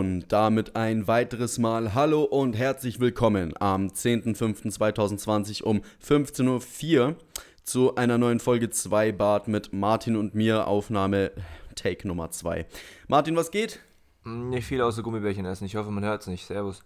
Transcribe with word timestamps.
Und 0.00 0.32
damit 0.32 0.76
ein 0.76 1.06
weiteres 1.08 1.58
Mal 1.58 1.92
Hallo 1.92 2.22
und 2.22 2.56
herzlich 2.56 3.00
willkommen 3.00 3.52
am 3.60 3.88
10.05.2020 3.88 5.62
um 5.62 5.82
15.04 6.02 7.00
Uhr 7.00 7.16
zu 7.64 7.96
einer 7.96 8.16
neuen 8.16 8.40
Folge 8.40 8.70
2 8.70 9.12
Bart 9.12 9.46
mit 9.46 9.74
Martin 9.74 10.16
und 10.16 10.34
mir, 10.34 10.66
Aufnahme 10.66 11.32
Take 11.74 12.08
Nummer 12.08 12.30
2. 12.30 12.64
Martin, 13.08 13.36
was 13.36 13.50
geht? 13.50 13.80
Nicht 14.24 14.64
viel 14.64 14.80
außer 14.80 15.02
Gummibärchen 15.02 15.44
essen. 15.44 15.66
Ich 15.66 15.76
hoffe, 15.76 15.90
man 15.90 16.02
hört 16.02 16.22
es 16.22 16.28
nicht. 16.28 16.46
Servus. 16.46 16.82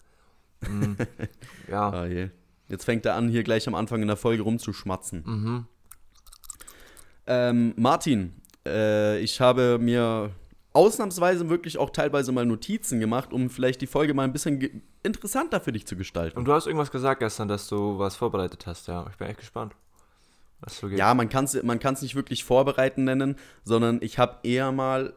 Mm, 0.62 0.94
ja. 1.70 1.90
Ah, 1.90 2.06
je. 2.06 2.30
Jetzt 2.68 2.84
fängt 2.84 3.06
er 3.06 3.14
an, 3.14 3.28
hier 3.28 3.44
gleich 3.44 3.68
am 3.68 3.76
Anfang 3.76 4.02
in 4.02 4.08
der 4.08 4.16
Folge 4.16 4.42
rumzuschmatzen. 4.42 5.22
Mhm. 5.24 5.66
Ähm, 7.28 7.74
Martin, 7.76 8.34
äh, 8.66 9.20
ich 9.20 9.40
habe 9.40 9.78
mir 9.80 10.32
ausnahmsweise 10.74 11.48
wirklich 11.48 11.78
auch 11.78 11.90
teilweise 11.90 12.32
mal 12.32 12.44
Notizen 12.44 13.00
gemacht, 13.00 13.32
um 13.32 13.48
vielleicht 13.48 13.80
die 13.80 13.86
Folge 13.86 14.12
mal 14.12 14.24
ein 14.24 14.32
bisschen 14.32 14.82
interessanter 15.02 15.60
für 15.60 15.72
dich 15.72 15.86
zu 15.86 15.96
gestalten. 15.96 16.36
Und 16.36 16.44
du 16.44 16.52
hast 16.52 16.66
irgendwas 16.66 16.90
gesagt 16.90 17.20
gestern, 17.20 17.48
dass 17.48 17.68
du 17.68 17.98
was 17.98 18.16
vorbereitet 18.16 18.66
hast, 18.66 18.88
ja. 18.88 19.06
Ich 19.10 19.16
bin 19.16 19.28
echt 19.28 19.38
gespannt. 19.38 19.74
Was 20.60 20.78
so 20.78 20.88
geht. 20.88 20.98
Ja, 20.98 21.14
man 21.14 21.28
kann 21.28 21.44
es 21.44 21.62
man 21.62 21.78
kann's 21.78 22.02
nicht 22.02 22.16
wirklich 22.16 22.44
vorbereiten 22.44 23.04
nennen, 23.04 23.36
sondern 23.64 24.00
ich 24.02 24.18
habe 24.18 24.38
eher 24.42 24.72
mal 24.72 25.14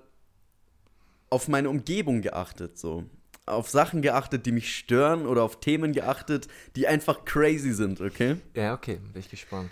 auf 1.29 1.48
meine 1.48 1.70
Umgebung 1.70 2.21
geachtet, 2.21 2.77
so. 2.77 3.03
Auf 3.48 3.70
Sachen 3.70 4.01
geachtet, 4.01 4.45
die 4.45 4.51
mich 4.51 4.76
stören 4.76 5.26
oder 5.26 5.41
auf 5.41 5.59
Themen 5.59 5.93
geachtet, 5.93 6.48
die 6.76 6.85
einfach 6.87 7.26
crazy 7.26 7.71
sind, 7.71 8.01
okay? 8.01 8.35
Ja, 8.53 8.73
okay. 8.73 8.99
Bin 9.13 9.21
ich 9.21 9.29
gespannt. 9.29 9.71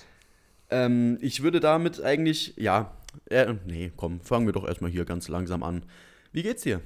Ähm, 0.69 1.17
ich 1.21 1.43
würde 1.43 1.59
damit 1.59 2.01
eigentlich, 2.01 2.53
ja, 2.55 2.91
äh, 3.29 3.53
nee, 3.65 3.91
komm, 3.95 4.21
fangen 4.21 4.45
wir 4.45 4.53
doch 4.53 4.65
erstmal 4.65 4.91
hier 4.91 5.05
ganz 5.05 5.27
langsam 5.27 5.63
an. 5.63 5.83
Wie 6.31 6.43
geht's 6.43 6.63
dir? 6.63 6.81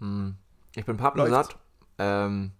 Mm. 0.00 0.30
Ich 0.74 0.84
bin 0.84 0.96
pappensatt. 0.96 1.56
Ähm, 1.98 2.52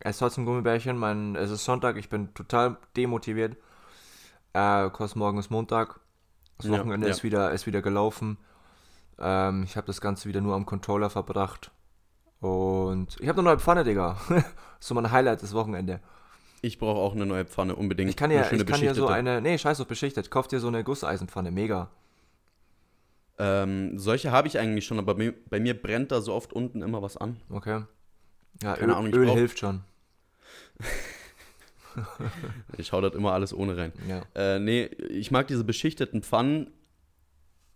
esse 0.00 0.18
trotzdem 0.18 0.44
Gummibärchen. 0.44 0.96
Mein, 0.98 1.34
es 1.36 1.50
ist 1.50 1.64
Sonntag. 1.64 1.96
Ich 1.96 2.08
bin 2.08 2.34
total 2.34 2.76
demotiviert. 2.96 3.56
Äh, 4.52 4.90
kurz 4.90 5.14
morgen 5.14 5.38
ist 5.38 5.50
Montag. 5.50 6.00
Das 6.58 6.66
Ja, 6.66 6.78
Wochenende 6.78 7.06
ja. 7.06 7.12
ist, 7.12 7.22
wieder, 7.22 7.52
ist 7.52 7.66
wieder 7.66 7.82
gelaufen. 7.82 8.38
Ähm, 9.18 9.64
ich 9.64 9.76
habe 9.76 9.86
das 9.86 10.00
Ganze 10.00 10.28
wieder 10.28 10.40
nur 10.40 10.54
am 10.54 10.66
Controller 10.66 11.10
verbracht. 11.10 11.70
Und 12.40 13.16
ich 13.20 13.28
habe 13.28 13.38
eine 13.40 13.48
neue 13.48 13.58
Pfanne, 13.58 13.84
Digga. 13.84 14.16
so 14.80 14.94
mein 14.94 15.10
Highlight 15.10 15.42
des 15.42 15.54
Wochenende. 15.54 16.00
Ich 16.60 16.78
brauche 16.78 16.98
auch 16.98 17.14
eine 17.14 17.26
neue 17.26 17.44
Pfanne, 17.44 17.76
unbedingt. 17.76 18.10
Ich 18.10 18.16
kann 18.16 18.30
eine 18.30 18.40
ja, 18.40 18.44
schöne 18.44 18.62
ich 18.62 18.68
kann 18.68 18.82
ja 18.82 18.94
so 18.94 19.06
eine. 19.06 19.40
Nee, 19.40 19.58
scheiß 19.58 19.80
auf 19.80 19.86
beschichtet. 19.86 20.30
Kauf 20.30 20.48
dir 20.48 20.60
so 20.60 20.68
eine 20.68 20.84
Gusseisenpfanne. 20.84 21.50
Mega. 21.50 21.88
Ähm, 23.38 23.98
solche 23.98 24.30
habe 24.30 24.46
ich 24.48 24.58
eigentlich 24.58 24.86
schon, 24.86 24.98
aber 24.98 25.14
bei, 25.16 25.34
bei 25.50 25.58
mir 25.60 25.74
brennt 25.80 26.12
da 26.12 26.20
so 26.20 26.32
oft 26.34 26.52
unten 26.52 26.82
immer 26.82 27.02
was 27.02 27.16
an. 27.16 27.36
Okay. 27.50 27.82
Ja, 28.62 28.74
Keine 28.74 28.92
Öl, 28.92 28.94
Ahnung, 28.98 29.06
ich 29.08 29.14
Öl 29.14 29.26
brauch- 29.26 29.34
hilft 29.34 29.58
schon. 29.58 29.80
Ich 32.76 32.92
hau 32.92 33.00
das 33.00 33.14
immer 33.14 33.32
alles 33.32 33.54
ohne 33.54 33.76
rein. 33.76 33.92
Ja. 34.08 34.22
Äh, 34.34 34.58
nee, 34.58 34.84
ich 34.86 35.30
mag 35.30 35.46
diese 35.46 35.62
beschichteten 35.62 36.22
Pfannen 36.24 36.72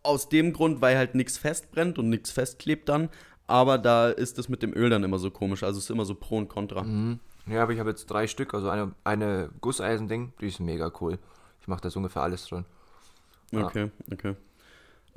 aus 0.02 0.28
dem 0.28 0.52
Grund, 0.52 0.80
weil 0.80 0.96
halt 0.96 1.14
nichts 1.14 1.38
festbrennt 1.38 1.98
und 1.98 2.08
nichts 2.08 2.30
festklebt 2.32 2.88
dann. 2.88 3.10
Aber 3.46 3.78
da 3.78 4.08
ist 4.08 4.38
es 4.38 4.48
mit 4.48 4.62
dem 4.62 4.74
Öl 4.74 4.90
dann 4.90 5.04
immer 5.04 5.18
so 5.18 5.30
komisch. 5.30 5.62
Also 5.62 5.78
es 5.78 5.84
ist 5.84 5.90
immer 5.90 6.04
so 6.04 6.14
Pro 6.16 6.36
und 6.36 6.48
Contra. 6.48 6.82
Mhm. 6.82 7.20
Ja, 7.46 7.62
aber 7.62 7.72
ich 7.72 7.78
habe 7.78 7.90
jetzt 7.90 8.06
drei 8.06 8.26
Stück, 8.26 8.52
also 8.54 8.68
eine, 8.68 8.92
eine 9.04 9.50
Gusseisending, 9.60 10.32
die 10.40 10.48
ist 10.48 10.58
mega 10.60 10.90
cool. 11.00 11.18
Ich 11.62 11.68
mache 11.68 11.80
da 11.80 11.88
so 11.88 11.98
ungefähr 12.00 12.22
alles 12.22 12.46
drin. 12.46 12.64
Okay, 13.54 13.90
okay. 14.12 14.34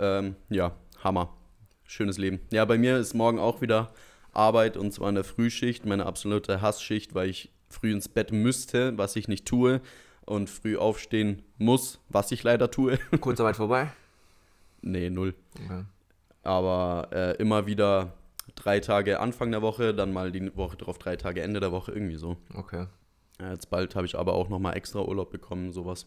Ähm, 0.02 0.36
ja, 0.50 0.76
Hammer. 1.04 1.34
Schönes 1.86 2.18
Leben. 2.18 2.40
Ja, 2.52 2.66
bei 2.66 2.78
mir 2.78 2.98
ist 2.98 3.14
morgen 3.14 3.38
auch 3.38 3.62
wieder 3.62 3.94
Arbeit 4.34 4.76
und 4.78 4.92
zwar 4.92 5.10
in 5.10 5.16
der 5.16 5.24
Frühschicht, 5.24 5.86
meine 5.86 6.08
absolute 6.08 6.62
Hassschicht, 6.62 7.14
weil 7.14 7.30
ich 7.30 7.52
früh 7.70 7.92
ins 7.92 8.10
Bett 8.10 8.32
müsste, 8.32 8.98
was 8.98 9.16
ich 9.16 9.28
nicht 9.28 9.46
tue, 9.46 9.80
und 10.26 10.50
früh 10.50 10.78
aufstehen 10.78 11.44
muss, 11.58 12.00
was 12.10 12.32
ich 12.32 12.42
leider 12.44 12.72
tue. 12.72 12.98
Kurzarbeit 13.22 13.58
vorbei. 13.58 13.92
nee, 14.82 15.10
null. 15.10 15.36
Okay. 15.66 15.84
Aber 16.44 17.10
äh, 17.12 17.36
immer 17.38 17.68
wieder 17.68 18.14
drei 18.56 18.80
Tage 18.80 19.20
Anfang 19.20 19.52
der 19.52 19.62
Woche, 19.62 19.94
dann 19.94 20.14
mal 20.14 20.32
die 20.32 20.56
Woche 20.58 20.78
drauf 20.78 20.98
drei 20.98 21.16
Tage 21.16 21.44
Ende 21.44 21.60
der 21.60 21.72
Woche, 21.72 21.92
irgendwie 21.92 22.16
so. 22.16 22.38
okay. 22.56 22.88
Jetzt 23.40 23.70
bald 23.70 23.96
habe 23.96 24.06
ich 24.06 24.18
aber 24.18 24.34
auch 24.34 24.50
nochmal 24.50 24.78
extra 24.78 25.02
Urlaub 25.02 25.32
bekommen, 25.32 25.72
sowas. 25.72 26.06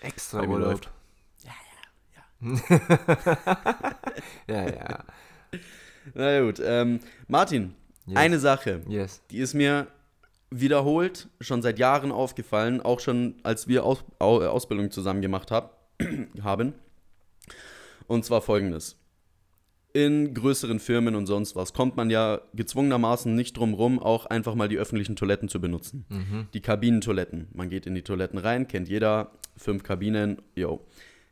Extra 0.00 0.40
Urlaub. 0.40 0.70
läuft. 0.70 0.90
Ja, 4.48 4.68
ja. 4.68 5.04
Na 6.14 6.40
gut, 6.40 6.60
ähm, 6.64 7.00
Martin, 7.28 7.74
Yes. 8.06 8.16
eine 8.16 8.38
Sache, 8.38 8.82
Yes. 8.88 9.20
die 9.32 9.38
ist 9.38 9.54
mir 9.54 9.88
wiederholt 10.50 11.28
schon 11.40 11.60
seit 11.60 11.78
Jahren 11.80 12.12
aufgefallen, 12.12 12.80
auch 12.80 13.00
schon 13.00 13.34
als 13.42 13.66
wir 13.66 13.84
Aus 13.84 14.04
Au 14.20 14.40
äh, 14.42 14.46
Ausbildung 14.46 14.92
zusammen 14.92 15.22
gemacht 15.22 15.50
hab, 15.50 15.88
haben. 16.42 16.74
Und 18.06 18.24
zwar 18.24 18.42
folgendes. 18.42 18.96
In 19.92 20.34
größeren 20.34 20.78
Firmen 20.78 21.16
und 21.16 21.26
sonst 21.26 21.56
was 21.56 21.72
kommt 21.72 21.96
man 21.96 22.10
ja 22.10 22.42
gezwungenermaßen 22.54 23.34
nicht 23.34 23.56
drum 23.56 23.74
rum, 23.74 23.98
auch 23.98 24.26
einfach 24.26 24.54
mal 24.54 24.68
die 24.68 24.76
öffentlichen 24.78 25.16
Toiletten 25.16 25.48
zu 25.48 25.60
benutzen. 25.60 26.04
Mhm. 26.10 26.46
Die 26.54 26.60
Kabinentoiletten. 26.60 27.48
Man 27.54 27.70
geht 27.70 27.86
in 27.86 27.94
die 27.96 28.02
Toiletten 28.02 28.38
rein, 28.38 28.68
kennt 28.68 28.88
jeder, 28.88 29.32
fünf 29.56 29.82
Kabinen, 29.82 30.40
yo. 30.54 30.86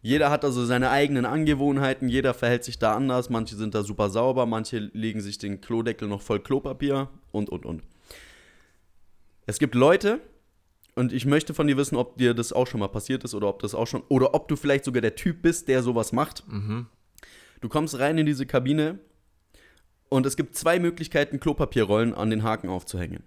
Jeder 0.04 0.30
hat 0.30 0.44
also 0.44 0.66
seine 0.66 0.90
eigenen 0.90 1.24
Angewohnheiten, 1.24 2.10
jeder 2.10 2.34
verhält 2.34 2.62
sich 2.62 2.78
da 2.78 2.94
anders, 2.94 3.30
manche 3.30 3.56
sind 3.56 3.74
da 3.74 3.82
super 3.82 4.10
sauber, 4.10 4.44
manche 4.44 4.78
legen 4.92 5.22
sich 5.22 5.38
den 5.38 5.62
Klodeckel 5.62 6.06
noch 6.08 6.20
voll 6.20 6.40
Klopapier 6.40 7.08
und, 7.32 7.48
und, 7.48 7.64
und. 7.64 7.82
Es 9.46 9.58
gibt 9.58 9.74
Leute, 9.74 10.20
und 10.94 11.14
ich 11.14 11.24
möchte 11.24 11.54
von 11.54 11.66
dir 11.66 11.78
wissen, 11.78 11.96
ob 11.96 12.18
dir 12.18 12.34
das 12.34 12.52
auch 12.52 12.66
schon 12.66 12.80
mal 12.80 12.88
passiert 12.88 13.24
ist 13.24 13.34
oder 13.34 13.48
ob 13.48 13.62
das 13.62 13.74
auch 13.74 13.86
schon, 13.86 14.02
oder 14.10 14.34
ob 14.34 14.46
du 14.46 14.56
vielleicht 14.56 14.84
sogar 14.84 15.00
der 15.00 15.14
Typ 15.14 15.40
bist, 15.40 15.68
der 15.68 15.82
sowas 15.82 16.12
macht. 16.12 16.46
Mhm. 16.48 16.86
Du 17.62 17.70
kommst 17.70 17.98
rein 17.98 18.18
in 18.18 18.26
diese 18.26 18.44
Kabine 18.44 18.98
und 20.10 20.26
es 20.26 20.36
gibt 20.36 20.54
zwei 20.54 20.78
Möglichkeiten, 20.78 21.40
Klopapierrollen 21.40 22.12
an 22.12 22.28
den 22.28 22.42
Haken 22.42 22.68
aufzuhängen. 22.68 23.22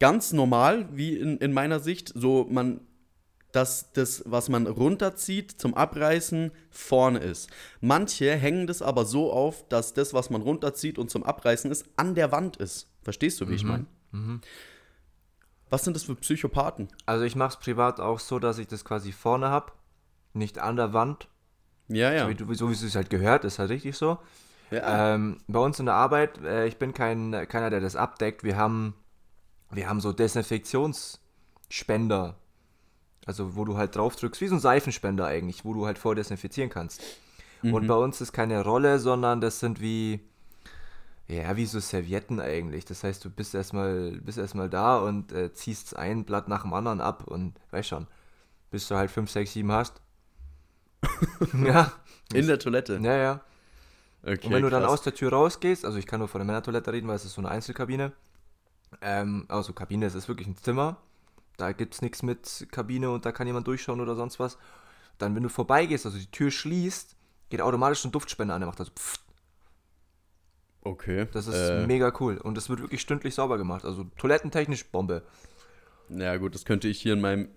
Ganz 0.00 0.32
normal, 0.32 0.88
wie 0.90 1.16
in, 1.16 1.38
in 1.38 1.52
meiner 1.52 1.78
Sicht, 1.78 2.12
so 2.16 2.48
man, 2.50 2.80
dass 3.56 3.90
das, 3.92 4.22
was 4.26 4.48
man 4.50 4.66
runterzieht 4.66 5.50
zum 5.52 5.72
Abreißen, 5.74 6.50
vorne 6.70 7.18
ist. 7.20 7.48
Manche 7.80 8.34
hängen 8.36 8.66
das 8.66 8.82
aber 8.82 9.04
so 9.06 9.32
auf, 9.32 9.66
dass 9.68 9.94
das, 9.94 10.12
was 10.14 10.28
man 10.30 10.42
runterzieht 10.42 10.98
und 10.98 11.10
zum 11.10 11.22
Abreißen 11.24 11.70
ist, 11.70 11.86
an 11.96 12.14
der 12.14 12.30
Wand 12.32 12.56
ist. 12.58 12.90
Verstehst 13.02 13.40
du, 13.40 13.48
wie 13.48 13.54
ich 13.54 13.64
meine? 13.64 13.86
Mhm. 14.12 14.40
Was 15.70 15.84
sind 15.84 15.96
das 15.96 16.02
für 16.04 16.14
Psychopathen? 16.14 16.88
Also 17.06 17.24
ich 17.24 17.34
mache 17.34 17.48
es 17.50 17.56
privat 17.56 17.98
auch 17.98 18.20
so, 18.20 18.38
dass 18.38 18.58
ich 18.58 18.66
das 18.68 18.84
quasi 18.84 19.10
vorne 19.10 19.48
habe, 19.48 19.72
nicht 20.34 20.58
an 20.58 20.76
der 20.76 20.92
Wand. 20.92 21.28
Ja, 21.88 22.12
ja. 22.12 22.24
So, 22.24 22.28
wie, 22.30 22.34
du- 22.34 22.52
so 22.54 22.68
wie 22.68 22.74
es 22.74 22.94
halt 22.94 23.08
gehört, 23.10 23.44
ist 23.44 23.58
halt 23.58 23.70
richtig 23.70 23.96
so. 23.96 24.18
ja. 24.70 25.14
Ähm, 25.14 25.38
bei 25.48 25.58
uns 25.60 25.78
in 25.80 25.86
der 25.86 25.94
Arbeit, 25.94 26.38
äh, 26.44 26.66
ich 26.66 26.76
bin 26.76 26.92
kein, 26.92 27.32
keiner, 27.48 27.70
der 27.70 27.80
das 27.80 27.96
abdeckt. 27.96 28.44
Wir 28.44 28.56
haben, 28.56 28.94
wir 29.70 29.88
haben 29.88 30.00
so 30.00 30.12
Desinfektionsspender. 30.12 32.36
Also 33.26 33.56
wo 33.56 33.64
du 33.64 33.76
halt 33.76 33.96
drauf 33.96 34.16
drückst, 34.16 34.40
wie 34.40 34.46
so 34.46 34.54
ein 34.54 34.60
Seifenspender 34.60 35.26
eigentlich, 35.26 35.64
wo 35.64 35.74
du 35.74 35.84
halt 35.84 35.98
vordesinfizieren 35.98 36.70
kannst. 36.70 37.02
Und 37.62 37.86
bei 37.86 37.94
uns 37.94 38.20
ist 38.20 38.32
keine 38.32 38.62
Rolle, 38.62 38.98
sondern 38.98 39.40
das 39.40 39.60
sind 39.60 39.80
wie, 39.80 40.20
ja, 41.26 41.56
wie 41.56 41.66
so 41.66 41.80
Servietten 41.80 42.40
eigentlich. 42.40 42.84
Das 42.84 43.02
heißt, 43.02 43.24
du 43.24 43.30
bist 43.30 43.54
erstmal, 43.54 44.12
bist 44.22 44.38
erstmal 44.38 44.70
da 44.70 44.98
und 44.98 45.32
äh, 45.32 45.52
ziehst 45.52 45.96
ein 45.96 46.24
Blatt 46.24 46.48
nach 46.48 46.62
dem 46.62 46.72
anderen 46.72 47.00
ab 47.00 47.24
und 47.26 47.54
weißt 47.70 47.88
schon, 47.88 48.06
bis 48.70 48.86
du 48.88 48.94
halt 48.94 49.10
5, 49.10 49.30
6, 49.30 49.52
7 49.52 49.72
hast. 49.72 50.00
ja, 51.64 51.92
in 52.32 52.46
der 52.46 52.58
Toilette. 52.58 53.00
ja, 53.02 53.16
ja. 53.16 53.40
Okay, 54.22 54.46
Und 54.46 54.52
wenn 54.52 54.62
du 54.62 54.70
dann 54.70 54.82
krass. 54.82 54.92
aus 54.92 55.02
der 55.02 55.14
Tür 55.14 55.32
rausgehst, 55.32 55.84
also 55.84 55.98
ich 55.98 56.06
kann 56.06 56.18
nur 56.18 56.28
von 56.28 56.40
der 56.40 56.46
Männertoilette 56.46 56.92
reden, 56.92 57.06
weil 57.06 57.14
es 57.14 57.24
ist 57.24 57.34
so 57.34 57.40
eine 57.40 57.50
Einzelkabine. 57.50 58.12
Ähm, 59.00 59.44
also 59.48 59.72
Kabine, 59.72 60.06
es 60.06 60.14
ist 60.16 60.26
wirklich 60.26 60.48
ein 60.48 60.56
Zimmer. 60.56 60.96
Da 61.56 61.72
gibt 61.72 61.94
es 61.94 62.02
nichts 62.02 62.22
mit 62.22 62.66
Kabine 62.70 63.10
und 63.10 63.24
da 63.24 63.32
kann 63.32 63.46
jemand 63.46 63.66
durchschauen 63.66 64.00
oder 64.00 64.14
sonst 64.14 64.38
was. 64.38 64.58
Dann, 65.18 65.34
wenn 65.34 65.42
du 65.42 65.48
vorbeigehst, 65.48 66.04
also 66.04 66.18
die 66.18 66.30
Tür 66.30 66.50
schließt, 66.50 67.16
geht 67.48 67.62
automatisch 67.62 68.04
ein 68.04 68.12
Duftspender 68.12 68.54
an, 68.54 68.60
der 68.60 68.68
macht 68.68 68.80
also 68.80 68.92
pfft. 68.92 69.20
Okay. 70.82 71.26
Das 71.32 71.46
ist 71.46 71.56
äh, 71.56 71.86
mega 71.86 72.12
cool. 72.20 72.36
Und 72.38 72.56
das 72.56 72.68
wird 72.68 72.80
wirklich 72.80 73.00
stündlich 73.00 73.34
sauber 73.34 73.58
gemacht. 73.58 73.84
Also 73.84 74.04
toilettentechnisch 74.18 74.84
Bombe. 74.86 75.22
Ja, 76.08 76.36
gut, 76.36 76.54
das 76.54 76.64
könnte 76.64 76.86
ich 76.86 77.00
hier 77.00 77.14
in 77.14 77.20
meinem, 77.20 77.48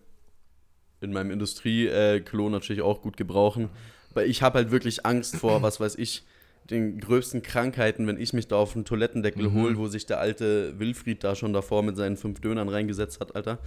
in 1.02 1.14
meinem 1.14 1.30
Industrie-Klo 1.30 2.50
natürlich 2.50 2.82
auch 2.82 3.02
gut 3.02 3.18
gebrauchen. 3.18 3.70
Weil 4.14 4.28
ich 4.28 4.42
habe 4.42 4.58
halt 4.58 4.72
wirklich 4.72 5.06
Angst 5.06 5.36
vor, 5.36 5.62
was 5.62 5.80
weiß 5.80 5.96
ich, 5.96 6.26
den 6.70 7.00
gröbsten 7.00 7.42
Krankheiten, 7.42 8.06
wenn 8.08 8.20
ich 8.20 8.34
mich 8.34 8.48
da 8.48 8.56
auf 8.58 8.76
einen 8.76 8.86
Toilettendeckel 8.86 9.50
Mhm. 9.50 9.54
hole, 9.54 9.78
wo 9.78 9.88
sich 9.88 10.06
der 10.06 10.20
alte 10.20 10.78
Wilfried 10.80 11.24
da 11.24 11.36
schon 11.36 11.54
davor 11.54 11.84
mit 11.84 11.98
seinen 11.98 12.18
fünf 12.18 12.42
Dönern 12.42 12.70
reingesetzt 12.70 13.20
hat, 13.20 13.36
Alter. 13.36 13.60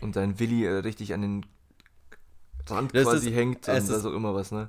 Und 0.00 0.16
dein 0.16 0.38
Willi 0.38 0.64
äh, 0.64 0.70
richtig 0.78 1.12
an 1.14 1.22
den 1.22 1.46
Rand 2.68 2.94
Das 2.94 3.04
quasi 3.04 3.30
ist- 3.30 3.34
hängt 3.36 3.68
und 3.68 3.74
es 3.74 3.86
da 3.88 3.96
ist- 3.96 4.02
so 4.02 4.14
immer 4.14 4.34
was, 4.34 4.52
ne? 4.52 4.68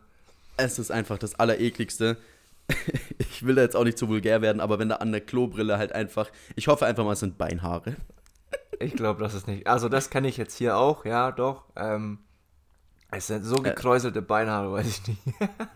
Es 0.58 0.78
ist 0.80 0.92
einfach 0.92 1.18
das 1.18 1.36
Allerekligste. 1.36 2.18
Ich 2.68 2.70
ich 3.40 3.46
will 3.46 3.56
da 3.56 3.62
jetzt 3.62 3.76
auch 3.76 3.84
nicht 3.86 3.98
zu 3.98 4.10
vulgär 4.10 4.42
werden, 4.42 4.60
aber 4.60 4.78
wenn 4.80 4.90
da 4.90 4.96
an 4.98 5.12
der 5.12 5.22
Klobrille 5.22 5.78
halt 5.78 5.94
einfach, 5.94 6.30
ich 6.56 6.68
hoffe 6.68 6.86
einfach 6.86 7.04
mal, 7.06 7.14
es 7.14 7.20
sind 7.22 7.38
Beinhaare. 7.38 7.96
Ich 8.80 8.94
glaube, 8.94 9.22
das 9.24 9.34
ist 9.34 9.48
nicht. 9.48 9.68
Also 9.68 9.88
das 9.90 10.10
kann 10.10 10.24
ich 10.26 10.38
jetzt 10.38 10.56
hier 10.56 10.78
auch, 10.78 11.06
ja, 11.06 11.32
doch. 11.32 11.64
Ähm, 11.76 12.20
es 13.12 13.28
sind 13.28 13.44
so 13.44 13.56
gekräuselte 13.58 14.22
Beinhaare, 14.22 14.72
weiß 14.74 14.88
ich 14.88 15.08
nicht. 15.08 15.22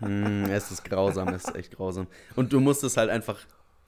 mm, 0.00 0.44
es 0.50 0.70
ist 0.70 0.84
grausam, 0.84 1.28
es 1.28 1.44
ist 1.44 1.56
echt 1.56 1.76
grausam. 1.76 2.06
Und 2.36 2.52
du 2.52 2.60
musst 2.60 2.84
es 2.84 2.96
halt 2.96 3.10
einfach 3.10 3.38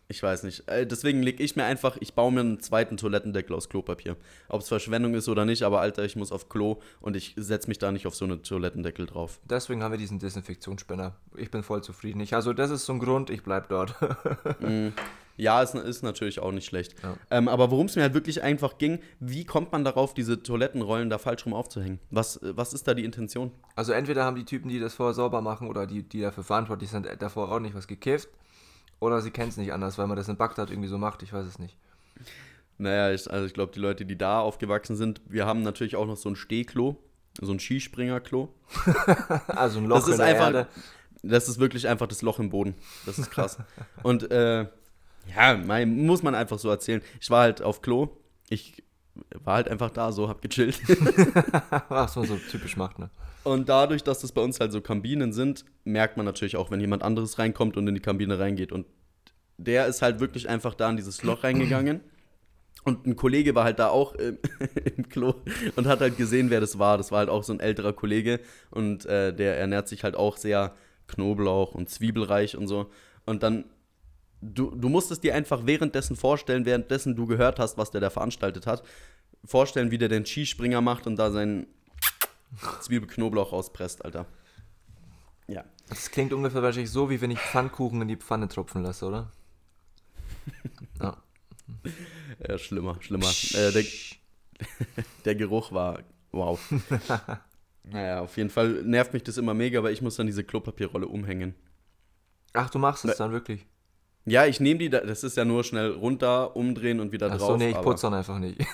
ich 0.09 0.23
weiß 0.23 0.45
nicht. 0.45 0.69
Äh, 0.69 0.87
deswegen 0.87 1.23
lege 1.23 1.43
ich 1.43 1.57
mir 1.57 1.65
einfach, 1.65 1.97
ich 2.01 2.15
baue 2.15 2.31
mir 2.31 2.41
einen 2.41 2.61
zweiten 2.61 2.97
Toilettendeckel 2.97 3.57
aus 3.57 3.69
Klopapier. 3.69 4.17
Ob 4.49 4.61
es 4.61 4.69
Verschwendung 4.69 5.15
ist 5.15 5.29
oder 5.29 5.45
nicht, 5.45 5.65
aber 5.65 5.81
Alter, 5.81 6.05
ich 6.05 6.15
muss 6.15 6.31
auf 6.31 6.49
Klo 6.49 6.81
und 7.01 7.17
ich 7.17 7.35
setze 7.37 7.69
mich 7.69 7.79
da 7.79 7.91
nicht 7.91 8.07
auf 8.07 8.15
so 8.15 8.25
einen 8.25 8.43
Toilettendeckel 8.43 9.07
drauf. 9.07 9.41
Deswegen 9.45 9.83
haben 9.83 9.91
wir 9.91 9.99
diesen 9.99 10.19
Desinfektionsspender. 10.19 11.17
Ich 11.37 11.51
bin 11.51 11.63
voll 11.63 11.83
zufrieden. 11.83 12.21
Ich, 12.21 12.35
also 12.35 12.53
das 12.53 12.71
ist 12.71 12.85
so 12.87 12.93
ein 12.93 13.01
Grund, 13.01 13.31
ich 13.31 13.43
bleib 13.43 13.69
dort. 13.69 13.97
mm, 14.61 14.89
ja, 15.37 15.63
ist, 15.63 15.75
ist 15.75 16.03
natürlich 16.03 16.41
auch 16.41 16.53
nicht 16.53 16.67
schlecht. 16.67 16.95
Ja. 17.03 17.17
Ähm, 17.31 17.49
aber 17.49 17.71
worum 17.71 17.87
es 17.87 17.97
mir 17.97 18.03
halt 18.03 18.15
wirklich 18.15 18.43
einfach 18.43 18.79
ging, 18.79 19.01
wie 19.21 19.45
kommt 19.45 19.73
man 19.73 19.85
darauf, 19.85 20.15
diese 20.15 20.43
Toilettenrollen 20.43 21.11
da 21.11 21.19
falsch 21.19 21.45
rum 21.47 21.55
aufzuhängen? 21.55 22.01
Was, 22.11 22.41
was 22.43 22.73
ist 22.73 22.89
da 22.89 22.95
die 22.95 23.05
Intention? 23.05 23.53
Also 23.75 23.93
entweder 23.93 24.25
haben 24.25 24.37
die 24.37 24.45
Typen, 24.45 24.69
die 24.69 24.81
das 24.81 24.95
vorher 24.95 25.15
sauber 25.15 25.43
machen 25.43 25.69
oder 25.69 25.87
die, 25.87 26.03
die 26.03 26.21
dafür 26.21 26.45
verantwortlich 26.45 26.91
sind, 26.91 27.09
davor 27.21 27.53
auch 27.53 27.61
nicht 27.61 27.75
was 27.75 27.87
gekifft 27.87 28.29
oder 29.01 29.21
sie 29.21 29.31
kennt 29.31 29.53
es 29.53 29.57
nicht 29.57 29.73
anders, 29.73 29.99
weil 29.99 30.07
man 30.07 30.17
das 30.17 30.29
in 30.29 30.37
Bagdad 30.37 30.71
irgendwie 30.71 30.89
so 30.89 30.99
macht, 30.99 31.23
ich 31.23 31.33
weiß 31.33 31.47
es 31.47 31.59
nicht. 31.59 31.77
Naja, 32.79 33.13
ich, 33.13 33.31
also 33.31 33.47
ich 33.47 33.55
glaube, 33.55 33.73
die 33.73 33.81
Leute, 33.81 34.05
die 34.05 34.17
da 34.17 34.41
aufgewachsen 34.41 34.97
sind, 34.97 35.21
wir 35.27 35.47
haben 35.47 35.63
natürlich 35.63 35.97
auch 35.97 36.07
noch 36.07 36.17
so 36.17 36.29
ein 36.29 36.37
Stehklo, 36.37 36.97
so 37.41 37.53
ein 37.53 37.59
Skispringerklo. 37.59 38.55
also 39.49 39.79
ein 39.79 39.87
Loch 39.87 39.97
das 39.97 40.09
ist 40.09 40.13
in 40.13 40.19
der 40.19 40.27
einfach, 40.27 40.47
Erde. 40.47 40.69
Das 41.23 41.49
ist 41.49 41.59
wirklich 41.59 41.89
einfach 41.89 42.07
das 42.07 42.23
Loch 42.23 42.39
im 42.39 42.51
Boden. 42.51 42.75
Das 43.05 43.19
ist 43.19 43.31
krass. 43.31 43.59
Und 44.03 44.31
äh, 44.31 44.67
ja, 45.35 45.57
mein, 45.57 46.07
muss 46.07 46.23
man 46.23 46.35
einfach 46.35 46.59
so 46.59 46.69
erzählen. 46.69 47.03
Ich 47.21 47.31
war 47.31 47.43
halt 47.43 47.63
auf 47.63 47.83
Klo. 47.83 48.09
Ich 48.49 48.83
war 49.43 49.57
halt 49.57 49.69
einfach 49.69 49.91
da, 49.91 50.13
so 50.13 50.29
hab 50.29 50.43
gechillt. 50.43 50.81
Was 51.89 52.17
man 52.17 52.27
so 52.27 52.37
typisch 52.51 52.77
macht, 52.77 52.99
ne? 52.99 53.11
Und 53.45 53.69
dadurch, 53.69 54.03
dass 54.03 54.21
das 54.21 54.33
bei 54.33 54.43
uns 54.43 54.59
halt 54.59 54.73
so 54.73 54.81
Kabinen 54.81 55.33
sind, 55.33 55.65
merkt 55.85 56.17
man 56.17 56.27
natürlich 56.27 56.57
auch, 56.57 56.71
wenn 56.71 56.81
jemand 56.81 57.05
anderes 57.05 57.39
reinkommt 57.39 57.77
und 57.77 57.87
in 57.87 57.95
die 57.95 58.01
Kabine 58.01 58.41
reingeht. 58.41 58.73
Und 58.73 58.87
der 59.57 59.87
ist 59.87 60.03
halt 60.03 60.19
wirklich 60.21 60.49
einfach 60.49 60.75
da 60.75 60.91
in 60.91 60.97
dieses 60.97 61.23
Loch 61.23 61.45
reingegangen. 61.45 62.01
Und 62.85 63.07
ein 63.07 63.17
Kollege 63.17 63.55
war 63.55 63.65
halt 63.65 63.79
da 63.79 63.89
auch 63.89 64.15
im, 64.15 64.39
im, 64.97 65.09
Klo 65.09 65.35
und 65.75 65.87
hat 65.87 66.01
halt 66.01 66.17
gesehen, 66.17 66.51
wer 66.51 66.61
das 66.61 66.79
war. 66.79 66.99
Das 66.99 67.11
war 67.11 67.21
halt 67.21 67.29
auch 67.29 67.43
so 67.43 67.53
ein 67.53 67.61
älterer 67.61 67.93
Kollege 67.93 68.41
und 68.71 69.07
äh, 69.07 69.33
der 69.35 69.59
ernährt 69.59 69.89
sich 69.89 70.05
halt 70.05 70.17
auch 70.17 70.37
sehr 70.37 70.75
Knoblauch 71.09 71.75
und 71.75 71.89
zwiebelreich 71.89 72.57
und 72.57 72.69
so. 72.69 72.91
Und 73.25 73.43
dann, 73.43 73.65
du, 74.55 74.71
du 74.71 74.89
musstest 74.89 75.23
dir 75.25 75.35
einfach 75.35 75.67
währenddessen 75.67 76.17
vorstellen, 76.17 76.65
währenddessen 76.65 77.17
du 77.17 77.27
gehört 77.27 77.59
hast, 77.59 77.79
was 77.79 77.91
der 77.91 78.01
da 78.01 78.11
veranstaltet 78.11 78.67
hat, 78.67 78.83
vorstellen, 79.45 79.91
wie 79.91 79.99
der 79.99 80.09
den 80.09 80.27
Skispringer 80.27 80.81
macht 80.81 81.07
und 81.07 81.17
da 81.17 81.31
seinen 81.31 81.67
Zwiebelknoblauch 82.81 83.53
auspresst, 83.53 84.05
Alter. 84.05 84.27
Ja. 85.49 85.65
Das 85.89 86.11
klingt 86.11 86.33
ungefähr 86.33 86.63
wahrscheinlich 86.63 86.91
so, 86.91 87.11
wie 87.11 87.21
wenn 87.21 87.31
ich 87.31 87.39
Pfannkuchen 87.39 88.03
in 88.03 88.09
die 88.09 88.17
Pfanne 88.17 88.49
tropfen 88.49 88.83
lasse, 88.83 89.07
oder? 89.07 89.31
ja. 91.01 91.17
Ja, 92.47 92.59
schlimmer, 92.59 92.97
schlimmer. 93.01 93.31
Äh, 93.55 93.73
der, 93.73 93.85
der 95.25 95.35
Geruch 95.35 95.73
war 95.73 96.01
wow. 96.33 96.61
naja, 97.85 98.21
auf 98.21 98.37
jeden 98.37 98.51
Fall 98.51 98.83
nervt 98.83 99.13
mich 99.13 99.23
das 99.23 99.37
immer 99.37 99.55
mega, 99.55 99.83
weil 99.83 99.93
ich 99.93 100.03
muss 100.03 100.17
dann 100.17 100.27
diese 100.27 100.45
Klopapierrolle 100.45 101.07
umhängen. 101.07 101.55
Ach, 102.53 102.71
du 102.71 102.79
machst 102.79 103.05
es 103.05 103.17
dann 103.17 103.33
wirklich? 103.33 103.67
Ja, 104.29 104.45
ich 104.45 104.59
nehme 104.59 104.81
die, 104.81 104.91
das 104.91 105.23
ist 105.23 105.37
ja 105.37 105.45
nur 105.45 105.63
schnell 105.63 105.93
runter, 105.93 106.57
umdrehen 106.57 106.99
und 106.99 107.13
wieder 107.13 107.27
Ach 107.31 107.39
drauf. 107.39 107.51
Achso, 107.51 107.57
nee, 107.57 107.71
ich 107.71 107.81
putze 107.81 108.09
dann 108.09 108.15
einfach 108.15 108.41
nicht. 108.41 108.61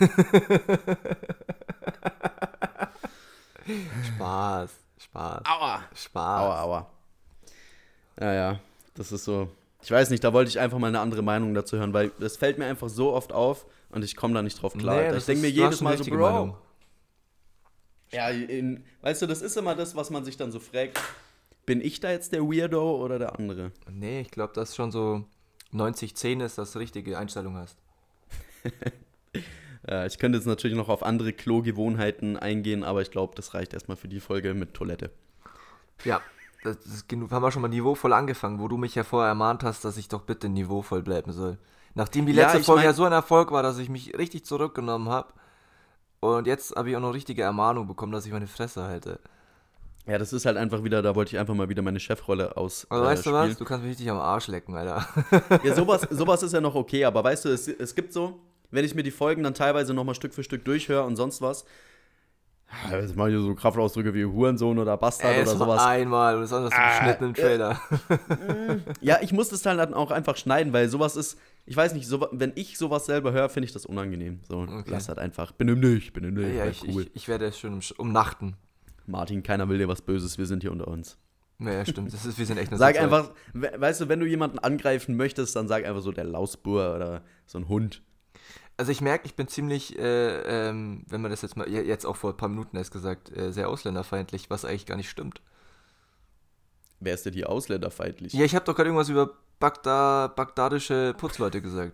Spaß, 4.14 4.70
Spaß. 4.98 5.42
Aua. 5.44 5.82
Spaß. 5.94 6.40
Aua, 6.40 6.62
aua. 6.62 6.90
Ja, 8.18 8.32
ja, 8.32 8.58
das 8.94 9.12
ist 9.12 9.24
so. 9.24 9.50
Ich 9.82 9.90
weiß 9.90 10.08
nicht, 10.08 10.24
da 10.24 10.32
wollte 10.32 10.48
ich 10.48 10.58
einfach 10.58 10.78
mal 10.78 10.86
eine 10.86 11.00
andere 11.00 11.20
Meinung 11.22 11.52
dazu 11.52 11.76
hören, 11.76 11.92
weil 11.92 12.12
es 12.20 12.38
fällt 12.38 12.56
mir 12.56 12.64
einfach 12.64 12.88
so 12.88 13.12
oft 13.12 13.32
auf 13.32 13.66
und 13.90 14.02
ich 14.02 14.16
komme 14.16 14.32
da 14.32 14.40
nicht 14.40 14.62
drauf 14.62 14.72
klar. 14.72 15.10
Nee, 15.10 15.18
ich 15.18 15.26
denke 15.26 15.42
mir 15.42 15.50
jedes 15.50 15.82
Mal 15.82 15.98
so, 15.98 16.04
Bro. 16.04 16.16
Meinung. 16.16 16.56
Ja, 18.10 18.28
in, 18.30 18.84
weißt 19.02 19.20
du, 19.22 19.26
das 19.26 19.42
ist 19.42 19.56
immer 19.56 19.74
das, 19.74 19.94
was 19.96 20.08
man 20.08 20.24
sich 20.24 20.38
dann 20.38 20.50
so 20.50 20.60
fragt. 20.60 20.98
Bin 21.66 21.80
ich 21.80 22.00
da 22.00 22.10
jetzt 22.10 22.32
der 22.32 22.42
Weirdo 22.42 22.96
oder 22.96 23.18
der 23.18 23.38
andere? 23.38 23.72
Nee, 23.90 24.22
ich 24.22 24.30
glaube, 24.30 24.54
dass 24.54 24.74
schon 24.74 24.90
so 24.90 25.24
90-10 25.72 26.44
ist, 26.44 26.58
dass 26.58 26.72
du 26.72 26.78
richtige 26.78 27.18
Einstellung 27.18 27.56
hast. 27.56 27.78
Ich 30.06 30.18
könnte 30.18 30.38
jetzt 30.38 30.46
natürlich 30.46 30.76
noch 30.76 30.88
auf 30.88 31.02
andere 31.02 31.32
Klogewohnheiten 31.32 32.36
eingehen, 32.36 32.84
aber 32.84 33.02
ich 33.02 33.10
glaube, 33.10 33.34
das 33.34 33.52
reicht 33.52 33.74
erstmal 33.74 33.96
für 33.96 34.06
die 34.06 34.20
Folge 34.20 34.54
mit 34.54 34.74
Toilette. 34.74 35.10
Ja, 36.04 36.20
das 36.62 36.76
ist 36.86 37.08
genug. 37.08 37.32
Haben 37.32 37.42
wir 37.42 37.50
schon 37.50 37.62
mal 37.62 37.68
niveauvoll 37.68 38.12
angefangen, 38.12 38.60
wo 38.60 38.68
du 38.68 38.76
mich 38.76 38.94
ja 38.94 39.02
vorher 39.02 39.30
ermahnt 39.30 39.64
hast, 39.64 39.84
dass 39.84 39.96
ich 39.96 40.08
doch 40.08 40.22
bitte 40.22 40.48
niveauvoll 40.48 41.02
bleiben 41.02 41.32
soll. 41.32 41.58
Nachdem 41.94 42.26
die 42.26 42.32
letzte 42.32 42.58
ja, 42.58 42.64
Folge 42.64 42.82
mein, 42.82 42.90
ja 42.90 42.92
so 42.92 43.04
ein 43.04 43.12
Erfolg 43.12 43.50
war, 43.50 43.64
dass 43.64 43.78
ich 43.78 43.88
mich 43.88 44.16
richtig 44.16 44.44
zurückgenommen 44.44 45.08
habe. 45.08 45.32
Und 46.20 46.46
jetzt 46.46 46.76
habe 46.76 46.90
ich 46.90 46.96
auch 46.96 47.00
noch 47.00 47.14
richtige 47.14 47.42
Ermahnung 47.42 47.88
bekommen, 47.88 48.12
dass 48.12 48.24
ich 48.24 48.32
meine 48.32 48.46
Fresse 48.46 48.84
halte. 48.84 49.18
Ja, 50.06 50.18
das 50.18 50.32
ist 50.32 50.46
halt 50.46 50.56
einfach 50.56 50.82
wieder, 50.82 51.00
da 51.00 51.14
wollte 51.14 51.34
ich 51.34 51.38
einfach 51.38 51.54
mal 51.54 51.68
wieder 51.68 51.82
meine 51.82 52.00
Chefrolle 52.00 52.56
aus. 52.56 52.84
Äh, 52.90 52.94
weißt 52.94 53.26
du 53.26 53.32
was? 53.32 53.56
Du 53.56 53.64
kannst 53.64 53.84
mich 53.84 53.90
richtig 53.92 54.10
am 54.10 54.18
Arsch 54.18 54.48
lecken, 54.48 54.74
Alter. 54.74 55.06
ja, 55.62 55.74
sowas, 55.74 56.06
sowas 56.10 56.42
ist 56.42 56.52
ja 56.52 56.60
noch 56.60 56.74
okay, 56.74 57.04
aber 57.04 57.22
weißt 57.22 57.44
du, 57.44 57.50
es, 57.50 57.68
es 57.68 57.94
gibt 57.94 58.12
so, 58.12 58.40
wenn 58.72 58.84
ich 58.84 58.94
mir 58.94 59.04
die 59.04 59.12
Folgen 59.12 59.44
dann 59.44 59.54
teilweise 59.54 59.94
nochmal 59.94 60.16
Stück 60.16 60.34
für 60.34 60.42
Stück 60.42 60.64
durchhöre 60.64 61.04
und 61.04 61.16
sonst 61.16 61.40
was. 61.40 61.64
Jetzt 62.90 63.16
mache 63.16 63.30
ich 63.30 63.36
so 63.36 63.54
Kraftausdrücke 63.54 64.14
wie 64.14 64.24
Hurensohn 64.24 64.78
oder 64.78 64.96
Bastard 64.96 65.34
Ey, 65.34 65.42
oder 65.42 65.56
sowas. 65.56 65.82
Einmal 65.82 66.36
und 66.36 66.42
das 66.42 66.52
andere 66.52 66.72
ah, 66.74 66.98
geschnitten 66.98 67.24
im 67.24 67.34
Trailer. 67.34 67.80
Äh, 68.08 68.78
ja, 69.00 69.18
ich 69.20 69.32
muss 69.32 69.50
das 69.50 69.62
dann 69.62 69.94
auch 69.94 70.10
einfach 70.10 70.36
schneiden, 70.36 70.72
weil 70.72 70.88
sowas 70.88 71.16
ist, 71.16 71.38
ich 71.66 71.76
weiß 71.76 71.92
nicht, 71.92 72.06
so, 72.06 72.26
wenn 72.32 72.52
ich 72.54 72.78
sowas 72.78 73.06
selber 73.06 73.32
höre, 73.32 73.50
finde 73.50 73.66
ich 73.66 73.72
das 73.72 73.84
unangenehm. 73.84 74.40
So, 74.48 74.60
okay. 74.60 74.84
lass 74.86 75.08
halt 75.08 75.18
einfach. 75.18 75.52
Benimm 75.52 75.82
dich, 75.82 76.12
benimm 76.12 76.34
dich. 76.34 76.56
Ja, 76.56 76.66
ich, 76.66 76.82
cool. 76.88 77.02
ich, 77.02 77.10
ich, 77.14 77.28
werde 77.28 77.46
es 77.46 77.58
schon 77.58 77.80
umnachten. 77.98 78.56
Martin, 79.06 79.42
keiner 79.42 79.68
will 79.68 79.78
dir 79.78 79.88
was 79.88 80.02
Böses, 80.02 80.38
wir 80.38 80.46
sind 80.46 80.62
hier 80.62 80.72
unter 80.72 80.88
uns. 80.88 81.18
Ja, 81.58 81.84
stimmt. 81.84 82.12
Das 82.12 82.24
ist, 82.24 82.38
wir 82.38 82.46
sind 82.46 82.58
echt 82.58 82.70
eine 82.70 82.78
Sag 82.78 82.98
einfach, 82.98 83.30
weißt 83.54 84.00
du, 84.00 84.08
wenn 84.08 84.20
du 84.20 84.26
jemanden 84.26 84.58
angreifen 84.58 85.16
möchtest, 85.16 85.54
dann 85.54 85.68
sag 85.68 85.84
einfach 85.84 86.02
so 86.02 86.12
der 86.12 86.24
Lausbur 86.24 86.94
oder 86.94 87.22
so 87.46 87.58
ein 87.58 87.68
Hund. 87.68 88.02
Also 88.76 88.90
ich 88.90 89.00
merke, 89.00 89.26
ich 89.26 89.36
bin 89.36 89.48
ziemlich, 89.48 89.98
äh, 89.98 90.68
ähm, 90.68 91.04
wenn 91.08 91.20
man 91.20 91.30
das 91.30 91.42
jetzt 91.42 91.56
mal, 91.56 91.68
jetzt 91.68 92.04
auch 92.04 92.16
vor 92.16 92.30
ein 92.30 92.36
paar 92.36 92.48
Minuten 92.48 92.76
erst 92.76 92.90
gesagt, 92.90 93.34
äh, 93.36 93.52
sehr 93.52 93.68
ausländerfeindlich, 93.68 94.50
was 94.50 94.64
eigentlich 94.64 94.86
gar 94.86 94.96
nicht 94.96 95.10
stimmt. 95.10 95.40
Wer 96.98 97.14
ist 97.14 97.26
denn 97.26 97.32
die 97.32 97.44
ausländerfeindlich? 97.44 98.32
Ja, 98.32 98.44
ich 98.44 98.54
habe 98.54 98.64
doch 98.64 98.74
gerade 98.74 98.88
irgendwas 98.88 99.08
über 99.08 99.30
Bagda, 99.60 100.28
bagdadische 100.28 101.14
Putzleute 101.16 101.60
gesagt. 101.60 101.92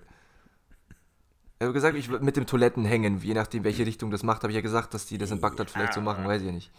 Ich 1.59 1.65
habe 1.65 1.73
gesagt, 1.73 1.97
ich 1.97 2.09
mit 2.09 2.37
dem 2.37 2.47
Toiletten 2.47 2.85
hängen, 2.85 3.21
je 3.21 3.35
nachdem, 3.35 3.65
welche 3.65 3.85
Richtung 3.85 4.11
das 4.11 4.23
macht, 4.23 4.43
habe 4.43 4.53
ich 4.53 4.57
ja 4.57 4.63
gesagt, 4.63 4.95
dass 4.95 5.07
die 5.07 5.19
das 5.19 5.33
in 5.33 5.41
Bagdad 5.41 5.71
vielleicht 5.71 5.95
so 5.95 6.01
machen, 6.01 6.25
weiß 6.25 6.41
ich 6.41 6.47
ja 6.47 6.53
nicht. 6.53 6.71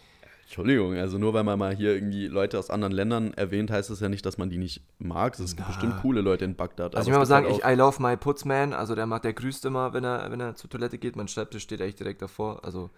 Entschuldigung, 0.50 0.96
also 0.96 1.16
nur 1.16 1.32
weil 1.32 1.44
man 1.44 1.60
mal 1.60 1.76
hier 1.76 1.94
irgendwie 1.94 2.26
Leute 2.26 2.58
aus 2.58 2.70
anderen 2.70 2.92
Ländern 2.92 3.32
erwähnt, 3.34 3.70
heißt 3.70 3.88
das 3.88 4.00
ja 4.00 4.08
nicht, 4.08 4.26
dass 4.26 4.36
man 4.36 4.50
die 4.50 4.58
nicht 4.58 4.82
mag. 4.98 5.38
Es 5.38 5.54
gibt 5.54 5.68
bestimmt 5.68 6.02
coole 6.02 6.22
Leute 6.22 6.44
in 6.44 6.56
Bagdad. 6.56 6.96
Also 6.96 7.08
ich 7.08 7.12
muss 7.12 7.20
mal 7.20 7.26
sagen, 7.26 7.46
halt 7.46 7.58
ich 7.58 7.64
I 7.64 7.74
love 7.74 8.02
my 8.02 8.16
Putzman, 8.16 8.72
also 8.72 8.96
der 8.96 9.06
macht, 9.06 9.22
der 9.22 9.32
grüßt 9.32 9.64
immer, 9.66 9.92
wenn 9.92 10.02
er, 10.02 10.28
wenn 10.32 10.40
er 10.40 10.56
zur 10.56 10.68
Toilette 10.68 10.98
geht. 10.98 11.14
Mein 11.14 11.28
Schreibtisch 11.28 11.62
steht 11.62 11.80
eigentlich 11.80 11.94
direkt 11.94 12.20
davor. 12.20 12.64
Also, 12.64 12.90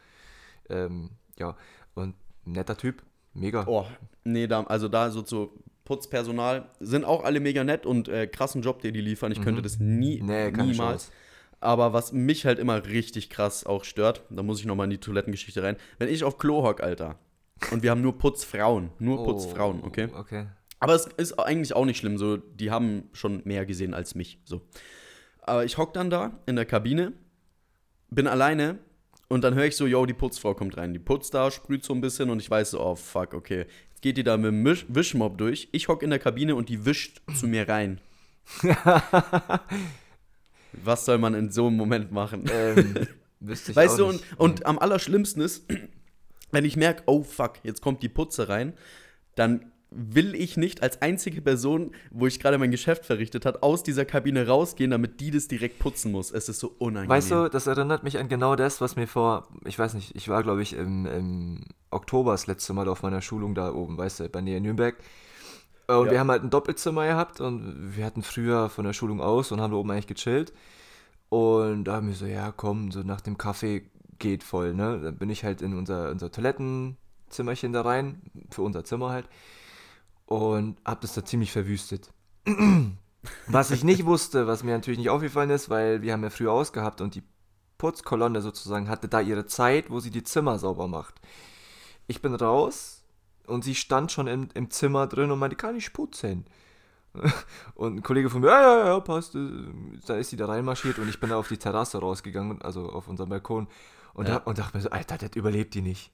ähm, 0.71 1.11
ja, 1.39 1.55
und 1.93 2.15
netter 2.47 2.75
Typ, 2.75 3.03
mega. 3.35 3.65
Oh, 3.67 3.85
nee, 4.25 4.47
da, 4.47 4.63
also 4.63 4.89
da 4.89 5.11
so 5.11 5.21
zu 5.21 5.53
Putzpersonal 5.85 6.71
sind 6.81 7.05
auch 7.05 7.23
alle 7.23 7.41
mega 7.41 7.65
nett 7.65 7.85
und 7.85 8.09
äh, 8.09 8.29
krassen 8.29 8.63
Job, 8.63 8.81
den 8.81 8.95
die 8.95 9.03
liefern. 9.03 9.31
Ich 9.31 9.41
mhm. 9.41 9.45
könnte 9.45 9.61
das 9.61 9.79
nie, 9.79 10.23
nee, 10.23 10.51
niemals. 10.51 11.13
Aber 11.61 11.93
was 11.93 12.13
mich 12.13 12.47
halt 12.47 12.59
immer 12.59 12.87
richtig 12.87 13.29
krass 13.29 13.67
auch 13.67 13.85
stört, 13.85 14.23
da 14.31 14.43
muss 14.43 14.59
ich 14.59 14.65
nochmal 14.65 14.85
in 14.85 14.91
die 14.93 15.01
Toilettengeschichte 15.01 15.63
rein, 15.63 15.77
wenn 15.99 16.09
ich 16.09 16.25
auf 16.25 16.39
Klo 16.39 16.63
hock, 16.63 16.83
Alter, 16.83 17.19
und 17.71 17.83
wir 17.83 17.91
haben 17.91 18.03
nur 18.03 18.19
Putzfrauen. 18.19 18.91
Nur 18.99 19.21
oh, 19.21 19.25
Putzfrauen, 19.25 19.83
okay? 19.85 20.09
Okay. 20.13 20.47
Aber 20.81 20.95
es 20.95 21.07
ist 21.07 21.39
eigentlich 21.39 21.75
auch 21.75 21.85
nicht 21.85 21.99
schlimm. 21.99 22.19
So, 22.19 22.39
die 22.39 22.73
haben 22.73 23.05
schon 23.13 23.43
mehr 23.45 23.65
gesehen 23.67 23.95
als 23.95 24.17
mich. 24.17 24.41
So. 24.45 24.63
Aber 25.41 25.65
ich 25.65 25.79
hock 25.79 25.93
dann 25.95 26.11
da 26.11 26.41
in 26.47 26.57
der 26.57 26.65
Kabine, 26.65 27.13
bin 28.11 28.27
alleine 28.27 28.79
und 29.29 29.45
dann 29.45 29.55
höre 29.55 29.67
ich 29.67 29.77
so, 29.77 29.87
yo, 29.87 30.05
die 30.07 30.13
Putzfrau 30.13 30.55
kommt 30.55 30.77
rein. 30.77 30.93
Die 30.93 30.99
putzt 30.99 31.35
da, 31.35 31.51
sprüht 31.51 31.85
so 31.85 31.95
ein 31.95 32.01
bisschen 32.01 32.31
und 32.31 32.43
ich 32.43 32.51
weiß 32.51 32.73
so, 32.73 32.81
oh 32.81 32.97
fuck, 32.97 33.33
okay. 33.33 33.67
Jetzt 33.91 34.03
geht 34.03 34.17
die 34.17 34.25
da 34.25 34.37
mit 34.37 34.47
dem 34.47 34.65
Wisch 34.65 34.87
Wischmob 34.89 35.39
durch. 35.39 35.69
Ich 35.71 35.87
hock 35.89 36.03
in 36.03 36.11
der 36.11 36.19
Kabine 36.19 36.57
und 36.57 36.69
die 36.69 36.85
wischt 36.85 37.23
zu 37.35 37.47
mir 37.47 37.69
rein. 37.69 38.01
Was 40.73 41.05
soll 41.05 41.19
man 41.19 41.35
in 41.35 41.51
so 41.53 41.69
einem 41.69 41.77
Moment 41.77 42.11
machen? 42.13 42.45
Ähm, 42.53 43.07
weißt 43.41 43.99
du, 43.99 44.07
und, 44.07 44.23
und 44.37 44.67
am 44.67 44.79
allerschlimmsten 44.79 45.43
ist, 45.43 45.65
wenn 46.53 46.65
ich 46.65 46.77
merke, 46.77 47.03
oh 47.07 47.23
fuck, 47.25 47.55
jetzt 47.65 47.83
kommt 47.83 48.03
die 48.03 48.09
Putze 48.09 48.49
rein, 48.49 48.75
dann 49.35 49.73
will 49.95 50.35
ich 50.35 50.57
nicht 50.57 50.83
als 50.83 51.03
einzige 51.03 51.43
Person, 51.43 51.91
wo 52.11 52.27
ich 52.27 52.41
gerade 52.41 52.57
mein 52.57 52.71
Geschäft 52.71 53.05
verrichtet 53.05 53.45
hat, 53.45 53.63
aus 53.63 53.83
dieser 53.83 54.07
Kabine 54.07 54.47
rausgehen, 54.47 54.91
damit 54.91 55.21
die 55.21 55.31
das 55.31 55.49
direkt 55.49 55.79
putzen 55.79 56.13
muss. 56.13 56.31
Es 56.31 56.49
ist 56.49 56.61
so 56.61 56.75
unangenehm. 56.79 57.11
Weißt 57.11 57.31
du, 57.31 57.51
das 57.51 57.67
erinnert 57.67 58.03
mich 58.03 58.17
an 58.19 58.29
genau 58.29 58.57
das, 58.57 58.81
was 58.81 58.97
mir 58.97 59.07
vor, 59.07 59.49
ich 59.67 59.79
weiß 59.79 59.93
nicht, 59.95 60.17
ich 60.17 60.29
war 60.31 60.43
glaube 60.43 60.63
ich 60.63 60.73
im, 60.75 61.05
im 61.07 61.65
Oktober 61.91 62.33
das 62.33 62.47
letzte 62.47 62.73
Mal 62.73 62.89
auf 62.89 63.03
meiner 63.03 63.21
Schulung 63.21 63.55
da 63.55 63.73
oben, 63.73 63.99
weißt 63.99 64.21
du, 64.21 64.29
bei 64.31 64.41
Nähe 64.41 64.61
Nürnberg. 64.63 64.97
Und 65.89 66.07
Ja. 66.07 66.13
wir 66.13 66.21
haben 66.21 66.31
halt 66.31 66.43
ein 66.43 66.51
Doppelzimmer 66.51 67.07
gehabt 67.07 67.41
und 67.43 67.95
wir 67.97 68.07
hatten 68.07 68.23
früher 68.23 68.71
von 68.71 68.85
der 68.87 68.95
Schulung 68.95 69.21
aus 69.21 69.53
und 69.53 69.61
haben 69.61 69.73
da 69.73 69.77
oben 69.77 69.91
eigentlich 69.91 70.07
gechillt. 70.07 70.55
Und 71.29 71.85
da 71.85 71.95
haben 71.95 72.09
wir 72.09 72.15
so, 72.15 72.27
ja 72.27 72.53
komm, 72.55 72.91
so 72.93 73.01
nach 73.01 73.21
dem 73.21 73.37
Kaffee 73.37 73.91
geht 74.23 74.43
voll, 74.45 74.73
ne? 74.73 75.01
Dann 75.03 75.19
bin 75.19 75.29
ich 75.29 75.45
halt 75.45 75.61
in 75.61 75.77
unser, 75.77 76.11
unser 76.11 76.31
Toilettenzimmerchen 76.31 77.73
da 77.75 77.83
rein, 77.83 78.23
für 78.51 78.63
unser 78.63 78.85
Zimmer 78.85 79.11
halt. 79.11 79.29
Und 80.27 80.79
hab 80.85 81.03
das 81.03 81.15
da 81.15 81.25
ziemlich 81.25 81.53
verwüstet. 81.53 82.11
Was 83.47 83.71
ich 83.71 83.85
nicht 83.85 84.05
wusste, 84.05 84.49
was 84.49 84.65
mir 84.65 84.73
natürlich 84.73 84.99
nicht 84.99 85.11
aufgefallen 85.11 85.51
ist, 85.51 85.71
weil 85.71 86.03
wir 86.03 86.13
haben 86.13 86.25
ja 86.25 86.31
früher 86.31 86.51
ausgehabt 86.51 87.01
und 87.01 87.15
die 87.15 87.23
Putzkolonne 87.79 88.41
sozusagen 88.43 88.89
hatte 88.89 89.07
da 89.09 89.21
ihre 89.21 89.47
Zeit, 89.47 89.91
wo 89.91 90.01
sie 90.01 90.11
die 90.11 90.25
Zimmer 90.25 90.59
sauber 90.59 90.89
macht. 90.89 91.21
Ich 92.09 92.21
bin 92.21 92.35
raus 92.35 93.05
und 93.47 93.63
sie 93.63 93.77
stand 93.77 94.11
schon 94.11 94.27
im, 94.27 94.49
im 94.55 94.71
Zimmer 94.71 95.07
drin 95.07 95.31
und 95.31 95.39
meinte, 95.39 95.55
kann 95.57 95.77
ich 95.77 95.93
putzen? 95.93 96.47
Und 97.75 97.97
ein 97.97 98.03
Kollege 98.03 98.31
von 98.31 98.41
mir, 98.41 98.49
ja, 98.49 98.61
ja, 98.63 98.87
ja, 98.87 99.01
passt. 99.01 99.35
äh, 99.35 99.39
Da 100.07 100.17
ist 100.17 100.31
sie 100.31 100.37
da 100.37 100.47
reinmarschiert 100.47 100.99
und 100.99 101.09
ich 101.11 101.21
bin 101.21 101.29
da 101.29 101.37
auf 101.37 101.49
die 101.49 101.59
Terrasse 101.59 101.99
rausgegangen, 101.99 102.63
also 102.63 102.89
auf 102.89 103.07
unseren 103.07 103.29
Balkon 103.29 103.69
und, 104.15 104.29
Ja. 104.29 104.39
da, 104.39 104.45
und 104.45 104.59
dachte 104.59 104.77
mir 104.77 104.83
so, 104.83 104.91
Alter, 104.91 105.19
das 105.19 105.31
überlebt 105.35 105.75
die 105.75 105.83
nicht. 105.83 106.11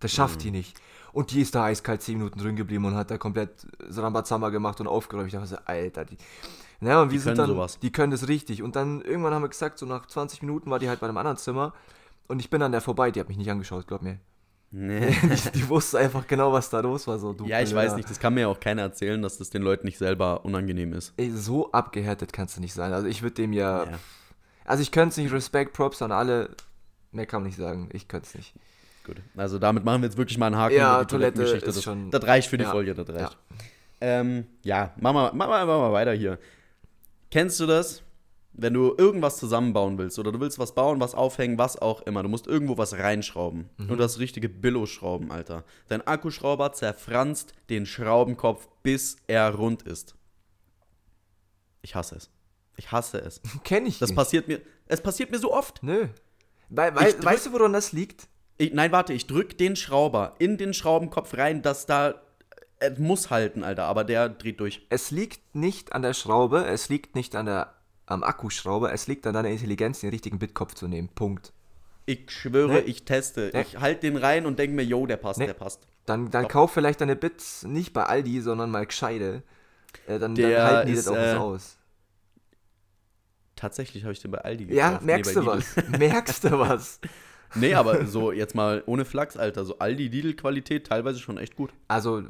Das 0.00 0.12
schafft 0.12 0.42
die 0.44 0.50
nicht. 0.50 0.80
Und 1.12 1.30
die 1.30 1.42
ist 1.42 1.54
da 1.54 1.64
eiskalt 1.64 2.00
10 2.02 2.16
Minuten 2.18 2.38
drin 2.38 2.56
geblieben 2.56 2.84
und 2.86 2.94
hat 2.94 3.10
da 3.10 3.18
komplett 3.18 3.66
Rambazamba 3.80 4.48
gemacht 4.48 4.80
und 4.80 4.86
aufgeräumt. 4.86 5.26
Ich 5.26 5.32
dachte 5.34 5.46
so, 5.48 5.56
Alter, 5.66 6.04
die. 6.06 6.16
Ja, 6.80 7.02
und 7.02 7.10
wir 7.10 7.20
sind 7.20 7.34
können 7.34 7.48
dann, 7.48 7.56
sowas. 7.56 7.78
die 7.80 7.92
können 7.92 8.10
das 8.10 8.26
richtig. 8.28 8.62
Und 8.62 8.76
dann 8.76 9.02
irgendwann 9.02 9.34
haben 9.34 9.42
wir 9.42 9.48
gesagt, 9.50 9.78
so 9.78 9.84
nach 9.84 10.06
20 10.06 10.40
Minuten 10.42 10.70
war 10.70 10.78
die 10.78 10.88
halt 10.88 11.00
bei 11.00 11.06
einem 11.08 11.18
anderen 11.18 11.36
Zimmer 11.36 11.74
und 12.28 12.40
ich 12.40 12.48
bin 12.48 12.62
an 12.62 12.72
der 12.72 12.80
vorbei, 12.80 13.10
die 13.10 13.20
hat 13.20 13.28
mich 13.28 13.36
nicht 13.36 13.50
angeschaut, 13.50 13.86
glaub 13.86 14.00
mir. 14.02 14.18
Nee. 14.72 15.10
Die, 15.22 15.50
die 15.50 15.68
wusste 15.68 15.98
einfach 15.98 16.28
genau, 16.28 16.52
was 16.52 16.70
da 16.70 16.78
los 16.78 17.08
war. 17.08 17.18
So, 17.18 17.32
du 17.32 17.44
Ja, 17.44 17.60
ich 17.60 17.74
weiß 17.74 17.96
nicht, 17.96 18.08
das 18.08 18.20
kann 18.20 18.34
mir 18.34 18.42
ja 18.42 18.46
auch 18.46 18.60
keiner 18.60 18.82
erzählen, 18.82 19.20
dass 19.20 19.36
das 19.36 19.50
den 19.50 19.62
Leuten 19.62 19.84
nicht 19.84 19.98
selber 19.98 20.44
unangenehm 20.44 20.92
ist. 20.92 21.12
Ey, 21.16 21.32
so 21.32 21.72
abgehärtet 21.72 22.32
kannst 22.32 22.56
du 22.56 22.60
nicht 22.60 22.72
sein. 22.72 22.92
Also 22.92 23.08
ich 23.08 23.20
würde 23.22 23.34
dem 23.34 23.52
ja, 23.52 23.82
Ja. 23.82 23.98
Also 24.64 24.82
ich 24.82 24.92
könnte 24.92 25.10
es 25.10 25.16
nicht, 25.16 25.32
Respekt, 25.32 25.72
Props 25.72 26.00
an 26.02 26.12
alle. 26.12 26.50
Mehr 27.12 27.26
kann 27.26 27.42
man 27.42 27.48
nicht 27.48 27.56
sagen. 27.58 27.88
Ich 27.92 28.06
könnte 28.08 28.28
es 28.28 28.34
nicht. 28.34 28.54
Gut. 29.04 29.16
Also 29.36 29.58
damit 29.58 29.84
machen 29.84 30.02
wir 30.02 30.08
jetzt 30.08 30.18
wirklich 30.18 30.38
mal 30.38 30.46
einen 30.46 30.56
Haken 30.56 30.76
Ja, 30.76 31.04
Toilette 31.04 31.34
Toilettengeschichte. 31.38 31.66
ist 31.68 31.76
Das, 31.76 31.84
schon- 31.84 32.10
das 32.10 32.22
reicht 32.24 32.48
für 32.48 32.58
die 32.58 32.64
ja, 32.64 32.70
Folge, 32.70 32.94
das 32.94 33.08
reicht. 33.08 33.32
ja. 33.32 33.56
Ähm, 34.02 34.46
ja, 34.62 34.94
machen 35.00 35.16
wir, 35.16 35.32
machen, 35.32 35.50
wir, 35.50 35.66
machen 35.66 35.82
wir 35.82 35.92
weiter 35.92 36.12
hier. 36.12 36.38
Kennst 37.30 37.58
du 37.60 37.66
das? 37.66 38.02
Wenn 38.52 38.74
du 38.74 38.94
irgendwas 38.98 39.38
zusammenbauen 39.38 39.96
willst 39.96 40.18
oder 40.18 40.32
du 40.32 40.40
willst 40.40 40.58
was 40.58 40.74
bauen, 40.74 41.00
was 41.00 41.14
aufhängen, 41.14 41.56
was 41.56 41.76
auch 41.80 42.02
immer, 42.02 42.22
du 42.22 42.28
musst 42.28 42.46
irgendwo 42.46 42.76
was 42.78 42.94
reinschrauben. 42.98 43.70
Mhm. 43.76 43.90
Und 43.90 43.98
das 43.98 44.18
richtige 44.18 44.48
Billo-Schrauben, 44.48 45.30
Alter. 45.30 45.64
Dein 45.88 46.04
Akkuschrauber 46.06 46.72
zerfranst 46.72 47.52
den 47.70 47.86
Schraubenkopf, 47.86 48.68
bis 48.82 49.16
er 49.28 49.54
rund 49.54 49.82
ist. 49.82 50.14
Ich 51.82 51.94
hasse 51.94 52.16
es. 52.16 52.30
Ich 52.76 52.90
hasse 52.92 53.18
es. 53.20 53.40
Kenne 53.64 53.88
ich 53.88 53.98
Das 53.98 54.10
nicht. 54.10 54.16
passiert 54.16 54.48
mir, 54.48 54.60
es 54.86 55.00
passiert 55.00 55.30
mir 55.30 55.38
so 55.38 55.52
oft. 55.52 55.82
Nö. 55.82 56.08
Weil, 56.70 56.94
weil, 56.94 57.08
Ich 57.08 57.14
drück- 57.16 57.24
weißt 57.24 57.46
du, 57.46 57.52
woran 57.52 57.72
das 57.72 57.92
liegt? 57.92 58.28
Ich, 58.58 58.72
nein, 58.72 58.92
warte, 58.92 59.12
ich 59.12 59.26
drück 59.26 59.56
den 59.58 59.76
Schrauber 59.76 60.34
in 60.38 60.56
den 60.58 60.72
Schraubenkopf 60.74 61.36
rein, 61.36 61.62
dass 61.62 61.86
da. 61.86 62.14
Es 62.82 62.98
muss 62.98 63.28
halten, 63.28 63.62
Alter, 63.62 63.84
aber 63.84 64.04
der 64.04 64.30
dreht 64.30 64.58
durch. 64.60 64.86
Es 64.88 65.10
liegt 65.10 65.54
nicht 65.54 65.92
an 65.92 66.00
der 66.00 66.14
Schraube, 66.14 66.64
es 66.64 66.88
liegt 66.88 67.14
nicht 67.14 67.36
an 67.36 67.44
der, 67.44 67.74
am 68.06 68.22
Akkuschrauber, 68.22 68.90
es 68.92 69.06
liegt 69.06 69.26
an 69.26 69.34
deiner 69.34 69.50
Intelligenz, 69.50 70.00
den 70.00 70.08
richtigen 70.08 70.38
Bitkopf 70.38 70.72
zu 70.74 70.88
nehmen. 70.88 71.08
Punkt. 71.14 71.52
Ich 72.06 72.30
schwöre, 72.30 72.72
Nee. 72.72 72.78
ich 72.80 73.04
teste. 73.04 73.50
Nee. 73.52 73.60
Ich 73.60 73.78
halte 73.78 74.00
den 74.10 74.16
rein 74.16 74.46
und 74.46 74.58
denke 74.58 74.74
mir, 74.74 74.82
yo, 74.84 75.04
der 75.06 75.18
passt, 75.18 75.38
Nee. 75.40 75.46
der 75.46 75.52
passt. 75.54 75.82
Dann, 76.06 76.30
dann 76.30 76.48
kauf 76.48 76.72
vielleicht 76.72 77.02
deine 77.02 77.16
Bits 77.16 77.64
nicht 77.64 77.92
bei 77.92 78.04
Aldi, 78.04 78.40
sondern 78.40 78.70
mal 78.70 78.86
gescheide. 78.86 79.42
Äh, 80.06 80.18
dann, 80.18 80.34
dann 80.34 80.62
halten 80.62 80.86
die 80.88 80.94
ist, 80.94 81.06
das 81.06 81.12
auch 81.12 81.16
äh, 81.16 81.34
aus. 81.34 81.76
Tatsächlich 83.60 84.04
habe 84.04 84.12
ich 84.14 84.20
den 84.20 84.30
bei 84.30 84.38
Aldi 84.38 84.64
gekauft. 84.64 84.78
Ja, 84.78 84.98
Nee, 85.00 85.06
merkst 85.06 85.34
bei 85.34 85.40
du 85.42 85.46
was? 85.46 85.76
merkst 85.98 86.44
du 86.44 86.58
was? 86.58 86.98
Nee, 87.56 87.74
aber 87.74 88.06
so 88.06 88.30
jetzt 88.30 88.54
mal 88.54 88.82
ohne 88.86 89.04
Flachs, 89.04 89.36
Alter. 89.36 89.64
So 89.64 89.78
Aldi, 89.80 90.06
Lidl-Qualität 90.06 90.86
teilweise 90.86 91.18
schon 91.18 91.36
echt 91.36 91.56
gut. 91.56 91.72
Also, 91.88 92.22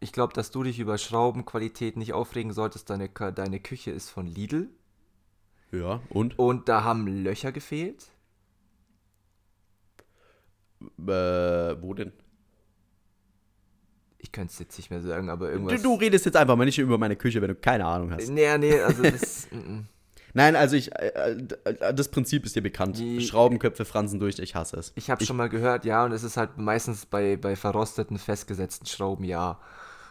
ich 0.00 0.12
glaube, 0.12 0.32
dass 0.32 0.50
du 0.50 0.62
dich 0.62 0.78
über 0.80 0.96
Schraubenqualität 0.96 1.98
nicht 1.98 2.14
aufregen 2.14 2.52
solltest. 2.54 2.88
Deine, 2.88 3.10
deine 3.10 3.60
Küche 3.60 3.90
ist 3.90 4.08
von 4.08 4.26
Lidl 4.26 4.70
Ja, 5.72 6.00
und? 6.08 6.38
und 6.38 6.70
da 6.70 6.84
haben 6.84 7.06
Löcher 7.06 7.52
gefehlt. 7.52 8.06
Äh, 10.80 11.12
wo 11.82 11.92
denn? 11.94 12.12
Ich 14.18 14.32
könnte 14.32 14.52
es 14.52 14.58
jetzt 14.58 14.76
nicht 14.78 14.90
mehr 14.90 15.02
sagen, 15.02 15.28
aber 15.28 15.48
Du, 15.48 15.52
irgendwas. 15.52 15.82
du 15.82 15.94
redest 15.96 16.24
jetzt 16.24 16.36
einfach 16.36 16.56
mal 16.56 16.64
nicht 16.64 16.78
über 16.78 16.96
meine 16.96 17.16
Küche, 17.16 17.42
wenn 17.42 17.48
du 17.48 17.54
keine 17.56 17.84
Ahnung 17.84 18.10
hast. 18.12 18.28
Nee, 18.30 18.56
nee, 18.58 18.80
also 18.80 19.02
das. 19.02 19.48
Nein, 20.34 20.56
also 20.56 20.76
ich, 20.76 20.90
äh, 20.94 21.36
äh, 21.64 21.94
das 21.94 22.08
Prinzip 22.08 22.44
ist 22.46 22.56
dir 22.56 22.62
bekannt. 22.62 22.98
Die- 22.98 23.20
Schraubenköpfe 23.20 23.84
fransen 23.84 24.18
durch, 24.18 24.38
ich 24.38 24.54
hasse 24.54 24.76
es. 24.76 24.92
ich 24.96 25.10
habe 25.10 25.24
schon 25.24 25.36
mal 25.36 25.48
gehört, 25.48 25.84
ja, 25.84 26.04
und 26.04 26.12
es 26.12 26.22
ist 26.22 26.36
halt 26.36 26.56
meistens 26.58 27.06
bei, 27.06 27.36
bei 27.36 27.54
verrosteten, 27.56 28.18
festgesetzten 28.18 28.86
Schrauben, 28.86 29.24
ja. 29.24 29.58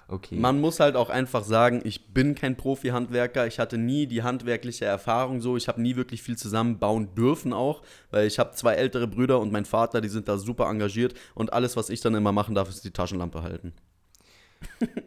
Okay. 0.07 0.35
Man 0.35 0.59
muss 0.59 0.81
halt 0.81 0.97
auch 0.97 1.09
einfach 1.09 1.43
sagen, 1.45 1.79
ich 1.85 2.13
bin 2.13 2.35
kein 2.35 2.57
Profi-Handwerker. 2.57 3.47
Ich 3.47 3.59
hatte 3.59 3.77
nie 3.77 4.07
die 4.07 4.23
handwerkliche 4.23 4.83
Erfahrung 4.83 5.39
so. 5.39 5.55
Ich 5.55 5.69
habe 5.69 5.81
nie 5.81 5.95
wirklich 5.95 6.21
viel 6.21 6.37
zusammenbauen 6.37 7.15
dürfen 7.15 7.53
auch, 7.53 7.81
weil 8.09 8.27
ich 8.27 8.37
habe 8.37 8.51
zwei 8.51 8.73
ältere 8.73 9.07
Brüder 9.07 9.39
und 9.39 9.53
mein 9.53 9.63
Vater, 9.63 10.01
die 10.01 10.09
sind 10.09 10.27
da 10.27 10.37
super 10.37 10.67
engagiert 10.69 11.13
und 11.33 11.53
alles, 11.53 11.77
was 11.77 11.89
ich 11.89 12.01
dann 12.01 12.13
immer 12.13 12.33
machen 12.33 12.55
darf, 12.55 12.67
ist 12.67 12.83
die 12.83 12.91
Taschenlampe 12.91 13.41
halten. 13.41 13.71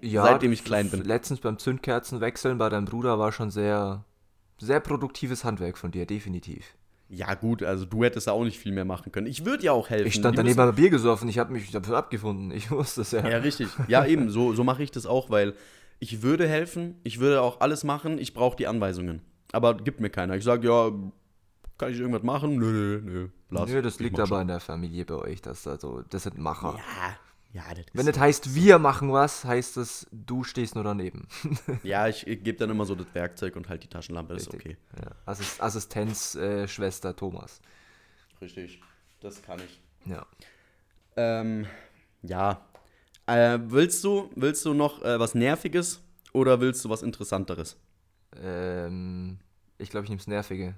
ja, 0.01 0.23
seitdem 0.25 0.53
ich 0.53 0.65
klein 0.65 0.89
bin. 0.89 1.05
Letztens 1.05 1.41
beim 1.41 1.59
Zündkerzen 1.59 2.23
wechseln 2.23 2.57
bei 2.57 2.71
deinem 2.71 2.87
Bruder 2.87 3.19
war 3.19 3.31
schon 3.31 3.51
sehr, 3.51 4.05
sehr 4.59 4.81
produktives 4.81 5.45
Handwerk 5.45 5.79
von 5.79 5.91
dir, 5.91 6.07
definitiv. 6.07 6.77
Ja 7.09 7.35
gut, 7.35 7.63
also 7.63 7.85
du 7.85 8.03
hättest 8.03 8.27
da 8.27 8.33
auch 8.33 8.45
nicht 8.45 8.59
viel 8.59 8.73
mehr 8.73 8.85
machen 8.85 9.13
können. 9.13 9.27
Ich 9.27 9.45
würde 9.45 9.65
ja 9.65 9.73
auch 9.73 9.91
helfen. 9.91 10.07
Ich 10.07 10.15
stand 10.15 10.39
daneben 10.39 10.57
beim 10.57 10.75
Bier 10.75 10.91
gesoffen, 10.91 11.29
ich 11.29 11.39
habe 11.39 11.53
mich 11.53 11.71
dafür 11.71 11.97
abgefunden. 11.97 12.51
Ich 12.51 12.71
wusste 12.71 13.03
es 13.03 13.11
ja. 13.11 13.29
Ja, 13.29 13.39
richtig. 13.39 13.69
Ja, 13.89 14.07
eben, 14.07 14.31
so, 14.31 14.55
so 14.55 14.65
mache 14.65 14.83
ich 14.83 14.91
das 14.91 15.07
auch, 15.07 15.31
weil 15.31 15.55
ich 15.99 16.23
würde 16.23 16.49
helfen, 16.49 16.97
ich 17.05 17.21
würde 17.21 17.43
auch 17.43 17.61
alles 17.61 17.85
machen, 17.85 18.19
ich 18.19 18.35
brauche 18.35 18.57
die 18.57 18.67
Anweisungen. 18.67 19.21
Aber 19.53 19.77
gibt 19.77 20.01
mir 20.01 20.11
keiner. 20.11 20.35
Ich 20.35 20.45
sage, 20.45 20.67
ja, 20.67 20.91
kann 21.79 21.93
ich 21.93 21.99
irgendwas 21.99 22.23
machen? 22.23 22.57
Nö, 22.57 22.73
nö, 22.73 23.01
nö. 23.03 23.29
Lass. 23.51 23.71
Nö, 23.71 23.83
das 23.83 24.01
liegt 24.01 24.19
aber 24.19 24.27
schon. 24.27 24.41
in 24.43 24.49
der 24.49 24.61
Familie 24.61 25.05
bei 25.05 25.15
euch, 25.15 25.43
dass 25.43 25.63
da 25.63 25.79
so, 25.79 26.03
das 26.03 26.25
sind 26.25 26.39
Macher. 26.39 26.77
Ja, 26.77 27.17
ja, 27.55 27.63
das 27.73 27.87
Wenn 27.93 28.07
das 28.07 28.19
heißt, 28.19 28.57
wir 28.57 28.81
machen 28.81 29.13
was, 29.13 29.45
heißt 29.45 29.77
es, 29.77 30.09
du 30.11 30.43
stehst 30.43 30.75
nur 30.75 30.83
daneben. 30.83 31.29
ja 31.85 32.09
ich, 32.09 32.27
ich 32.27 32.43
gebe 32.43 32.59
dann 32.59 32.69
immer 32.69 32.85
so 32.85 32.97
das 32.97 33.07
Werkzeug 33.15 33.55
und 33.55 33.69
halt 33.69 33.85
die 33.85 33.89
Taschenlampe, 33.89 34.35
ist 34.35 34.53
okay. 34.53 34.77
Ja. 35.01 35.13
Assist 35.25 35.63
Assistenz, 35.63 36.35
äh, 36.35 36.67
Thomas. 37.17 37.61
Richtig, 38.41 38.81
das 39.21 39.41
kann 39.41 39.61
ich. 39.61 39.81
Ja. 40.05 40.27
Ähm, 41.17 41.67
ja. 42.23 42.61
Äh, 43.27 43.61
willst 43.63 44.03
du, 44.03 44.33
willst 44.35 44.65
du 44.65 44.75
noch 44.75 45.03
äh, 45.03 45.21
was 45.21 45.37
Nerviges 45.37 46.03
oder 46.33 46.61
willst 46.61 46.85
du 46.85 46.91
was 46.91 47.05
Interessanteres? 47.05 47.77
Ähm, 48.43 49.39
ich 49.79 49.91
glaube, 49.91 50.05
ich 50.05 50.11
nehme 50.11 50.19
das 50.19 50.27
Nervige. 50.27 50.75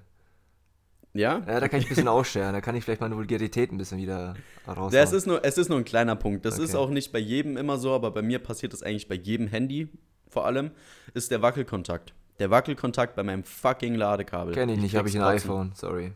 Ja? 1.17 1.41
Ja, 1.47 1.59
da 1.59 1.67
kann 1.67 1.79
ich 1.79 1.85
ein 1.85 1.89
bisschen 1.89 2.07
ausscheren. 2.07 2.53
Da 2.53 2.61
kann 2.61 2.75
ich 2.75 2.83
vielleicht 2.83 3.01
meine 3.01 3.15
Vulgarität 3.15 3.71
ein 3.71 3.77
bisschen 3.77 3.97
wieder 3.97 4.35
raushauen. 4.67 4.93
Ja, 4.93 5.01
es 5.01 5.11
ist, 5.11 5.25
nur, 5.25 5.43
es 5.43 5.57
ist 5.57 5.69
nur 5.69 5.77
ein 5.77 5.85
kleiner 5.85 6.15
Punkt. 6.15 6.45
Das 6.45 6.59
ist 6.59 6.75
Okay. 6.75 6.83
auch 6.83 6.89
nicht 6.89 7.11
bei 7.11 7.19
jedem 7.19 7.57
immer 7.57 7.77
so, 7.77 7.93
aber 7.93 8.11
bei 8.11 8.21
mir 8.21 8.39
passiert 8.39 8.73
das 8.73 8.83
eigentlich 8.83 9.07
bei 9.07 9.15
jedem 9.15 9.47
Handy 9.47 9.89
vor 10.29 10.45
allem, 10.45 10.71
ist 11.13 11.31
der 11.31 11.41
Wackelkontakt. 11.41 12.13
Der 12.39 12.51
Wackelkontakt 12.51 13.15
bei 13.15 13.23
meinem 13.23 13.43
fucking 13.43 13.95
Ladekabel. 13.95 14.53
Kenn 14.53 14.69
ich 14.69 14.77
nicht, 14.79 14.95
habe 14.95 15.09
ich 15.09 15.15
ein 15.17 15.23
iPhone, 15.23 15.71
sorry. 15.73 16.11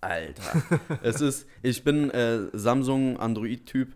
Alter. 0.00 0.62
es 1.02 1.20
ist, 1.20 1.46
ich 1.62 1.84
bin 1.84 2.10
äh, 2.10 2.46
Samsung 2.54 3.18
Android-Typ. 3.18 3.92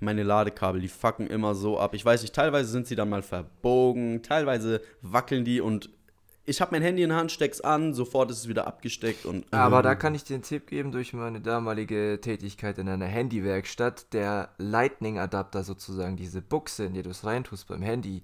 Meine 0.00 0.22
Ladekabel, 0.22 0.80
die 0.80 0.88
fucken 0.88 1.26
immer 1.28 1.54
so 1.54 1.78
ab. 1.78 1.94
Ich 1.94 2.04
weiß 2.04 2.22
nicht, 2.22 2.34
teilweise 2.34 2.70
sind 2.70 2.86
sie 2.86 2.96
dann 2.96 3.08
mal 3.10 3.22
verbogen, 3.22 4.22
teilweise 4.22 4.80
wackeln 5.02 5.44
die 5.44 5.60
und 5.60 5.90
ich 6.46 6.60
habe 6.60 6.72
mein 6.72 6.82
Handy 6.82 7.02
in 7.02 7.08
der 7.08 7.18
Hand, 7.18 7.32
steck's 7.32 7.60
an, 7.60 7.94
sofort 7.94 8.30
ist 8.30 8.38
es 8.38 8.48
wieder 8.48 8.66
abgesteckt 8.66 9.24
und. 9.26 9.46
Aber 9.52 9.82
da 9.82 9.94
kann 9.94 10.14
ich 10.14 10.24
dir 10.24 10.34
einen 10.34 10.42
Tipp 10.42 10.66
geben 10.66 10.92
durch 10.92 11.12
meine 11.12 11.40
damalige 11.40 12.18
Tätigkeit 12.20 12.78
in 12.78 12.88
einer 12.88 13.06
Handywerkstatt. 13.06 14.12
Der 14.12 14.50
Lightning-Adapter 14.58 15.62
sozusagen, 15.64 16.16
diese 16.16 16.42
Buchse, 16.42 16.84
in 16.84 16.94
die 16.94 17.02
du 17.02 17.10
es 17.10 17.24
reintust 17.24 17.66
beim 17.68 17.82
Handy, 17.82 18.22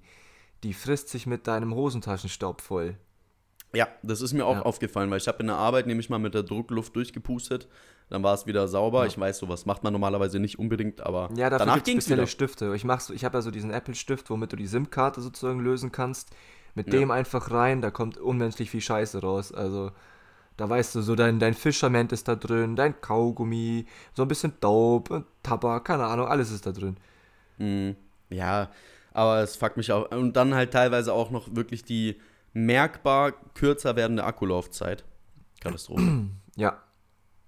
die 0.63 0.73
frisst 0.73 1.09
sich 1.09 1.25
mit 1.25 1.47
deinem 1.47 1.73
Hosentaschenstaub 1.75 2.61
voll. 2.61 2.95
Ja, 3.73 3.87
das 4.03 4.21
ist 4.21 4.33
mir 4.33 4.45
auch 4.45 4.57
Ja. 4.57 4.61
aufgefallen, 4.63 5.09
weil 5.09 5.17
ich 5.19 5.27
habe 5.29 5.39
in 5.39 5.47
der 5.47 5.55
Arbeit 5.55 5.87
nämlich 5.87 6.09
mal 6.09 6.19
mit 6.19 6.33
der 6.33 6.43
Druckluft 6.43 6.95
durchgepustet. 6.95 7.67
Dann 8.09 8.21
war 8.21 8.33
es 8.33 8.45
wieder 8.45 8.67
sauber. 8.67 9.01
Ja. 9.03 9.07
Ich 9.07 9.17
weiß, 9.17 9.37
sowas 9.37 9.65
macht 9.65 9.83
man 9.83 9.93
normalerweise 9.93 10.39
nicht 10.39 10.59
unbedingt, 10.59 10.99
aber 11.01 11.29
Ja, 11.37 11.49
dafür 11.49 11.65
danach 11.65 11.81
ging 11.83 11.97
es 11.97 12.09
wieder. 12.09 12.27
Stifte. 12.27 12.73
Ich, 12.75 12.83
mach's- 12.83 13.09
ich 13.09 13.23
habe 13.23 13.37
ja 13.37 13.41
so 13.41 13.49
diesen 13.49 13.71
Apple-Stift, 13.71 14.29
womit 14.29 14.51
du 14.51 14.57
die 14.57 14.67
SIM-Karte 14.67 15.21
sozusagen 15.21 15.61
lösen 15.61 15.93
kannst. 15.93 16.31
Mit 16.75 16.87
Ja. 16.93 16.99
dem 16.99 17.11
einfach 17.11 17.51
rein, 17.51 17.81
da 17.81 17.91
kommt 17.91 18.17
unmenschlich 18.17 18.69
viel 18.69 18.81
Scheiße 18.81 19.21
raus. 19.21 19.51
Also, 19.51 19.91
da 20.57 20.69
weißt 20.69 20.95
du, 20.95 21.01
so 21.01 21.15
dein, 21.15 21.39
dein 21.39 21.53
Fischament 21.53 22.11
ist 22.11 22.27
da 22.27 22.35
drin, 22.35 22.75
dein 22.75 22.99
Kaugummi, 23.01 23.85
so 24.13 24.21
ein 24.23 24.27
bisschen 24.27 24.53
Dope, 24.59 25.25
Tabak, 25.43 25.85
keine 25.85 26.05
Ahnung, 26.05 26.27
alles 26.27 26.51
ist 26.51 26.65
da 26.65 26.71
drin. 26.71 26.97
Mm, 27.57 27.91
ja, 28.29 28.69
aber 29.13 29.39
es 29.41 29.55
fuckt 29.55 29.77
mich 29.77 29.91
auch. 29.91 30.09
Und 30.11 30.33
dann 30.33 30.53
halt 30.53 30.71
teilweise 30.71 31.13
auch 31.13 31.31
noch 31.31 31.55
wirklich 31.55 31.83
die 31.83 32.19
merkbar 32.53 33.31
kürzer 33.53 33.95
werdende 33.95 34.23
Akkulaufzeit. 34.23 35.03
Katastrophe. 35.61 36.27
Ja, 36.57 36.83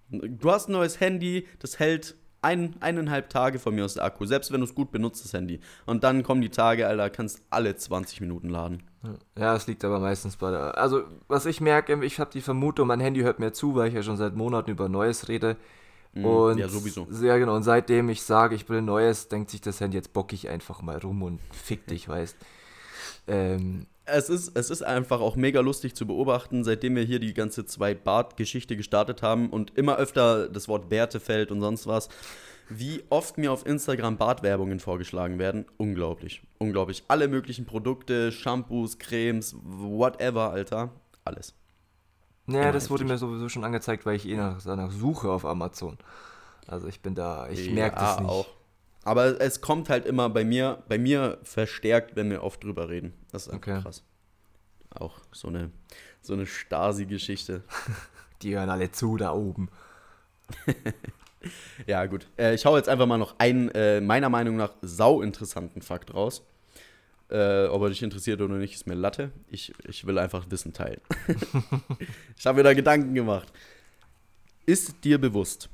du 0.10 0.50
hast 0.50 0.70
ein 0.70 0.72
neues 0.72 1.02
Handy, 1.02 1.46
das 1.60 1.78
hält 1.78 2.16
ein, 2.42 2.76
eineinhalb 2.80 3.30
Tage 3.30 3.60
von 3.60 3.76
mir 3.76 3.84
aus 3.84 3.96
der 3.96 4.06
Akku, 4.06 4.26
selbst 4.26 4.52
wenn 4.52 4.62
du 4.62 4.66
es 4.66 4.74
gut 4.76 4.92
benutzt, 4.94 5.24
das 5.26 5.34
Handy. 5.34 5.60
Und 5.86 6.06
dann 6.06 6.24
kommen 6.24 6.42
die 6.42 6.50
Tage, 6.50 6.88
Alter, 6.88 7.10
kannst 7.10 7.42
alle 7.50 7.76
20 7.76 8.22
Minuten 8.22 8.48
laden. 8.50 8.84
Ja, 9.38 9.56
es 9.56 9.68
liegt 9.68 9.84
aber 9.84 10.00
meistens 10.00 10.38
bei 10.38 10.52
der. 10.52 10.78
Also, 10.78 11.04
was 11.28 11.46
ich 11.46 11.60
merke, 11.62 12.04
ich 12.06 12.20
habe 12.20 12.32
die 12.32 12.42
Vermutung, 12.42 12.88
mein 12.88 13.00
Handy 13.00 13.22
hört 13.22 13.40
mir 13.40 13.52
zu, 13.54 13.76
weil 13.76 13.90
ich 13.90 13.94
ja 13.94 14.04
schon 14.04 14.18
seit 14.18 14.36
Monaten 14.36 14.72
über 14.72 14.88
Neues 14.90 15.28
rede. 15.28 15.58
Mm, 16.14 16.26
Und 16.26 16.58
ja, 16.58 16.70
sowieso. 16.70 17.08
Ja, 17.22 17.38
genau. 17.38 17.56
Und 17.56 17.64
seitdem 17.64 18.10
ich 18.10 18.24
sage, 18.24 18.56
ich 18.56 18.70
will 18.70 18.82
neues, 18.82 19.28
denkt 19.30 19.50
sich 19.52 19.62
das 19.62 19.80
Handy, 19.82 19.98
jetzt 19.98 20.14
bock 20.14 20.32
ich 20.34 20.50
einfach 20.50 20.82
mal 20.82 20.98
rum 21.00 21.24
und 21.24 21.40
fick 21.52 21.88
dich, 21.88 22.08
weißt. 22.08 22.38
Ähm, 23.28 23.88
Es 24.06 24.30
ist, 24.30 24.52
es 24.58 24.70
ist 24.70 24.84
einfach 24.84 25.22
auch 25.22 25.36
mega 25.38 25.62
lustig 25.62 25.96
zu 25.96 26.06
beobachten, 26.06 26.64
seitdem 26.64 26.96
wir 26.96 27.04
hier 27.04 27.20
die 27.20 27.34
ganze 27.34 27.66
zwei 27.66 27.94
Bart-Geschichte 27.96 28.76
gestartet 28.76 29.22
haben 29.22 29.50
und 29.50 29.78
immer 29.78 29.96
öfter 29.98 30.50
das 30.50 30.68
Wort 30.68 30.90
Bärte 30.90 31.20
fällt 31.22 31.52
und 31.52 31.62
sonst 31.62 31.88
was, 31.88 32.10
wie 32.70 33.04
oft 33.10 33.38
mir 33.38 33.52
auf 33.52 33.66
Instagram 33.66 34.18
Bartwerbungen 34.18 34.80
vorgeschlagen 34.80 35.40
werden. 35.40 35.66
Unglaublich. 35.78 36.42
Unglaublich. 36.60 37.04
Alle 37.08 37.28
möglichen 37.28 37.66
Produkte, 37.66 38.32
Shampoos, 38.32 38.98
Cremes, 39.00 39.56
whatever, 39.64 40.52
Alter. 40.52 40.90
Alles. 41.26 41.54
naja, 42.46 42.66
Ja, 42.66 42.72
das 42.72 42.90
wurde 42.90 43.04
mir 43.06 43.18
sowieso 43.18 43.50
schon 43.50 43.64
angezeigt, 43.64 44.06
weil 44.06 44.16
ich 44.16 44.28
eh 44.28 44.36
nach, 44.38 44.62
danach 44.64 44.92
suche 44.92 45.30
auf 45.30 45.46
Amazon. 45.46 45.98
Also 46.68 46.88
ich 46.88 47.02
bin 47.02 47.16
da, 47.16 47.50
ich 47.50 47.70
merke 47.72 47.98
Ja, 47.98 48.02
das 48.02 48.20
nicht. 48.22 48.30
Auch. 48.30 48.48
Aber 49.04 49.42
es 49.42 49.60
kommt 49.60 49.90
halt 49.90 50.06
immer 50.06 50.30
bei 50.30 50.46
mir, 50.46 50.82
bei 50.88 50.98
mir 50.98 51.38
verstärkt, 51.44 52.16
wenn 52.16 52.30
wir 52.30 52.42
oft 52.44 52.64
drüber 52.64 52.88
reden. 52.90 53.14
Das 53.32 53.44
ist 53.48 53.54
einfach 53.54 53.68
Okay. 53.68 53.82
krass. 53.82 54.04
Auch 54.96 55.20
so 55.34 55.50
eine, 55.50 55.72
so 56.22 56.34
eine 56.34 56.46
Stasi-Geschichte. 56.46 57.64
Die 58.42 58.56
hören 58.56 58.70
alle 58.70 58.92
zu 58.92 59.18
da 59.18 59.34
oben. 59.34 59.70
Ja, 61.88 62.06
gut. 62.06 62.28
Äh, 62.38 62.56
ich 62.56 62.66
hau 62.66 62.78
jetzt 62.78 62.90
einfach 62.90 63.06
mal 63.06 63.18
noch 63.18 63.36
einen, 63.40 63.70
äh, 63.70 64.02
meiner 64.02 64.30
Meinung 64.30 64.56
nach, 64.56 64.74
sau 64.82 65.22
interessanten 65.22 65.82
Fakt 65.82 66.14
raus. 66.14 66.44
Äh, 67.30 67.66
ob 67.66 67.82
er 67.82 67.90
dich 67.90 68.04
interessiert 68.04 68.42
oder 68.42 68.56
nicht, 68.56 68.76
ist 68.76 68.88
mir 68.88 68.94
Latte. 68.94 69.32
Ich, 69.48 69.74
ich 69.88 70.06
will 70.06 70.18
einfach 70.18 70.46
Wissen 70.50 70.74
teilen. 70.74 71.02
ich 72.38 72.46
habe 72.46 72.58
mir 72.58 72.64
da 72.64 72.74
Gedanken 72.74 73.14
gemacht. 73.14 73.52
Ist 74.66 75.04
dir 75.04 75.20
bewusst, 75.20 75.70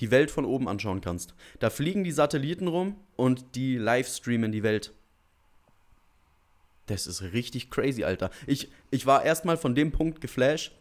die 0.00 0.10
Welt 0.10 0.30
von 0.30 0.44
oben 0.44 0.68
anschauen 0.68 1.00
kannst. 1.00 1.34
Da 1.60 1.70
fliegen 1.70 2.04
die 2.04 2.12
Satelliten 2.12 2.68
rum 2.68 2.96
und 3.14 3.54
die 3.54 3.78
livestreamen 3.78 4.52
die 4.52 4.62
Welt. 4.62 4.92
Das 6.86 7.06
ist 7.06 7.22
richtig 7.22 7.70
crazy, 7.70 8.04
Alter. 8.04 8.30
Ich, 8.46 8.70
ich 8.90 9.06
war 9.06 9.24
erstmal 9.24 9.56
von 9.56 9.74
dem 9.74 9.92
Punkt 9.92 10.20
geflasht. 10.20 10.72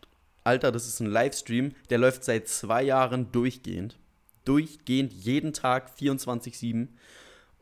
Alter, 0.45 0.71
das 0.71 0.87
ist 0.87 0.99
ein 0.99 1.07
Livestream, 1.07 1.73
der 1.89 1.97
läuft 1.97 2.23
seit 2.23 2.47
zwei 2.47 2.83
Jahren 2.83 3.31
durchgehend. 3.31 3.97
Durchgehend, 4.45 5.11
jeden 5.11 5.53
Tag, 5.53 5.91
24-7. 5.99 6.87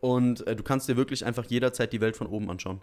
Und 0.01 0.45
äh, 0.45 0.55
du 0.55 0.63
kannst 0.63 0.89
dir 0.89 0.97
wirklich 0.97 1.25
einfach 1.25 1.45
jederzeit 1.45 1.93
die 1.93 2.01
Welt 2.01 2.17
von 2.17 2.27
oben 2.27 2.51
anschauen. 2.51 2.81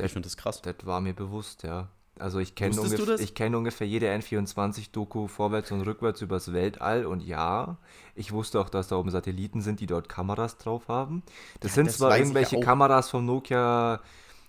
Ich 0.00 0.12
finde 0.12 0.26
das 0.26 0.36
krass. 0.36 0.62
Das 0.62 0.76
war 0.84 1.00
mir 1.00 1.14
bewusst, 1.14 1.64
ja. 1.64 1.88
Also 2.18 2.38
ich 2.38 2.54
kenne 2.54 2.80
ungef 2.80 3.06
das? 3.06 3.20
ich 3.20 3.34
kenn 3.34 3.54
ungefähr 3.54 3.86
jede 3.86 4.06
N24-Doku 4.08 5.26
vorwärts 5.26 5.72
und 5.72 5.80
rückwärts 5.80 6.20
übers 6.20 6.52
Weltall 6.52 7.06
und 7.06 7.22
ja, 7.22 7.78
ich 8.14 8.30
wusste 8.32 8.60
auch, 8.60 8.68
dass 8.68 8.88
da 8.88 8.96
oben 8.96 9.10
Satelliten 9.10 9.62
sind, 9.62 9.80
die 9.80 9.86
dort 9.86 10.08
Kameras 10.08 10.58
drauf 10.58 10.88
haben. 10.88 11.22
Das 11.60 11.72
Ja, 11.72 11.74
sind 11.76 11.88
das 11.88 11.96
zwar 11.96 12.18
irgendwelche 12.18 12.56
ja. 12.56 12.62
Kameras 12.62 13.08
vom 13.08 13.24
Nokia 13.24 14.00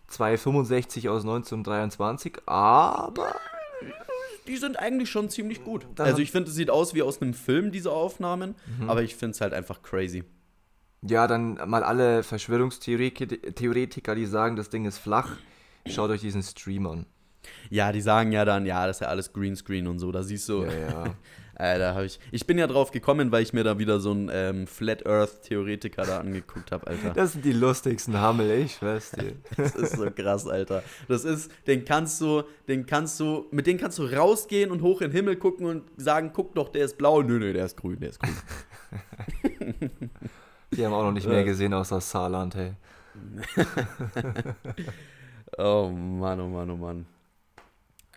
265 0.08 1.08
aus 1.08 1.22
1923, 1.22 2.40
aber 2.46 3.36
Die 4.52 4.58
sind 4.58 4.78
eigentlich 4.78 5.10
schon 5.10 5.30
ziemlich 5.30 5.64
gut. 5.64 5.88
Dann 5.96 6.08
also 6.08 6.22
ich 6.22 6.30
finde, 6.30 6.50
es 6.50 6.56
sieht 6.56 6.70
aus 6.70 6.94
wie 6.94 7.02
aus 7.04 7.22
einem 7.22 7.34
Film, 7.34 7.72
diese 7.72 7.90
Aufnahmen. 7.90 8.56
Mhm. 8.80 8.90
Aber 8.90 9.02
ich 9.02 9.16
finde 9.16 9.32
es 9.32 9.40
halt 9.40 9.54
einfach 9.54 9.82
crazy. 9.82 10.26
ja, 11.02 11.26
dann 11.26 11.54
mal 11.68 11.84
alle 11.84 12.22
Verschwörungstheoretiker, 12.22 14.14
die 14.16 14.26
sagen, 14.26 14.58
das 14.58 14.70
Ding 14.70 14.84
ist 14.84 14.98
flach, 14.98 15.38
schaut 15.88 16.10
euch 16.10 16.20
diesen 16.20 16.44
Stream 16.44 16.86
an. 16.86 17.06
Ja, 17.70 17.94
die 17.94 18.02
sagen 18.02 18.34
ja 18.34 18.44
dann, 18.44 18.66
ja, 18.66 18.86
das 18.86 18.98
ist 18.98 19.02
ja 19.02 19.08
alles 19.08 19.32
Greenscreen 19.32 19.88
und 19.88 20.00
so. 20.00 20.12
Da 20.12 20.22
siehst 20.22 20.50
du, 20.50 20.66
Ja, 20.66 20.74
ja. 20.74 21.04
Äh, 21.56 21.78
da 21.80 21.94
hab 21.96 22.04
ich, 22.04 22.20
ich 22.32 22.48
bin 22.48 22.58
ja 22.58 22.66
drauf 22.68 22.92
gekommen, 22.92 23.32
weil 23.32 23.44
ich 23.44 23.54
mir 23.54 23.64
da 23.64 23.78
wieder 23.78 24.00
so 24.00 24.12
einen 24.12 24.30
ähm, 24.34 24.68
Flat 24.68 25.06
Earth 25.06 25.44
Theoretiker 25.44 26.04
da 26.04 26.20
angeguckt 26.20 26.72
habe, 26.72 26.88
Alter. 26.88 27.12
Das 27.12 27.34
sind 27.34 27.46
die 27.46 27.54
lustigsten 27.54 28.20
Hammel, 28.20 28.50
ich 28.52 28.76
schwör's 28.76 29.12
dir. 29.12 29.34
Das 29.58 29.76
ist 29.76 29.98
so 29.98 30.10
krass, 30.10 30.48
Alter. 30.48 30.82
Das 31.08 31.24
ist, 31.26 31.52
den 31.68 31.86
kannst 31.86 32.20
du, 32.22 32.44
den 32.68 32.86
kannst 32.86 33.20
du, 33.20 33.46
mit 33.52 33.68
denen 33.68 33.80
kannst 33.80 34.00
du 34.00 34.06
rausgehen 34.06 34.72
und 34.72 34.82
hoch 34.82 35.02
in 35.02 35.10
den 35.10 35.16
Himmel 35.16 35.36
gucken 35.36 35.66
und 35.68 35.84
sagen, 35.98 36.32
guck 36.34 36.56
doch, 36.56 36.70
der 36.70 36.86
ist 36.86 36.98
blau. 36.98 37.22
Nö, 37.22 37.38
nö, 37.38 37.54
der 37.54 37.66
ist 37.66 37.78
grün, 37.78 38.00
der 38.00 38.10
ist 38.10 38.20
grün. 38.20 38.34
Die 40.74 40.86
haben 40.86 40.94
auch 40.94 41.04
noch 41.04 41.12
nicht 41.12 41.28
Äh. 41.28 41.30
mehr 41.30 41.44
gesehen 41.44 41.74
außer 41.74 42.00
Saarland, 42.02 42.56
hey. 42.56 42.74
Oh 45.58 45.90
Mann, 45.90 46.40
oh 46.40 46.48
Mann, 46.48 46.70
oh 46.72 46.78
Mann. 46.78 47.06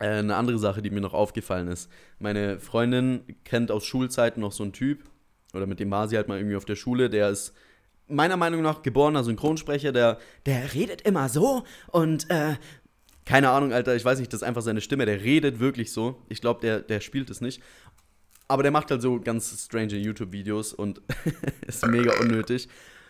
Äh, 0.01 0.07
eine 0.07 0.37
andere 0.37 0.59
Sache, 0.59 0.83
die 0.83 0.91
mir 0.91 1.01
noch 1.01 1.15
aufgefallen 1.15 1.69
ist. 1.69 1.91
Meine 2.19 2.59
Freundin 2.59 3.23
kennt 3.45 3.71
aus 3.71 3.85
Schulzeiten 3.85 4.41
noch 4.41 4.53
so 4.53 4.63
einen 4.63 4.73
Typ, 4.73 5.05
oder 5.53 5.67
mit 5.67 5.81
dem 5.81 5.91
war 5.91 6.09
sie 6.09 6.17
halt 6.17 6.29
mal 6.29 6.39
irgendwie 6.39 6.57
auf 6.57 6.65
der 6.65 6.77
Schule, 6.77 7.09
der 7.11 7.31
ist 7.31 7.55
meiner 8.07 8.37
Meinung 8.37 8.63
nach 8.63 8.83
geborener 8.83 9.25
Synchronsprecher, 9.25 9.93
der, 9.93 10.19
der 10.47 10.75
redet 10.75 11.03
immer 11.03 11.29
so 11.29 11.65
und 11.91 12.29
äh, 12.31 12.57
keine 13.25 13.51
Ahnung, 13.51 13.73
Alter, 13.73 13.97
ich 13.97 14.05
weiß 14.05 14.19
nicht, 14.19 14.33
das 14.33 14.43
ist 14.43 14.47
einfach 14.47 14.63
seine 14.63 14.83
Stimme, 14.83 15.07
der 15.07 15.23
redet 15.23 15.59
wirklich 15.59 15.93
so. 15.93 16.21
Ich 16.29 16.43
glaube, 16.43 16.61
der, 16.61 16.81
der 16.81 17.01
spielt 17.01 17.31
es 17.31 17.41
nicht. 17.41 17.63
Aber 18.49 18.63
der 18.63 18.71
macht 18.71 18.91
halt 18.91 19.01
so 19.01 19.19
ganz 19.19 19.65
strange 19.65 19.95
YouTube-Videos 19.95 20.75
und 20.75 21.01
ist 21.67 21.87
mega 21.87 22.13
unnötig. 22.21 22.69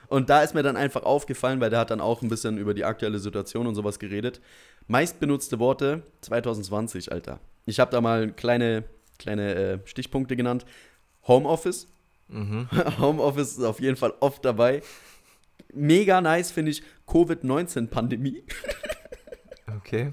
Und 0.09 0.31
da 0.31 0.43
ist 0.43 0.55
mir 0.55 0.63
dann 0.63 0.77
einfach 0.77 1.03
aufgefallen, 1.03 1.61
weil 1.61 1.71
der 1.71 1.81
hat 1.81 1.91
dann 1.91 2.01
auch 2.01 2.23
ein 2.23 2.29
bisschen 2.29 2.59
über 2.59 2.75
die 2.75 2.85
aktuelle 2.85 3.19
Situation 3.19 3.67
und 3.67 3.75
sowas 3.75 3.99
geredet. 3.99 4.41
Meist 4.87 5.21
benutzte 5.21 5.59
Worte 5.59 6.03
2020, 6.23 7.13
Alter. 7.13 7.41
Ich 7.67 7.81
habe 7.81 7.91
da 7.91 8.01
mal 8.01 8.33
kleine, 8.33 8.85
kleine 9.19 9.55
äh, 9.55 9.79
Stichpunkte 9.85 10.37
genannt. 10.37 10.67
Homeoffice. 11.27 11.89
Mhm. 12.29 12.69
Homeoffice 12.99 13.59
ist 13.59 13.65
auf 13.65 13.81
jeden 13.81 13.97
Fall 13.97 14.13
oft 14.21 14.45
dabei. 14.45 14.83
Mega 15.73 16.21
nice 16.21 16.51
finde 16.51 16.71
ich 16.71 16.83
Covid-19-Pandemie. 17.07 18.45
Okay. 19.79 20.13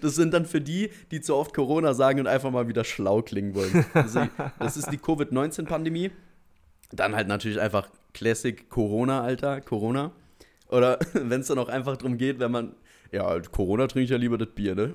Das 0.00 0.14
sind 0.14 0.32
dann 0.32 0.46
für 0.46 0.60
die, 0.60 0.90
die 1.10 1.20
zu 1.20 1.34
oft 1.34 1.52
Corona 1.52 1.92
sagen 1.92 2.20
und 2.20 2.26
einfach 2.26 2.50
mal 2.50 2.68
wieder 2.68 2.84
schlau 2.84 3.22
klingen 3.22 3.54
wollen. 3.54 3.84
Das 3.92 4.06
ist 4.06 4.16
die, 4.16 4.30
das 4.58 4.76
ist 4.76 4.92
die 4.92 4.98
Covid-19-Pandemie. 4.98 6.12
Dann 6.92 7.16
halt 7.16 7.28
natürlich 7.28 7.60
einfach 7.60 7.88
Classic 8.16 8.70
Corona, 8.70 9.20
Alter, 9.20 9.60
Corona. 9.60 10.10
Oder 10.68 10.98
wenn 11.12 11.42
es 11.42 11.48
dann 11.48 11.58
auch 11.58 11.68
einfach 11.68 11.98
darum 11.98 12.16
geht, 12.16 12.38
wenn 12.38 12.50
man, 12.50 12.74
ja, 13.12 13.38
Corona 13.40 13.86
trinke 13.86 14.04
ich 14.04 14.10
ja 14.10 14.16
lieber 14.16 14.38
das 14.38 14.48
Bier, 14.48 14.74
ne? 14.74 14.94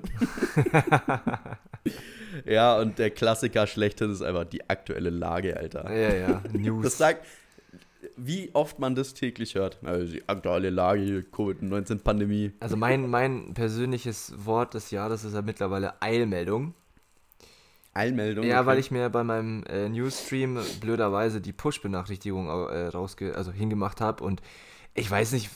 ja, 2.44 2.78
und 2.80 2.98
der 2.98 3.10
Klassiker 3.10 3.68
schlechthin 3.68 4.10
ist 4.10 4.22
einfach 4.22 4.44
die 4.44 4.68
aktuelle 4.68 5.10
Lage, 5.10 5.56
Alter. 5.56 5.88
Ja, 5.94 6.14
ja, 6.14 6.42
News. 6.52 6.82
Das 6.82 6.98
sagt, 6.98 7.24
wie 8.16 8.50
oft 8.54 8.80
man 8.80 8.96
das 8.96 9.14
täglich 9.14 9.54
hört. 9.54 9.78
Also 9.84 10.12
die 10.14 10.28
aktuelle 10.28 10.70
Lage, 10.70 11.02
hier, 11.02 11.22
Covid-19-Pandemie. 11.22 12.52
Also 12.58 12.76
mein, 12.76 13.08
mein 13.08 13.54
persönliches 13.54 14.34
Wort 14.36 14.74
des 14.74 14.90
Jahres 14.90 15.22
ist 15.22 15.34
ja 15.34 15.42
mittlerweile 15.42 16.02
Eilmeldung. 16.02 16.74
Eilmeldung. 17.94 18.44
Ja, 18.46 18.64
weil 18.66 18.78
ich 18.78 18.90
mir 18.90 19.10
bei 19.10 19.22
meinem 19.22 19.64
äh, 19.64 19.88
Newsstream 19.88 20.58
blöderweise 20.80 21.40
die 21.40 21.52
Push-Benachrichtigung 21.52 22.48
äh, 22.48 22.86
rausge 22.88 23.34
also 23.36 23.52
hingemacht 23.52 24.00
habe 24.00 24.24
und 24.24 24.40
ich 24.94 25.10
weiß 25.10 25.32
nicht, 25.32 25.50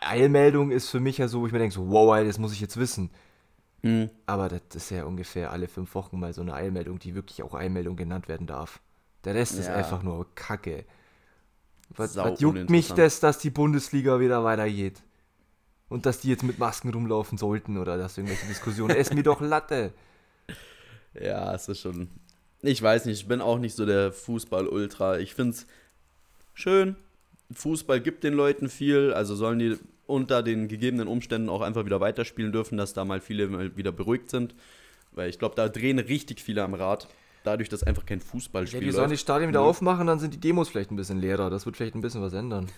Eilmeldung 0.00 0.70
ist 0.70 0.88
für 0.88 1.00
mich 1.00 1.18
ja 1.18 1.28
so, 1.28 1.40
wo 1.40 1.46
ich 1.46 1.52
mir 1.52 1.58
denke, 1.58 1.74
so, 1.74 1.88
wow, 1.90 2.22
das 2.24 2.38
muss 2.38 2.52
ich 2.52 2.60
jetzt 2.60 2.76
wissen. 2.76 3.10
Hm. 3.82 4.10
Aber 4.26 4.48
das 4.48 4.62
ist 4.74 4.90
ja 4.90 5.04
ungefähr 5.04 5.50
alle 5.50 5.68
fünf 5.68 5.94
Wochen 5.94 6.18
mal 6.20 6.32
so 6.32 6.40
eine 6.40 6.54
Eilmeldung, 6.54 6.98
die 6.98 7.14
wirklich 7.14 7.42
auch 7.42 7.54
Eilmeldung 7.54 7.96
genannt 7.96 8.28
werden 8.28 8.46
darf. 8.46 8.80
Der 9.24 9.34
Rest 9.34 9.58
ist 9.58 9.66
Ja. 9.68 9.74
einfach 9.74 10.02
nur 10.02 10.26
Kacke. 10.34 10.84
Was, 11.90 12.16
was 12.16 12.40
juckt 12.40 12.70
mich 12.70 12.92
das, 12.92 13.20
dass 13.20 13.38
die 13.38 13.50
Bundesliga 13.50 14.18
wieder 14.20 14.44
weitergeht? 14.44 15.02
Und 15.88 16.06
dass 16.06 16.20
die 16.20 16.30
jetzt 16.30 16.42
mit 16.42 16.58
Masken 16.58 16.90
rumlaufen 16.90 17.36
sollten 17.36 17.76
oder 17.76 17.98
dass 17.98 18.16
irgendwelche 18.16 18.46
Diskussionen. 18.46 18.96
ist 18.96 19.12
mir 19.12 19.22
doch 19.22 19.40
Latte. 19.40 19.92
Ja, 21.20 21.54
es 21.54 21.68
ist 21.68 21.80
schon. 21.80 22.08
Ich 22.62 22.80
weiß 22.80 23.06
nicht, 23.06 23.20
ich 23.20 23.26
bin 23.28 23.40
auch 23.40 23.58
nicht 23.58 23.74
so 23.74 23.84
der 23.86 24.12
Fußball-Ultra. 24.12 25.18
Ich 25.18 25.34
finde 25.34 25.52
es 25.56 25.66
schön. 26.54 26.96
Fußball 27.52 28.00
gibt 28.00 28.24
den 28.24 28.34
Leuten 28.34 28.68
viel, 28.68 29.12
also 29.12 29.34
sollen 29.34 29.58
die 29.58 29.76
unter 30.06 30.42
den 30.42 30.68
gegebenen 30.68 31.08
Umständen 31.08 31.48
auch 31.48 31.60
einfach 31.60 31.84
wieder 31.84 32.00
weiterspielen 32.00 32.52
dürfen, 32.52 32.76
dass 32.78 32.92
da 32.92 33.04
mal 33.04 33.20
viele 33.20 33.76
wieder 33.76 33.92
beruhigt 33.92 34.30
sind. 34.30 34.54
Weil 35.12 35.28
ich 35.28 35.38
glaube, 35.38 35.54
da 35.54 35.68
drehen 35.68 35.98
richtig 35.98 36.40
viele 36.40 36.62
am 36.62 36.74
Rad. 36.74 37.08
Dadurch, 37.44 37.68
dass 37.68 37.82
einfach 37.82 38.06
kein 38.06 38.20
Ja, 38.20 38.24
Fußballspiel 38.24 38.80
die 38.80 38.90
sollen 38.92 39.10
die. 39.10 39.16
Stadien 39.18 39.48
wieder 39.50 39.60
Ja. 39.60 39.66
aufmachen, 39.66 40.06
dann 40.06 40.18
sind 40.20 40.32
die 40.32 40.40
Demos 40.40 40.68
vielleicht 40.68 40.90
ein 40.92 40.96
bisschen 40.96 41.18
leerer. 41.20 41.50
Das 41.50 41.66
wird 41.66 41.76
vielleicht 41.76 41.94
ein 41.94 42.00
bisschen 42.00 42.22
was 42.22 42.32
ändern. 42.32 42.68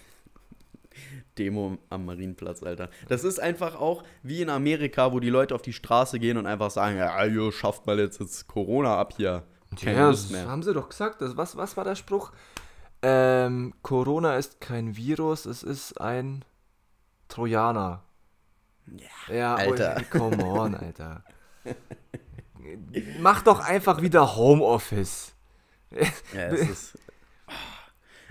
Demo 1.39 1.79
am 1.91 2.07
Marienplatz, 2.07 2.63
Alter. 2.63 2.91
Das 3.09 3.25
ist 3.25 3.41
einfach 3.41 3.77
auch 3.77 4.03
wie 4.23 4.43
in 4.43 4.51
Amerika, 4.51 5.13
wo 5.13 5.21
die 5.21 5.31
Leute 5.31 5.55
auf 5.55 5.63
die 5.63 5.73
Straße 5.73 6.19
gehen 6.19 6.37
und 6.37 6.47
einfach 6.47 6.71
sagen, 6.71 6.97
ja, 6.97 7.25
ihr 7.25 7.53
schafft 7.53 7.87
mal 7.87 7.99
jetzt, 7.99 8.21
jetzt 8.21 8.47
Corona 8.47 8.99
ab 8.99 9.15
hier. 9.17 9.45
Keine 9.81 9.97
ja, 9.99 10.11
das 10.11 10.33
haben 10.33 10.63
sie 10.63 10.73
doch 10.73 10.89
gesagt. 10.89 11.21
Das, 11.21 11.37
was, 11.37 11.57
was 11.57 11.77
war 11.77 11.85
der 11.85 11.97
Spruch? 11.97 12.33
Ähm, 13.03 13.75
Corona 13.83 14.37
ist 14.37 14.61
kein 14.61 14.97
Virus, 14.97 15.47
es 15.47 15.63
ist 15.63 16.01
ein 16.01 16.45
Trojaner. 17.29 18.03
Ja, 18.87 19.35
ja 19.35 19.55
Alter. 19.57 19.97
oh, 19.99 20.05
come 20.19 20.45
on, 20.45 20.75
Alter. 20.75 21.25
Mach 23.21 23.43
doch 23.43 23.61
einfach 23.61 24.01
wieder 24.01 24.37
Homeoffice. 24.37 25.35
Ja, 26.35 26.47
es 26.47 26.61
ist. 26.71 26.99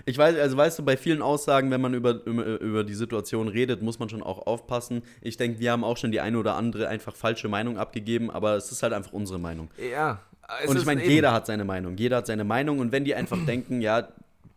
Ich 0.06 0.18
weiß, 0.18 0.36
also 0.38 0.56
weißt 0.56 0.78
du, 0.78 0.82
bei 0.84 0.96
vielen 0.96 1.22
Aussagen, 1.22 1.70
wenn 1.70 1.80
man 1.80 1.94
über, 1.94 2.24
über, 2.26 2.60
über 2.60 2.84
die 2.84 2.94
Situation 2.94 3.48
redet, 3.48 3.82
muss 3.82 3.98
man 3.98 4.08
schon 4.08 4.22
auch 4.22 4.46
aufpassen. 4.46 5.02
Ich 5.22 5.36
denke, 5.36 5.60
wir 5.60 5.72
haben 5.72 5.84
auch 5.84 5.96
schon 5.96 6.12
die 6.12 6.20
eine 6.20 6.38
oder 6.38 6.56
andere 6.56 6.88
einfach 6.88 7.16
falsche 7.16 7.48
Meinung 7.48 7.78
abgegeben, 7.78 8.30
aber 8.30 8.56
es 8.56 8.70
ist 8.70 8.82
halt 8.82 8.92
einfach 8.92 9.12
unsere 9.12 9.38
Meinung. 9.38 9.70
Ja. 9.78 10.20
und 10.66 10.76
ich 10.76 10.84
meine, 10.84 11.04
jeder 11.04 11.32
hat 11.32 11.46
seine 11.46 11.64
Meinung. 11.64 11.96
Jeder 11.96 12.18
hat 12.18 12.26
seine 12.26 12.44
Meinung 12.44 12.80
und 12.80 12.92
wenn 12.92 13.04
die 13.04 13.14
einfach 13.14 13.38
denken, 13.46 13.80
ja, 13.80 14.08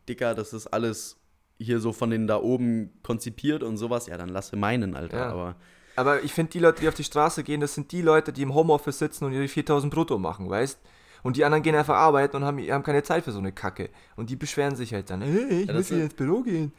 Dicker, 0.10 0.36
das 0.36 0.54
ist 0.54 0.68
alles 0.68 1.18
hier 1.60 1.80
so 1.80 1.92
von 1.94 2.10
denen 2.10 2.28
da 2.28 2.38
oben 2.38 2.92
konzipiert 3.02 3.64
und 3.64 3.78
sowas, 3.78 4.08
ja, 4.08 4.18
dann 4.18 4.30
lasse 4.30 4.56
meinen, 4.56 4.96
Alter. 4.96 5.18
Ja. 5.18 5.30
Aber 5.30 5.56
Aber 5.96 6.24
ich 6.24 6.32
finde, 6.32 6.52
die 6.52 6.60
Leute, 6.60 6.82
die 6.82 6.88
auf 6.88 6.94
die 6.94 7.04
Straße 7.04 7.44
gehen, 7.44 7.60
das 7.60 7.74
sind 7.74 7.92
die 7.92 8.04
Leute, 8.04 8.32
die 8.32 8.44
im 8.44 8.54
Homeoffice 8.54 9.00
sitzen 9.00 9.26
und 9.26 9.34
ihre 9.34 9.48
4000 9.48 9.92
brutto 9.92 10.20
machen, 10.20 10.50
weißt 10.50 10.80
Und 11.24 11.38
die 11.38 11.44
anderen 11.46 11.64
gehen 11.64 11.76
einfach 11.76 11.96
arbeiten 11.96 12.38
und 12.38 12.46
haben, 12.46 12.60
haben 12.72 12.84
keine 12.84 13.04
Zeit 13.04 13.24
für 13.24 13.32
so 13.32 13.40
eine 13.40 13.52
Kacke. 13.52 13.90
Und 14.16 14.30
die 14.30 14.36
beschweren 14.36 14.76
sich 14.76 14.94
halt 14.94 15.10
dann, 15.10 15.22
hey, 15.22 15.62
ich 15.62 15.68
Ja, 15.68 15.74
muss 15.74 15.88
hier 15.90 16.04
ins 16.04 16.14
Büro 16.14 16.42
gehen. 16.42 16.72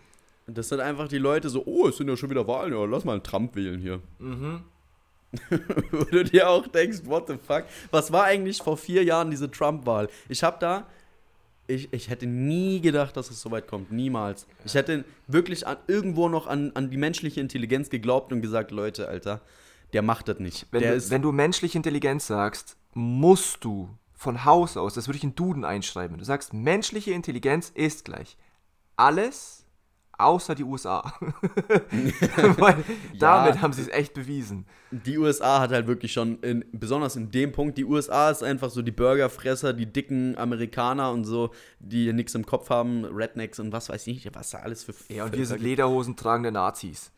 das 0.46 0.68
sind 0.68 0.80
einfach 0.80 1.08
die 1.08 1.18
Leute 1.18 1.48
so, 1.50 1.62
oh, 1.66 1.88
es 1.88 1.96
sind 1.96 2.08
ja 2.08 2.16
schon 2.16 2.30
wieder 2.30 2.46
Wahlen, 2.46 2.72
ja, 2.72 2.84
lass 2.84 3.04
mal 3.04 3.12
einen 3.12 3.22
Trump 3.22 3.54
wählen 3.56 3.80
hier. 3.80 4.00
Mhm. 4.18 4.60
Wo 5.90 6.04
du 6.04 6.24
dir 6.24 6.48
auch 6.48 6.66
denkst, 6.66 7.00
what 7.04 7.26
the 7.28 7.34
fuck? 7.36 7.64
Was 7.90 8.10
war 8.12 8.24
eigentlich 8.24 8.58
vor 8.62 8.76
vier 8.78 9.04
Jahren 9.04 9.30
diese 9.30 9.50
Trump-Wahl? 9.50 10.08
Ich 10.30 10.42
hab 10.42 10.58
da, 10.60 10.86
ich, 11.66 11.92
ich 11.92 12.08
hätte 12.08 12.26
nie 12.26 12.80
gedacht, 12.80 13.14
dass 13.14 13.30
es 13.30 13.42
so 13.42 13.50
weit 13.50 13.66
kommt. 13.68 13.92
Niemals. 13.92 14.46
Ich 14.64 14.74
hätte 14.74 15.04
wirklich 15.26 15.66
an, 15.66 15.76
irgendwo 15.86 16.30
noch 16.30 16.46
an, 16.46 16.72
an 16.74 16.88
die 16.88 16.96
menschliche 16.96 17.40
Intelligenz 17.42 17.90
geglaubt 17.90 18.32
und 18.32 18.40
gesagt, 18.40 18.70
Leute, 18.70 19.06
Alter, 19.08 19.42
der 19.92 20.00
macht 20.00 20.28
das 20.28 20.38
nicht. 20.38 20.66
Wenn, 20.70 20.82
du, 20.82 21.10
wenn 21.10 21.20
du 21.22 21.30
menschliche 21.30 21.76
Intelligenz 21.76 22.26
sagst, 22.26 22.78
musst 22.94 23.62
du 23.64 23.90
von 24.18 24.44
Haus 24.44 24.76
aus, 24.76 24.94
das 24.94 25.06
würde 25.06 25.16
ich 25.16 25.24
in 25.24 25.36
Duden 25.36 25.64
einschreiben, 25.64 26.18
du 26.18 26.24
sagst, 26.24 26.52
menschliche 26.52 27.12
Intelligenz 27.12 27.70
ist 27.74 28.04
gleich 28.04 28.36
alles 28.96 29.64
außer 30.18 30.56
die 30.56 30.64
USA. 30.64 31.12
Weil 32.56 32.84
damit 33.16 33.62
haben 33.62 33.72
sie 33.72 33.82
es 33.82 33.88
echt 33.88 34.14
bewiesen. 34.14 34.66
die 34.90 35.16
USA 35.16 35.60
hat 35.60 35.70
halt 35.70 35.86
wirklich 35.86 36.12
schon, 36.12 36.40
in, 36.40 36.64
besonders 36.72 37.14
in 37.14 37.30
dem 37.30 37.52
Punkt, 37.52 37.78
die 37.78 37.84
USA 37.84 38.30
ist 38.30 38.42
einfach 38.42 38.70
so 38.70 38.82
die 38.82 38.90
Burgerfresser, 38.90 39.72
die 39.72 39.86
dicken 39.86 40.36
Amerikaner 40.36 41.12
und 41.12 41.24
so, 41.24 41.52
die 41.78 42.12
nichts 42.12 42.34
im 42.34 42.44
Kopf 42.44 42.70
haben, 42.70 43.04
Rednecks 43.04 43.60
und 43.60 43.70
was 43.70 43.88
weiß 43.88 44.08
ich, 44.08 44.28
was 44.34 44.50
da 44.50 44.58
alles 44.58 44.82
für. 44.82 44.94
Ja, 45.08 45.26
und 45.26 45.36
wir 45.36 45.46
sind 45.46 45.62
Lederhosen 45.62 46.16
tragende 46.16 46.50
Nazis. 46.50 47.12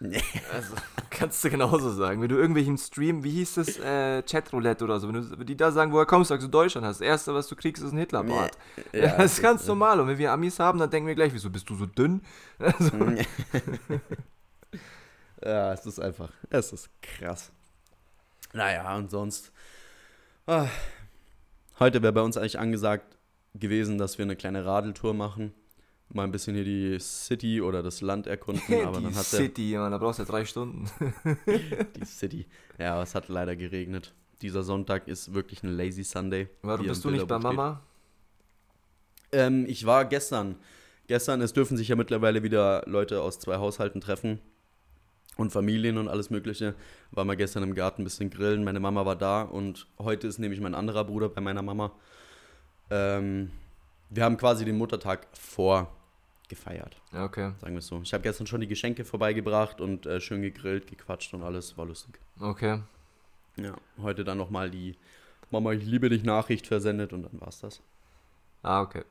Also, 0.00 0.74
kannst 1.10 1.44
du 1.44 1.50
genauso 1.50 1.90
sagen. 1.90 2.20
Wenn 2.20 2.28
du 2.28 2.36
irgendwelchen 2.36 2.76
Stream, 2.76 3.24
wie 3.24 3.30
hieß 3.30 3.54
das, 3.54 3.78
äh, 3.78 4.22
Chatroulette 4.22 4.84
oder 4.84 5.00
so, 5.00 5.08
wenn, 5.08 5.14
du, 5.14 5.38
wenn 5.38 5.46
die 5.46 5.56
da 5.56 5.70
sagen, 5.70 5.92
woher 5.92 6.06
kommst 6.06 6.30
du, 6.30 6.34
sagst 6.34 6.46
du 6.46 6.50
Deutschland 6.50 6.86
hast. 6.86 7.00
Das 7.00 7.06
erste, 7.06 7.34
was 7.34 7.46
du 7.46 7.56
kriegst, 7.56 7.82
ist 7.82 7.92
ein 7.92 7.98
Hitlerbart. 7.98 8.56
Ja, 8.92 9.00
Ja, 9.00 9.16
das 9.16 9.34
ist 9.34 9.42
ganz 9.42 9.62
ist, 9.62 9.68
normal. 9.68 10.00
Und 10.00 10.08
wenn 10.08 10.18
wir 10.18 10.32
Amis 10.32 10.58
haben, 10.58 10.78
dann 10.78 10.90
denken 10.90 11.06
wir 11.06 11.14
gleich, 11.14 11.32
wieso 11.32 11.50
bist 11.50 11.68
du 11.70 11.76
so 11.76 11.86
dünn? 11.86 12.22
Also, 12.58 12.90
Ja, 15.44 15.72
es 15.74 15.84
ist 15.84 16.00
einfach, 16.00 16.30
es 16.48 16.72
ist 16.72 16.88
krass. 17.02 17.52
Naja, 18.54 18.96
und 18.96 19.10
sonst. 19.10 19.52
Ah, 20.46 20.68
heute 21.78 22.02
wäre 22.02 22.12
bei 22.12 22.22
uns 22.22 22.36
eigentlich 22.36 22.58
angesagt 22.58 23.16
gewesen, 23.54 23.98
dass 23.98 24.16
wir 24.16 24.24
eine 24.24 24.36
kleine 24.36 24.64
Radeltour 24.64 25.12
machen. 25.12 25.52
Mal 26.14 26.22
ein 26.22 26.30
bisschen 26.30 26.54
hier 26.54 26.64
die 26.64 26.96
City 27.00 27.60
oder 27.60 27.82
das 27.82 28.00
Land 28.00 28.28
erkunden, 28.28 28.62
aber 28.86 28.98
die 28.98 29.04
dann 29.04 29.16
hat 29.16 29.32
der, 29.32 29.40
City, 29.40 29.72
da 29.72 29.98
brauchst 29.98 30.20
du 30.20 30.22
ja 30.22 30.28
drei 30.28 30.44
Stunden. 30.44 30.88
die 31.96 32.04
City. 32.04 32.46
Ja, 32.78 32.94
aber 32.94 33.02
es 33.02 33.16
hat 33.16 33.28
leider 33.28 33.56
geregnet. 33.56 34.14
Dieser 34.40 34.62
Sonntag 34.62 35.08
ist 35.08 35.34
wirklich 35.34 35.64
ein 35.64 35.76
Lazy 35.76 36.04
Sunday. 36.04 36.48
Warum 36.62 36.86
bist 36.86 37.04
du 37.04 37.10
nicht 37.10 37.26
bei. 37.26 37.38
Mama? 37.40 37.82
Ähm, 39.32 39.66
ich 39.66 39.86
war 39.86 40.04
gestern. 40.04 40.54
Gestern, 41.08 41.40
es 41.40 41.52
dürfen 41.52 41.76
sich 41.76 41.88
ja 41.88 41.96
mittlerweile 41.96 42.44
wieder 42.44 42.84
Leute 42.86 43.20
aus 43.20 43.40
zwei 43.40 43.56
Haushalten 43.56 44.00
treffen. 44.00 44.38
Und 45.36 45.50
Familien 45.50 45.98
und 45.98 46.06
alles 46.06 46.30
Mögliche. 46.30 46.76
War 47.10 47.24
mal 47.24 47.36
gestern 47.36 47.64
im 47.64 47.74
Garten 47.74 48.02
ein 48.02 48.04
bisschen 48.04 48.30
grillen. 48.30 48.62
Meine 48.62 48.78
Mama 48.78 49.04
war 49.04 49.16
da 49.16 49.42
und 49.42 49.88
heute 49.98 50.28
ist 50.28 50.38
nämlich 50.38 50.60
mein 50.60 50.76
anderer 50.76 51.02
Bruder 51.02 51.28
bei 51.28 51.40
meiner 51.40 51.62
Mama. 51.62 51.90
Ähm, 52.88 53.50
wir 54.10 54.22
haben 54.22 54.36
quasi 54.36 54.64
den 54.64 54.78
Muttertag 54.78 55.26
vorgefeiert, 55.32 56.03
Ja, 57.12 57.24
okay. 57.24 57.52
sagen 57.60 57.74
wir 57.74 57.78
es 57.78 57.86
so. 57.86 58.00
Ich 58.02 58.12
habe 58.12 58.22
gestern 58.22 58.46
schon 58.46 58.60
die 58.60 58.66
Geschenke 58.68 59.04
vorbeigebracht 59.04 59.80
und 59.80 60.06
äh, 60.06 60.20
schön 60.20 60.42
gegrillt, 60.42 60.86
gequatscht 60.86 61.32
und 61.34 61.42
alles. 61.42 61.76
War 61.78 61.86
lustig. 61.86 62.18
Okay. 62.40 62.80
Ja, 63.56 63.74
heute 64.00 64.24
dann 64.24 64.38
nochmal 64.38 64.70
die 64.70 64.96
Mama, 65.50 65.72
ich 65.72 65.84
liebe 65.84 66.08
dich 66.08 66.24
Nachricht 66.24 66.66
versendet 66.66 67.12
und 67.12 67.22
dann 67.22 67.40
war's 67.40 67.60
das. 67.60 67.80
Ah, 68.62 68.80
okay. 68.82 69.04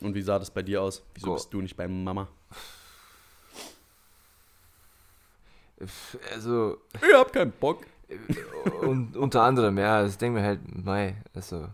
Und 0.00 0.14
wie 0.14 0.22
sah 0.22 0.38
das 0.38 0.50
bei 0.50 0.62
dir 0.62 0.82
aus? 0.82 1.02
Wieso 1.14 1.26
Go- 1.28 1.34
bist 1.34 1.52
du 1.52 1.60
nicht 1.60 1.76
bei 1.76 1.86
Mama? 1.88 2.28
Also, 6.32 6.78
Ich 6.94 7.14
hab 7.14 7.32
keinen 7.32 7.52
Bock. 7.52 7.84
und 8.82 9.16
unter 9.16 9.42
anderem, 9.42 9.76
ja, 9.78 10.06
ich 10.06 10.16
denke 10.16 10.40
mir 10.40 10.46
halt, 10.46 10.60
mei, 10.84 11.16
also. 11.34 11.68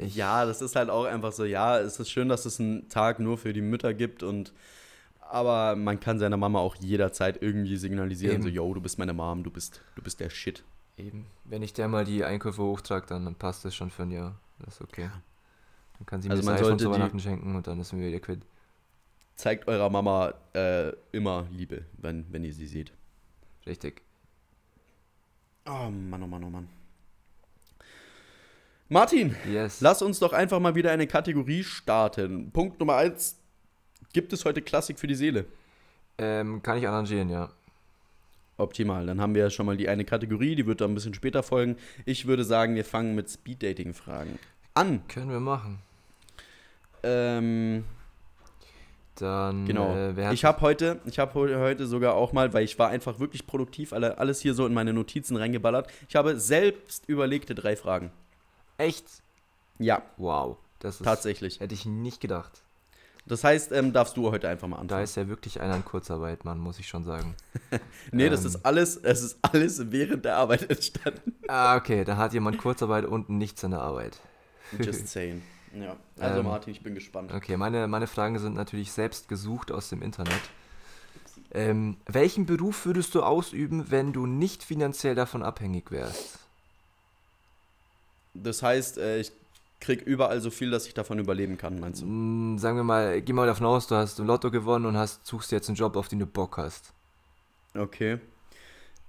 Ja, 0.00 0.44
das 0.46 0.62
ist 0.62 0.76
halt 0.76 0.90
auch 0.90 1.04
einfach 1.04 1.32
so, 1.32 1.44
ja, 1.44 1.78
es 1.78 1.98
ist 1.98 2.10
schön, 2.10 2.28
dass 2.28 2.44
es 2.46 2.60
einen 2.60 2.88
Tag 2.88 3.18
nur 3.20 3.36
für 3.38 3.52
die 3.52 3.60
Mütter 3.62 3.94
gibt 3.94 4.22
und 4.22 4.52
aber 5.20 5.76
man 5.76 6.00
kann 6.00 6.18
seiner 6.18 6.36
Mama 6.38 6.58
auch 6.60 6.76
jederzeit 6.76 7.42
irgendwie 7.42 7.76
signalisieren, 7.76 8.36
Eben. 8.36 8.42
so, 8.44 8.48
yo, 8.48 8.72
du 8.72 8.80
bist 8.80 8.98
meine 8.98 9.12
Mom, 9.12 9.42
du 9.44 9.50
bist, 9.50 9.82
du 9.94 10.02
bist 10.02 10.20
der 10.20 10.30
Shit. 10.30 10.64
Eben. 10.96 11.26
Wenn 11.44 11.62
ich 11.62 11.72
der 11.74 11.86
mal 11.88 12.04
die 12.04 12.24
Einkäufe 12.24 12.62
hochtrage, 12.62 13.06
dann, 13.06 13.24
dann 13.24 13.34
passt 13.34 13.64
das 13.64 13.74
schon 13.74 13.90
für 13.90 14.04
ein 14.04 14.10
Jahr. 14.10 14.40
Das 14.60 14.76
ist 14.76 14.80
okay. 14.80 15.10
Dann 15.98 16.06
kann 16.06 16.22
sie 16.22 16.28
mir 16.28 16.34
Also 16.34 16.50
das 16.50 16.60
sollte 16.60 16.76
zu 16.84 16.88
die- 16.88 16.94
Weihnachten 16.94 17.20
schenken 17.20 17.54
und 17.56 17.66
dann 17.66 17.82
sind 17.82 18.00
wir 18.00 18.08
wieder 18.08 18.20
quitt. 18.20 18.40
Zeigt 19.36 19.68
eurer 19.68 19.90
Mama 19.90 20.32
äh, 20.54 20.92
immer 21.12 21.46
Liebe, 21.52 21.84
wenn, 21.98 22.24
wenn 22.32 22.42
ihr 22.42 22.52
sie 22.54 22.66
seht. 22.66 22.92
Richtig. 23.66 24.02
Oh 25.66 25.90
Mann, 25.90 26.22
oh 26.22 26.26
Mann, 26.26 26.42
oh 26.44 26.50
Mann. 26.50 26.68
Martin, 28.88 29.36
Yes. 29.50 29.80
lass 29.80 30.00
uns 30.00 30.18
doch 30.18 30.32
einfach 30.32 30.60
mal 30.60 30.74
wieder 30.74 30.90
eine 30.90 31.06
Kategorie 31.06 31.62
starten. 31.62 32.50
Punkt 32.52 32.80
Nummer 32.80 32.96
eins. 32.96 33.36
Gibt 34.14 34.32
es 34.32 34.44
heute 34.44 34.62
Klassik 34.62 34.98
für 34.98 35.06
die 35.06 35.14
Seele? 35.14 35.44
Ähm, 36.16 36.62
kann 36.62 36.78
ich 36.78 36.88
arrangieren, 36.88 37.28
ja. 37.28 37.50
Optimal. 38.56 39.06
Dann 39.06 39.20
haben 39.20 39.34
wir 39.34 39.42
ja 39.42 39.50
schon 39.50 39.66
mal 39.66 39.76
die 39.76 39.88
eine 39.88 40.04
Kategorie, 40.04 40.56
die 40.56 40.66
wird 40.66 40.80
dann 40.80 40.90
ein 40.92 40.94
bisschen 40.94 41.14
später 41.14 41.42
folgen. 41.42 41.76
Ich 42.06 42.26
würde 42.26 42.44
sagen, 42.44 42.74
wir 42.74 42.84
fangen 42.84 43.14
mit 43.14 43.28
Speed-Dating-Fragen 43.30 44.38
an. 44.74 45.02
Können 45.08 45.30
wir 45.30 45.40
machen. 45.40 45.78
Ähm, 47.02 47.84
Dann, 49.16 49.66
genau. 49.66 49.94
äh, 49.94 50.32
ich 50.32 50.44
habe 50.44 50.60
heute, 50.62 51.00
ich 51.04 51.18
habe 51.18 51.34
heute 51.34 51.86
sogar 51.86 52.14
auch 52.14 52.32
mal, 52.32 52.52
weil 52.54 52.64
ich 52.64 52.78
war 52.78 52.88
einfach 52.88 53.20
wirklich 53.20 53.46
produktiv, 53.46 53.92
alle, 53.92 54.18
alles 54.18 54.40
hier 54.40 54.54
so 54.54 54.66
in 54.66 54.72
meine 54.74 54.92
Notizen 54.92 55.36
reingeballert. 55.36 55.88
Ich 56.08 56.16
habe 56.16 56.40
selbst 56.40 57.08
überlegte 57.08 57.54
drei 57.54 57.76
Fragen. 57.76 58.10
Echt? 58.78 59.06
Ja, 59.78 60.02
Wow. 60.16 60.56
Das 60.80 61.00
ist, 61.00 61.04
tatsächlich. 61.04 61.58
Hätte 61.60 61.74
ich 61.74 61.86
nicht 61.86 62.20
gedacht. 62.20 62.62
Das 63.26 63.42
heißt, 63.44 63.72
ähm, 63.72 63.92
darfst 63.92 64.16
du 64.16 64.30
heute 64.30 64.48
einfach 64.48 64.68
mal 64.68 64.76
Da 64.76 64.82
anfangen. 64.82 65.04
ist 65.04 65.16
ja 65.16 65.28
wirklich 65.28 65.60
einer 65.60 65.74
in 65.76 65.84
Kurzarbeit, 65.84 66.44
Mann, 66.44 66.58
muss 66.58 66.78
ich 66.78 66.88
schon 66.88 67.04
sagen. 67.04 67.34
nee, 68.12 68.28
das 68.30 68.40
ähm, 68.42 68.46
ist 68.46 68.64
alles, 68.64 68.96
es 68.96 69.22
ist 69.22 69.38
alles 69.42 69.90
während 69.90 70.24
der 70.24 70.36
Arbeit 70.36 70.70
entstanden. 70.70 71.34
Ah, 71.48 71.76
okay, 71.76 72.04
da 72.04 72.16
hat 72.16 72.32
jemand 72.32 72.58
Kurzarbeit 72.58 73.04
und 73.04 73.28
nichts 73.28 73.62
an 73.64 73.72
der 73.72 73.80
Arbeit. 73.80 74.18
Just 74.78 75.08
saying. 75.08 75.42
Ja. 75.74 75.96
Also 76.18 76.40
Ähm, 76.40 76.46
Martin, 76.46 76.72
ich 76.72 76.82
bin 76.82 76.94
gespannt. 76.94 77.32
Okay, 77.34 77.56
meine, 77.56 77.86
meine 77.88 78.06
Fragen 78.06 78.38
sind 78.38 78.54
natürlich 78.54 78.92
selbst 78.92 79.28
gesucht 79.28 79.72
aus 79.72 79.90
dem 79.90 80.00
Internet. 80.00 80.40
Ähm, 81.50 81.96
welchen 82.06 82.46
Beruf 82.46 82.86
würdest 82.86 83.14
du 83.14 83.22
ausüben, 83.22 83.90
wenn 83.90 84.12
du 84.12 84.26
nicht 84.26 84.62
finanziell 84.62 85.14
davon 85.14 85.42
abhängig 85.42 85.90
wärst? 85.90 86.38
Das 88.34 88.62
heißt, 88.62 88.98
äh, 88.98 89.20
ich 89.20 89.32
krieg 89.80 90.02
überall 90.02 90.40
so 90.40 90.50
viel, 90.50 90.70
dass 90.70 90.86
ich 90.86 90.94
davon 90.94 91.18
überleben 91.18 91.56
kann, 91.56 91.78
meinst 91.80 92.02
du? 92.02 92.06
Mm, 92.06 92.58
sagen 92.58 92.76
wir 92.76 92.84
mal, 92.84 93.20
geh 93.22 93.32
mal 93.32 93.46
davon 93.46 93.66
aus, 93.66 93.86
du 93.86 93.94
hast 93.94 94.18
im 94.18 94.26
Lotto 94.26 94.50
gewonnen 94.50 94.86
und 94.86 94.96
hast, 94.96 95.24
suchst 95.26 95.52
jetzt 95.52 95.68
einen 95.68 95.76
Job, 95.76 95.96
auf 95.96 96.08
den 96.08 96.18
du 96.18 96.26
Bock 96.26 96.56
hast. 96.58 96.92
Okay. 97.76 98.18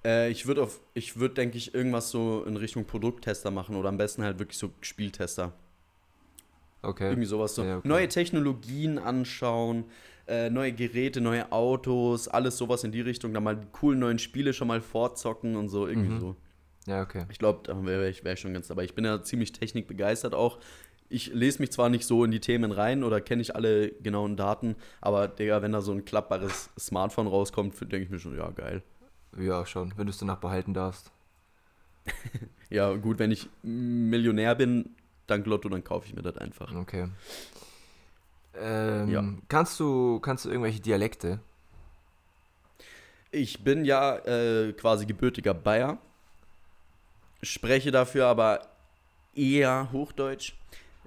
Äh, 0.05 0.29
ich 0.29 0.45
würde 0.47 0.63
auf, 0.63 0.79
ich 0.93 1.19
würde, 1.19 1.36
denke 1.36 1.58
ich, 1.58 1.73
irgendwas 1.73 2.12
so 2.12 2.43
in 2.45 2.55
Richtung 2.55 2.86
Produkttester 2.86 3.51
machen 3.51 3.75
oder 3.75 3.89
am 3.89 3.97
besten 3.97 4.23
halt 4.23 4.39
wirklich 4.39 4.58
so 4.58 4.69
Spieltester. 4.82 5.53
Okay. 6.82 7.10
Irgendwie 7.10 7.25
sowas 7.25 7.55
so. 7.55 7.63
Ja, 7.63 7.77
okay. 7.79 7.88
Neue 7.88 8.08
Technologien 8.08 8.99
anschauen, 8.99 9.86
äh, 10.27 10.49
neue 10.49 10.71
Geräte, 10.71 11.19
neue 11.19 11.51
Autos, 11.51 12.27
alles 12.27 12.58
sowas 12.58 12.84
in 12.84 12.91
die 12.91 13.01
Richtung. 13.01 13.34
Dann 13.34 13.43
mal 13.43 13.58
die 13.58 13.67
coolen 13.73 13.99
neuen 13.99 14.19
Spiele 14.19 14.53
schon 14.53 14.67
mal 14.69 14.79
fortzocken 14.79 15.55
und 15.58 15.67
so, 15.69 15.88
irgendwie 15.88 16.12
Mhm. 16.12 16.19
so. 16.21 16.36
Ja, 16.89 17.04
okay. 17.04 17.25
Ich 17.30 17.38
glaube, 17.38 17.60
da 17.63 17.86
wäre 17.86 18.10
ich, 18.10 18.23
wär 18.23 18.34
ich 18.34 18.39
schon 18.39 18.52
ganz 18.54 18.67
dabei. 18.67 18.84
Ich 18.84 18.95
bin 18.95 19.06
ja 19.06 19.21
ziemlich 19.21 19.52
technikbegeistert 19.52 20.34
auch. 20.34 20.58
Ich 21.08 21.28
lese 21.34 21.60
mich 21.62 21.71
zwar 21.71 21.89
nicht 21.89 22.06
so 22.06 22.23
in 22.23 22.32
die 22.32 22.39
Themen 22.39 22.71
rein 22.71 23.04
oder 23.04 23.21
kenne 23.21 23.43
ich 23.43 23.56
alle 23.56 23.91
genauen 23.91 24.36
Daten, 24.38 24.75
aber 25.02 25.28
Digga, 25.28 25.62
wenn 25.62 25.71
da 25.71 25.82
so 25.82 25.91
ein 25.91 26.04
klappbares 26.04 26.71
Smartphone 26.80 27.28
rauskommt, 27.28 27.80
denke 27.80 27.99
ich 27.99 28.10
mir 28.10 28.17
schon, 28.19 28.36
ja, 28.36 28.49
geil. 28.49 28.82
Ja, 29.38 29.65
schon, 29.67 29.93
wenn 29.97 30.08
du 30.08 30.12
es 30.12 30.17
danach 30.17 30.38
behalten 30.39 30.73
darfst. 30.73 31.12
Ja, 32.71 32.93
gut, 32.93 33.17
wenn 33.17 33.32
ich 33.32 33.49
Millionär 33.63 34.54
bin, 34.54 34.95
dank 35.25 35.47
Lotto, 35.47 35.69
dann 35.69 35.84
kaufe 35.84 36.06
ich 36.06 36.13
mir 36.13 36.21
das 36.21 36.38
einfach. 36.38 36.71
Okay. 36.75 37.08
Ähm, 38.56 39.10
Ja. 39.10 39.23
kannst, 39.47 39.80
du, 39.80 40.19
kannst 40.19 40.45
du 40.45 40.49
irgendwelche 40.49 40.80
Dialekte? 40.80 41.39
Ich 43.32 43.63
bin 43.63 43.86
ja 43.86 44.17
äh, 44.17 44.73
quasi 44.73 45.08
gebürtiger 45.08 45.56
Bayer, 45.56 45.97
spreche 47.41 47.91
dafür 47.91 48.28
aber 48.28 48.62
eher 49.36 49.89
Hochdeutsch. 49.91 50.54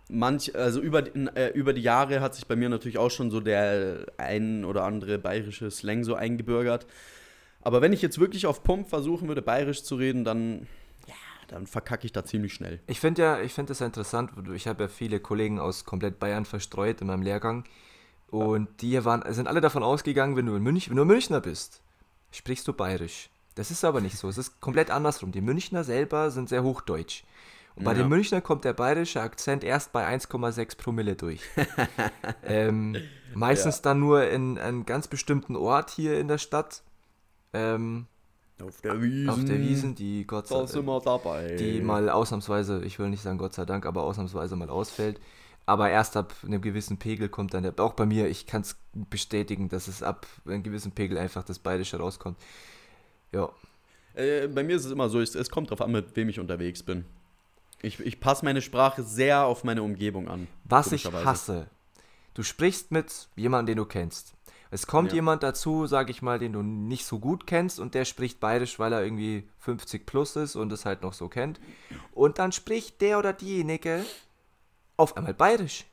Manch, 0.08 0.54
also 0.54 0.80
über, 0.80 1.02
die- 1.02 1.26
äh, 1.34 1.48
über 1.54 1.72
die 1.72 1.80
Jahre 1.82 2.20
hat 2.20 2.34
sich 2.34 2.46
bei 2.46 2.56
mir 2.56 2.68
natürlich 2.68 2.98
auch 2.98 3.10
schon 3.10 3.30
so 3.30 3.40
der 3.40 4.06
ein 4.18 4.64
oder 4.64 4.84
andere 4.84 5.18
bayerische 5.18 5.70
Slang 5.70 6.04
so 6.04 6.14
eingebürgert. 6.14 6.86
Aber 7.62 7.80
wenn 7.80 7.92
ich 7.92 8.02
jetzt 8.02 8.18
wirklich 8.18 8.46
auf 8.46 8.62
Pump 8.62 8.88
versuchen 8.88 9.28
würde, 9.28 9.40
bayerisch 9.40 9.84
zu 9.84 9.94
reden, 9.96 10.24
dann, 10.24 10.66
ja, 11.06 11.14
dann 11.48 11.66
verkacke 11.66 12.04
ich 12.04 12.12
da 12.12 12.24
ziemlich 12.24 12.52
schnell. 12.52 12.80
Ich 12.88 13.00
finde 13.00 13.22
ja, 13.22 13.40
ich 13.40 13.54
finde 13.54 13.70
das 13.70 13.78
ja 13.78 13.86
interessant. 13.86 14.32
Ich 14.54 14.66
habe 14.66 14.84
ja 14.84 14.88
viele 14.88 15.20
Kollegen 15.20 15.60
aus 15.60 15.84
komplett 15.84 16.18
Bayern 16.18 16.44
verstreut 16.44 17.00
in 17.00 17.06
meinem 17.06 17.22
Lehrgang. 17.22 17.64
Und 18.28 18.80
die 18.80 19.02
waren, 19.04 19.22
sind 19.32 19.46
alle 19.46 19.60
davon 19.60 19.82
ausgegangen, 19.82 20.36
wenn 20.36 20.46
du 20.46 20.56
in 20.56 20.62
München, 20.62 20.90
wenn 20.90 20.96
du 20.96 21.04
Münchner 21.04 21.40
bist, 21.40 21.82
sprichst 22.32 22.66
du 22.66 22.72
bayerisch. 22.72 23.28
Das 23.54 23.70
ist 23.70 23.84
aber 23.84 24.00
nicht 24.00 24.16
so. 24.18 24.28
Es 24.28 24.38
ist 24.38 24.60
komplett 24.60 24.90
andersrum. 24.90 25.32
Die 25.32 25.40
Münchner 25.40 25.84
selber 25.84 26.30
sind 26.30 26.48
sehr 26.48 26.62
hochdeutsch. 26.62 27.24
Und 27.74 27.84
bei 27.84 27.92
Ja. 27.92 27.98
den 27.98 28.08
Münchner 28.08 28.40
kommt 28.40 28.64
der 28.64 28.72
bayerische 28.74 29.20
Akzent 29.22 29.64
erst 29.64 29.92
bei 29.92 30.06
1,6 30.06 30.76
Promille 30.76 31.16
durch. 31.16 31.40
ähm, 32.44 32.96
meistens 33.34 33.82
dann 33.82 33.98
nur 34.00 34.28
in 34.28 34.58
einem 34.58 34.84
ganz 34.86 35.08
bestimmten 35.08 35.56
Ort 35.56 35.90
hier 35.90 36.18
in 36.18 36.28
der 36.28 36.38
Stadt. 36.38 36.82
Ähm, 37.54 38.06
Auf 38.62 38.80
der 38.82 39.00
Wiesen. 39.02 39.28
auf 39.30 39.44
der 39.44 39.58
Wiesen, 39.58 39.94
die 39.94 40.26
Gott 40.26 40.48
sei 40.48 40.56
Da 40.60 40.66
sind 40.66 40.84
wir 40.86 41.00
dabei. 41.00 41.56
die 41.56 41.80
mal 41.80 42.08
ausnahmsweise, 42.10 42.82
ich 42.84 42.98
will 42.98 43.08
nicht 43.08 43.22
sagen 43.22 43.38
Gott 43.38 43.54
sei 43.54 43.64
Dank, 43.64 43.86
aber 43.86 44.02
ausnahmsweise 44.02 44.56
mal 44.56 44.70
ausfällt. 44.70 45.20
Aber 45.64 45.90
erst 45.90 46.16
ab 46.16 46.34
einem 46.44 46.60
gewissen 46.60 46.98
Pegel 46.98 47.28
kommt 47.28 47.54
dann 47.54 47.62
der, 47.62 47.78
auch 47.78 47.92
bei 47.94 48.04
mir, 48.04 48.28
ich 48.28 48.46
kann 48.46 48.62
es 48.62 48.76
bestätigen, 48.92 49.68
dass 49.68 49.86
es 49.88 50.02
ab 50.02 50.26
einem 50.44 50.62
gewissen 50.62 50.92
Pegel 50.92 51.16
einfach 51.18 51.44
das 51.44 51.58
Bayerische 51.58 51.98
rauskommt. 51.98 52.36
Ja, 53.32 53.48
Äh, 54.14 54.46
bei 54.48 54.62
mir 54.62 54.76
ist 54.76 54.84
es 54.84 54.92
immer 54.92 55.08
so, 55.08 55.20
es, 55.20 55.34
es 55.34 55.48
kommt 55.50 55.70
drauf 55.70 55.80
an, 55.80 55.90
mit 55.92 56.14
wem 56.16 56.28
ich 56.28 56.38
unterwegs 56.38 56.82
bin. 56.82 57.04
Ich, 57.80 57.98
ich 58.00 58.20
passe 58.20 58.44
meine 58.44 58.60
Sprache 58.62 59.02
sehr 59.02 59.44
auf 59.46 59.64
meine 59.64 59.82
Umgebung 59.82 60.28
an. 60.28 60.46
was 60.64 60.92
ich 60.92 61.04
hasse, 61.06 61.66
du 62.34 62.42
sprichst 62.42 62.92
mit 62.92 63.28
jemandem, 63.36 63.74
den 63.74 63.82
du 63.82 63.86
kennst. 63.86 64.34
Es 64.70 64.86
kommt 64.86 65.10
Ja. 65.12 65.16
jemand 65.16 65.42
dazu, 65.42 65.86
sag 65.86 66.08
ich 66.08 66.22
mal, 66.22 66.38
den 66.38 66.52
du 66.54 66.62
nicht 66.62 67.04
so 67.04 67.18
gut 67.18 67.46
kennst 67.46 67.78
und 67.80 67.94
der 67.94 68.04
spricht 68.06 68.40
Bayerisch, 68.40 68.78
weil 68.78 68.92
er 68.92 69.02
irgendwie 69.02 69.46
50 69.58 70.06
plus 70.06 70.36
ist 70.36 70.56
und 70.56 70.72
es 70.72 70.84
halt 70.86 71.02
noch 71.02 71.12
so 71.12 71.28
kennt. 71.28 71.60
Und 72.12 72.38
dann 72.38 72.52
spricht 72.52 73.00
der 73.02 73.18
oder 73.18 73.32
diejenige 73.34 74.04
auf 74.96 75.16
einmal 75.16 75.34
Bayerisch. 75.34 75.84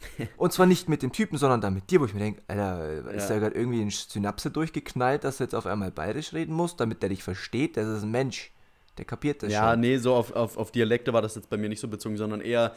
Und 0.36 0.52
zwar 0.52 0.66
nicht 0.66 0.88
mit 0.88 1.02
dem 1.02 1.12
Typen, 1.12 1.38
sondern 1.38 1.60
dann 1.60 1.74
mit 1.74 1.90
dir, 1.90 2.00
wo 2.00 2.04
ich 2.04 2.14
mir 2.14 2.20
denke, 2.20 2.42
Alter, 2.48 3.10
ist 3.12 3.28
Ja. 3.28 3.34
da 3.34 3.38
gerade 3.40 3.54
irgendwie 3.56 3.80
eine 3.80 3.90
Synapse 3.90 4.50
durchgeknallt, 4.50 5.24
dass 5.24 5.38
du 5.38 5.44
jetzt 5.44 5.54
auf 5.54 5.66
einmal 5.66 5.90
Bayerisch 5.90 6.32
reden 6.32 6.54
musst, 6.54 6.78
damit 6.80 7.02
der 7.02 7.08
dich 7.08 7.22
versteht? 7.22 7.76
Das 7.76 7.86
ist 7.88 8.02
ein 8.04 8.10
Mensch. 8.10 8.52
Der 8.96 9.04
kapiert 9.04 9.42
das 9.42 9.52
Ja, 9.52 9.70
schon. 9.72 9.80
nee, 9.80 9.96
so 9.98 10.14
auf, 10.14 10.32
auf, 10.32 10.56
auf 10.56 10.70
Dialekte 10.72 11.12
war 11.12 11.22
das 11.22 11.34
jetzt 11.34 11.50
bei 11.50 11.56
mir 11.56 11.68
nicht 11.68 11.80
so 11.80 11.88
bezogen, 11.88 12.16
sondern 12.16 12.40
eher, 12.40 12.74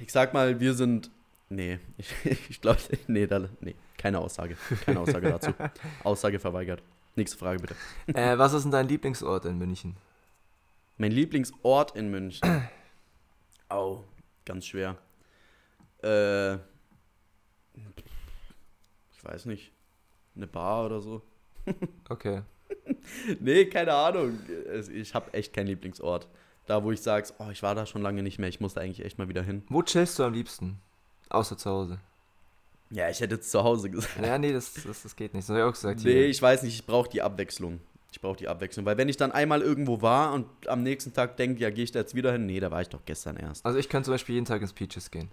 ich 0.00 0.12
sag 0.12 0.32
mal, 0.34 0.60
wir 0.60 0.74
sind, 0.74 1.10
nee, 1.48 1.78
ich, 2.24 2.50
ich 2.50 2.60
glaube, 2.60 2.78
nee, 3.06 3.26
da, 3.26 3.48
nee, 3.60 3.74
keine 3.96 4.18
Aussage, 4.18 4.56
keine 4.84 5.00
Aussage 5.00 5.28
dazu. 5.30 5.52
Aussage 6.04 6.38
verweigert. 6.38 6.82
Nächste 7.16 7.36
Frage 7.38 7.58
bitte. 7.60 7.74
Äh, 8.18 8.38
was 8.38 8.52
ist 8.52 8.62
denn 8.62 8.70
dein 8.70 8.86
Lieblingsort 8.88 9.44
in 9.44 9.58
München? 9.58 9.96
Mein 10.98 11.10
Lieblingsort 11.12 11.96
in 11.96 12.10
München. 12.10 12.68
Au, 13.68 14.04
ganz 14.44 14.66
schwer. 14.66 14.96
Äh, 16.02 16.54
ich 19.12 19.24
weiß 19.24 19.46
nicht. 19.46 19.72
Eine 20.36 20.46
Bar 20.46 20.86
oder 20.86 21.00
so. 21.00 21.22
Okay. 22.08 22.42
Nee, 23.40 23.66
keine 23.66 23.92
Ahnung. 23.92 24.38
Ich 24.92 25.14
habe 25.14 25.32
echt 25.34 25.52
keinen 25.52 25.66
Lieblingsort. 25.66 26.26
Da, 26.66 26.82
wo 26.82 26.92
ich 26.92 27.02
sage, 27.02 27.28
oh, 27.38 27.48
ich 27.50 27.62
war 27.62 27.74
da 27.74 27.84
schon 27.86 28.02
lange 28.02 28.22
nicht 28.22 28.38
mehr, 28.38 28.48
ich 28.48 28.60
muss 28.60 28.74
da 28.74 28.80
eigentlich 28.80 29.04
echt 29.04 29.18
mal 29.18 29.28
wieder 29.28 29.42
hin. 29.42 29.62
Wo 29.68 29.82
chillst 29.82 30.18
du 30.18 30.24
am 30.24 30.32
liebsten? 30.32 30.80
Außer 31.28 31.56
zu 31.56 31.70
Hause. 31.70 31.98
Ja, 32.90 33.08
ich 33.10 33.20
hätte 33.20 33.36
jetzt 33.36 33.50
zu 33.50 33.62
Hause 33.62 33.90
gesagt. 33.90 34.24
Ja, 34.24 34.38
nee, 34.38 34.52
das, 34.52 34.72
das, 34.74 35.02
das 35.02 35.16
geht 35.16 35.34
nicht. 35.34 35.48
Habe 35.48 35.58
ich 35.58 35.64
auch 35.64 35.72
gesagt. 35.72 36.00
Nee, 36.04 36.12
Hier. 36.12 36.28
ich 36.28 36.40
weiß 36.40 36.62
nicht, 36.62 36.74
ich 36.74 36.86
brauche 36.86 37.08
die 37.08 37.20
Abwechslung. 37.20 37.80
Ich 38.12 38.20
brauche 38.20 38.36
die 38.36 38.48
Abwechslung. 38.48 38.86
Weil 38.86 38.96
wenn 38.96 39.08
ich 39.08 39.18
dann 39.18 39.32
einmal 39.32 39.60
irgendwo 39.60 40.00
war 40.00 40.32
und 40.32 40.46
am 40.68 40.82
nächsten 40.82 41.12
Tag 41.12 41.36
denke, 41.36 41.60
ja, 41.60 41.70
gehe 41.70 41.84
ich 41.84 41.92
da 41.92 41.98
jetzt 42.00 42.14
wieder 42.14 42.32
hin? 42.32 42.46
Nee, 42.46 42.60
da 42.60 42.70
war 42.70 42.80
ich 42.80 42.88
doch 42.88 43.04
gestern 43.04 43.36
erst. 43.36 43.66
Also 43.66 43.78
ich 43.78 43.88
kann 43.90 44.04
zum 44.04 44.14
Beispiel 44.14 44.36
jeden 44.36 44.46
Tag 44.46 44.62
ins 44.62 44.72
Peaches 44.72 45.10
gehen. 45.10 45.30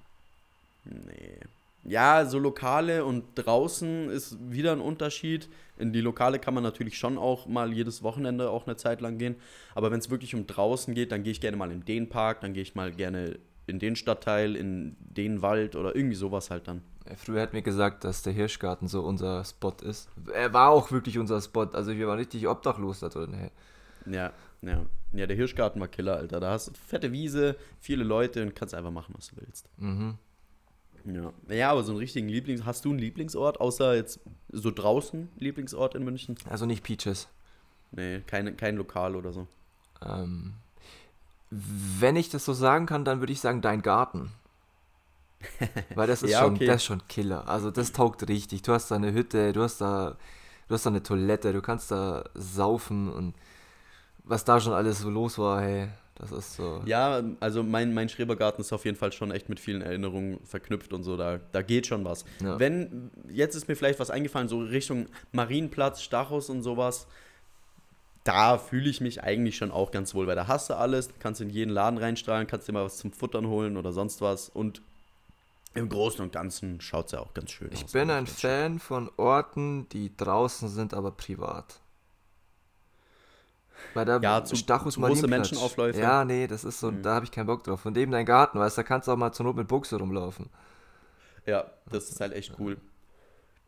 Nee. 0.85 1.39
Ja, 1.83 2.25
so 2.25 2.39
Lokale 2.39 3.05
und 3.05 3.25
draußen 3.35 4.09
ist 4.09 4.37
wieder 4.49 4.71
ein 4.71 4.81
Unterschied. 4.81 5.49
In 5.77 5.93
die 5.93 6.01
Lokale 6.01 6.39
kann 6.39 6.55
man 6.55 6.63
natürlich 6.63 6.97
schon 6.97 7.17
auch 7.17 7.45
mal 7.45 7.71
jedes 7.71 8.01
Wochenende 8.01 8.49
auch 8.49 8.65
eine 8.65 8.75
Zeit 8.75 9.01
lang 9.01 9.19
gehen. 9.19 9.35
Aber 9.75 9.91
wenn 9.91 9.99
es 9.99 10.09
wirklich 10.09 10.33
um 10.33 10.47
draußen 10.47 10.95
geht, 10.95 11.11
dann 11.11 11.21
gehe 11.21 11.31
ich 11.31 11.41
gerne 11.41 11.57
mal 11.57 11.71
in 11.71 11.85
den 11.85 12.09
Park, 12.09 12.41
dann 12.41 12.53
gehe 12.53 12.63
ich 12.63 12.73
mal 12.73 12.91
gerne 12.91 13.37
in 13.67 13.77
den 13.77 13.95
Stadtteil, 13.95 14.55
in 14.55 14.95
den 14.99 15.41
Wald 15.43 15.75
oder 15.75 15.95
irgendwie 15.95 16.15
sowas 16.15 16.49
halt 16.49 16.67
dann. 16.67 16.81
Äh, 17.05 17.15
Früher 17.15 17.41
hat 17.41 17.53
mir 17.53 17.61
gesagt, 17.61 18.03
dass 18.03 18.23
der 18.23 18.33
Hirschgarten 18.33 18.87
so 18.87 19.01
unser 19.01 19.43
Spot 19.43 19.75
ist. 19.83 20.09
Er 20.33 20.53
war 20.53 20.69
auch 20.69 20.91
wirklich 20.91 21.19
unser 21.19 21.39
Spot. 21.39 21.69
Also 21.73 21.95
wir 21.95 22.07
waren 22.07 22.17
richtig 22.17 22.47
obdachlos 22.47 22.99
da 22.99 23.09
drin. 23.09 23.33
Hey. 23.33 23.51
Ja, 24.11 24.33
ja. 24.61 24.85
Ja, 25.13 25.27
der 25.27 25.35
Hirschgarten 25.35 25.79
war 25.79 25.87
Killer, 25.87 26.17
Alter. 26.17 26.39
Da 26.39 26.51
hast 26.51 26.67
du 26.69 26.73
fette 26.73 27.11
Wiese, 27.11 27.55
viele 27.79 28.03
Leute 28.03 28.41
und 28.41 28.55
kannst 28.55 28.73
einfach 28.73 28.91
machen, 28.91 29.13
was 29.15 29.27
du 29.27 29.37
willst. 29.37 29.69
Mhm. 29.77 30.17
Ja. 31.05 31.31
Ja, 31.53 31.71
aber 31.71 31.83
so 31.83 31.91
einen 31.91 31.99
richtigen 31.99 32.27
Lieblings... 32.29 32.65
Hast 32.65 32.85
du 32.85 32.89
einen 32.89 32.99
Lieblingsort, 32.99 33.61
außer 33.61 33.95
jetzt 33.95 34.19
so 34.51 34.71
draußen 34.71 35.29
Lieblingsort 35.37 35.95
in 35.95 36.03
München? 36.03 36.35
Also 36.49 36.65
nicht 36.65 36.83
Peaches. 36.83 37.27
Nee, 37.91 38.21
keine, 38.27 38.53
kein 38.53 38.75
Lokal 38.77 39.15
oder 39.15 39.31
so. 39.31 39.47
Ähm, 40.03 40.53
wenn 41.49 42.15
ich 42.15 42.29
das 42.29 42.43
so 42.45 42.53
sagen 42.53 42.85
kann, 42.85 43.05
dann 43.05 43.19
würde 43.19 43.33
ich 43.33 43.39
sagen, 43.39 43.61
dein 43.61 43.81
Garten. 43.81 44.31
Weil 45.95 46.07
das 46.07 46.23
ist, 46.23 46.31
Ja, 46.31 46.39
schon, 46.39 46.55
okay. 46.55 46.65
das 46.65 46.77
ist 46.77 46.85
schon 46.85 47.07
Killer. 47.07 47.47
Also 47.47 47.71
das 47.71 47.91
taugt 47.91 48.27
richtig. 48.27 48.63
Du 48.63 48.73
hast 48.73 48.89
da 48.89 48.95
eine 48.95 49.13
Hütte, 49.13 49.53
du 49.53 49.61
hast 49.61 49.79
da, 49.79 50.17
du 50.67 50.73
hast 50.73 50.85
da 50.85 50.89
eine 50.89 51.03
Toilette, 51.03 51.53
du 51.53 51.61
kannst 51.61 51.91
da 51.91 52.25
saufen 52.33 53.11
und 53.11 53.35
was 54.23 54.43
da 54.43 54.59
schon 54.59 54.73
alles 54.73 54.99
so 54.99 55.09
los 55.09 55.37
war, 55.37 55.61
hey, 55.61 55.87
das 56.15 56.31
ist 56.31 56.55
so. 56.55 56.81
Ja, 56.85 57.21
also 57.41 57.61
mein, 57.61 57.93
mein 57.93 58.07
Schrebergarten 58.09 58.61
ist 58.61 58.71
auf 58.71 58.85
jeden 58.85 58.97
Fall 58.97 59.11
schon 59.11 59.31
echt 59.31 59.49
mit 59.49 59.59
vielen 59.59 59.81
Erinnerungen 59.81 60.39
verknüpft 60.45 60.93
und 60.93 61.03
so, 61.03 61.17
da, 61.17 61.39
da 61.51 61.61
geht 61.61 61.87
schon 61.87 62.05
was. 62.05 62.23
Ja. 62.41 62.57
Wenn, 62.57 63.11
jetzt 63.29 63.55
ist 63.55 63.67
mir 63.67 63.75
vielleicht 63.75 63.99
was 63.99 64.09
eingefallen, 64.09 64.47
so 64.47 64.59
Richtung 64.59 65.07
Marienplatz, 65.33 66.01
Stachus 66.01 66.49
und 66.49 66.63
sowas, 66.63 67.07
da 68.23 68.57
fühle 68.57 68.89
ich 68.89 69.01
mich 69.01 69.23
eigentlich 69.23 69.57
schon 69.57 69.71
auch 69.71 69.91
ganz 69.91 70.15
wohl, 70.15 70.25
weil 70.25 70.35
da 70.35 70.47
hast 70.47 70.69
du 70.69 70.73
alles, 70.75 71.09
kannst 71.19 71.41
in 71.41 71.49
jeden 71.49 71.71
Laden 71.71 71.99
reinstrahlen, 71.99 72.47
kannst 72.47 72.67
dir 72.67 72.73
mal 72.73 72.85
was 72.85 72.97
zum 72.97 73.11
Futtern 73.11 73.47
holen 73.47 73.77
oder 73.77 73.91
sonst 73.91 74.21
was 74.21 74.49
und 74.49 74.81
im 75.75 75.89
Großen 75.89 76.21
und 76.21 76.31
Ganzen 76.31 76.79
schaut 76.79 77.07
es 77.07 77.11
ja 77.11 77.19
auch 77.19 77.33
ganz 77.33 77.51
schön 77.51 77.69
Ich 77.73 77.83
aus. 77.83 77.91
bin 77.91 78.09
ein 78.09 78.25
Fan 78.25 78.79
von 78.79 79.11
Orten, 79.17 79.87
die 79.89 80.15
draußen 80.15 80.69
sind, 80.69 80.93
aber 80.93 81.11
privat. 81.11 81.81
Bei 83.93 84.03
der 84.05 84.19
Ja, 84.21 84.43
zu- 84.43 84.55
Stachus 84.55 84.95
zu 84.95 85.01
große. 85.01 85.27
Menschenaufläufe. 85.27 85.99
Ja, 85.99 86.25
nee, 86.25 86.47
das 86.47 86.63
ist 86.63 86.79
so, 86.79 86.91
Mhm. 86.91 87.01
da 87.01 87.15
habe 87.15 87.25
ich 87.25 87.31
keinen 87.31 87.45
Bock 87.47 87.63
drauf. 87.63 87.79
Von 87.81 87.93
dem 87.93 88.11
dein 88.11 88.25
Garten, 88.25 88.59
weißt 88.59 88.77
du, 88.77 88.81
da 88.81 88.87
kannst 88.87 89.07
du 89.07 89.11
auch 89.11 89.17
mal 89.17 89.31
zur 89.31 89.45
Not 89.45 89.55
mit 89.55 89.67
Buchse 89.67 89.97
rumlaufen. 89.97 90.49
Ja, 91.45 91.65
das 91.91 92.09
ist 92.09 92.19
halt 92.19 92.33
echt 92.33 92.57
cool. 92.59 92.77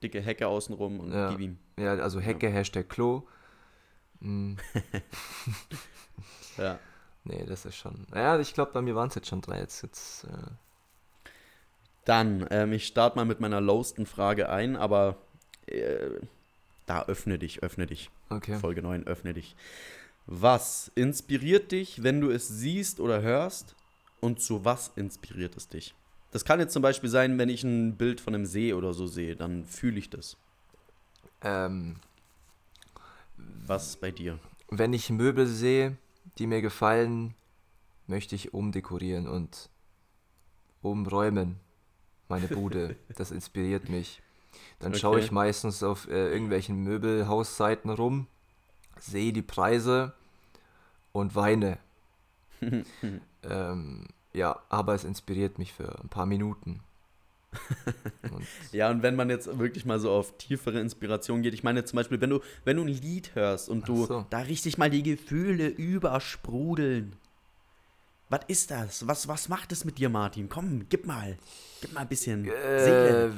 Dicke 0.01 0.21
Hecke 0.21 0.47
außenrum 0.47 0.99
und 0.99 1.13
Ja. 1.13 1.30
gib 1.32 1.39
ihm. 1.39 1.58
Ja, 1.77 1.93
also 1.93 2.19
Hecke, 2.19 2.49
Hashtag 2.49 2.89
Klo. 2.89 3.23
Mm, 4.19 4.56
Ja. 6.58 6.80
nee, 7.23 7.45
das 7.45 7.65
ist 7.65 7.75
schon. 7.75 8.06
Ja, 8.13 8.39
ich 8.39 8.53
glaube, 8.53 8.71
bei 8.73 8.82
mir 8.82 8.95
waren 8.95 9.10
es 9.10 9.15
jetzt 9.15 9.27
schon 9.27 9.41
drei. 9.41 9.60
Jetzt, 9.60 9.84
jetzt 9.84 10.23
äh, 10.25 10.27
Dann, 12.06 12.47
ähm, 12.51 12.71
ich 12.73 12.88
starte 12.88 13.15
mal 13.17 13.25
mit 13.25 13.39
meiner 13.41 13.60
lowsten 13.62 14.06
Frage 14.06 14.49
ein, 14.49 14.75
aber 14.75 15.17
äh, 15.67 16.10
da 16.86 17.03
öffne 17.06 17.38
dich, 17.38 17.63
öffne 17.63 17.86
dich. 17.86 18.10
okay. 18.30 18.58
Folge 18.58 18.82
9, 18.82 19.06
öffne 19.06 19.34
dich. 19.34 19.56
Was 20.27 20.91
inspiriert 20.95 21.71
dich, 21.71 22.03
wenn 22.03 22.19
du 22.21 22.29
es 22.29 22.47
siehst 22.47 22.99
oder 22.99 23.21
hörst? 23.21 23.75
Und 24.19 24.41
zu 24.41 24.65
was 24.65 24.91
inspiriert 24.95 25.55
es 25.55 25.67
dich? 25.69 25.93
Das 26.31 26.43
kann 26.43 26.59
jetzt 26.59 26.73
zum 26.73 26.81
Beispiel 26.81 27.09
sein, 27.09 27.37
wenn 27.37 27.49
ich 27.49 27.63
ein 27.63 27.95
Bild 27.95 28.19
von 28.19 28.35
einem 28.35 28.45
See 28.45 28.73
oder 28.73 28.93
so 28.93 29.07
sehe, 29.07 29.35
dann 29.35 29.65
fühle 29.65 29.97
ich 29.99 30.09
das. 30.09 30.35
Ähm, 31.41 31.95
Was 33.65 33.95
bei 33.97 34.11
dir? 34.11 34.39
wenn 34.69 34.91
ich 34.91 35.09
Möbel 35.09 35.47
sehe, 35.47 35.95
die 36.37 36.45
mir 36.47 36.61
gefallen, 36.61 37.33
möchte 38.05 38.35
ich 38.35 38.53
umdekorieren 38.53 39.25
und 39.27 39.69
umräumen. 40.81 41.59
Meine 42.27 42.47
Bude. 42.47 42.97
Das 43.15 43.31
inspiriert 43.31 43.87
mich. 43.87 44.21
Dann 44.79 44.93
schaue 44.93 45.15
Okay. 45.15 45.25
ich 45.25 45.31
meistens 45.31 45.83
auf 45.83 46.07
äh, 46.09 46.31
irgendwelchen 46.33 46.83
Möbelhausseiten 46.83 47.89
rum, 47.89 48.27
sehe 48.99 49.31
die 49.31 49.41
Preise 49.41 50.13
und 51.19 51.36
weine. 51.36 51.77
ähm, 53.43 54.08
ja, 54.34 54.60
aber 54.69 54.93
es 54.95 55.03
inspiriert 55.03 55.58
mich 55.60 55.73
für 55.73 55.99
ein 55.99 56.10
paar 56.10 56.25
Minuten. 56.25 56.82
Und 58.32 58.45
Ja, 58.71 58.89
und 58.89 59.01
wenn 59.03 59.15
man 59.15 59.30
jetzt 59.30 59.58
wirklich 59.58 59.86
mal 59.86 59.99
so 59.99 60.12
auf 60.12 60.38
tiefere 60.38 60.80
Inspiration 60.80 61.41
geht, 61.41 61.53
ich 61.53 61.63
meine 61.63 61.86
zum 61.86 61.97
Beispiel, 61.97 62.19
wenn 62.21 62.30
du, 62.30 62.41
wenn 62.65 62.77
du 62.77 62.84
ein 62.84 62.88
Lied 62.88 63.34
hörst 63.36 63.69
und 63.69 63.88
du 63.88 64.06
so. 64.06 64.25
da 64.30 64.39
richtig 64.39 64.77
mal 64.77 64.89
die 64.89 65.03
Gefühle 65.03 65.67
übersprudeln. 65.67 67.13
Was 68.30 68.41
ist 68.47 68.71
das? 68.71 69.08
Was, 69.08 69.27
was 69.30 69.47
macht 69.47 69.71
es 69.71 69.86
mit 69.86 69.97
dir, 69.99 70.10
Martin? 70.10 70.49
Komm, 70.49 70.86
gib 70.89 71.08
mal. 71.08 71.38
Gib 71.82 71.93
mal 71.93 72.01
ein 72.01 72.10
bisschen 72.10 72.45
Äh, 72.45 72.80
Seele. 72.84 73.34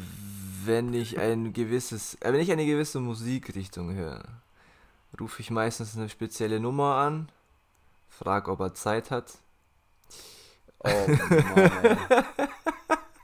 wenn 0.65 0.94
ich 0.96 1.20
ein 1.20 1.54
gewisses, 1.54 2.15
äh, 2.22 2.34
wenn 2.34 2.39
ich 2.42 2.52
eine 2.52 2.65
gewisse 2.65 3.00
Musikrichtung 3.00 3.94
höre, 3.94 4.24
rufe 5.20 5.42
ich 5.42 5.52
meistens 5.52 5.96
eine 5.96 6.10
spezielle 6.10 6.60
Nummer 6.60 6.96
an, 6.96 7.30
frage, 8.20 8.52
ob 8.52 8.60
er 8.60 8.74
Zeit 8.74 9.12
hat. 9.12 9.34
Oh, 10.80 10.90
Mann. 11.08 11.98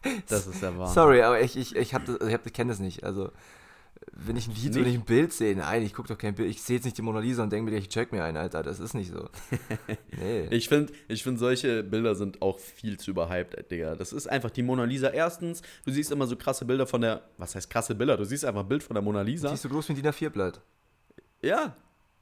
das 0.27 0.47
ist 0.47 0.61
ja 0.61 0.77
wahr. 0.77 0.87
Sorry, 0.87 1.21
aber 1.21 1.41
ich, 1.41 1.57
ich, 1.57 1.75
ich, 1.75 1.93
hab 1.93 2.05
das, 2.05 2.17
ich, 2.25 2.33
hab, 2.33 2.45
ich 2.45 2.53
kenne 2.53 2.71
das 2.71 2.79
nicht. 2.79 3.03
Also, 3.03 3.31
wenn 4.11 4.35
ich 4.35 4.47
ein 4.47 4.55
Lied 4.55 4.65
Nicht? 4.65 4.77
oder 4.77 4.87
ich 4.87 4.95
ein 4.95 5.05
Bild 5.05 5.33
sehe, 5.33 5.55
nein, 5.55 5.83
ich 5.83 5.93
gucke 5.93 6.07
doch 6.07 6.17
kein 6.17 6.35
Bild. 6.35 6.49
Ich 6.49 6.61
sehe 6.61 6.77
jetzt 6.77 6.85
nicht 6.85 6.97
die 6.97 7.01
Mona 7.01 7.19
Lisa 7.19 7.43
und 7.43 7.51
denke 7.51 7.71
mir, 7.71 7.77
ich 7.77 7.89
check 7.89 8.11
mir 8.11 8.23
ein, 8.23 8.37
Alter. 8.37 8.63
Das 8.63 8.79
ist 8.79 8.93
nicht 8.93 9.11
so. 9.11 9.29
Nee. 10.17 10.47
Ich 10.51 10.69
finde, 10.69 10.93
ich 11.09 11.23
find, 11.23 11.37
solche 11.39 11.83
Bilder 11.83 12.15
sind 12.15 12.41
auch 12.41 12.59
viel 12.59 12.97
zu 12.97 13.11
überhyped, 13.11 13.69
Digga. 13.69 13.95
Das 13.95 14.13
ist 14.13 14.27
einfach 14.27 14.49
die 14.49 14.63
Mona 14.63 14.85
Lisa. 14.85 15.09
Erstens, 15.09 15.61
du 15.83 15.91
siehst 15.91 16.11
immer 16.11 16.25
so 16.25 16.37
krasse 16.37 16.63
Bilder 16.63 16.87
von 16.87 17.01
der. 17.01 17.23
Was 17.37 17.55
heißt 17.55 17.69
krasse 17.69 17.95
Bilder? 17.95 18.15
Du 18.15 18.23
siehst 18.23 18.45
einfach 18.45 18.61
ein 18.61 18.69
Bild 18.69 18.83
von 18.83 18.93
der 18.93 19.03
Mona 19.03 19.21
Lisa. 19.21 19.49
Die 19.49 19.55
ist 19.55 19.63
so 19.63 19.69
groß 19.69 19.89
wie 19.89 19.93
ein 19.93 19.95
DIN 19.97 20.07
A4-Blatt. 20.07 20.61
Ja. 21.41 21.75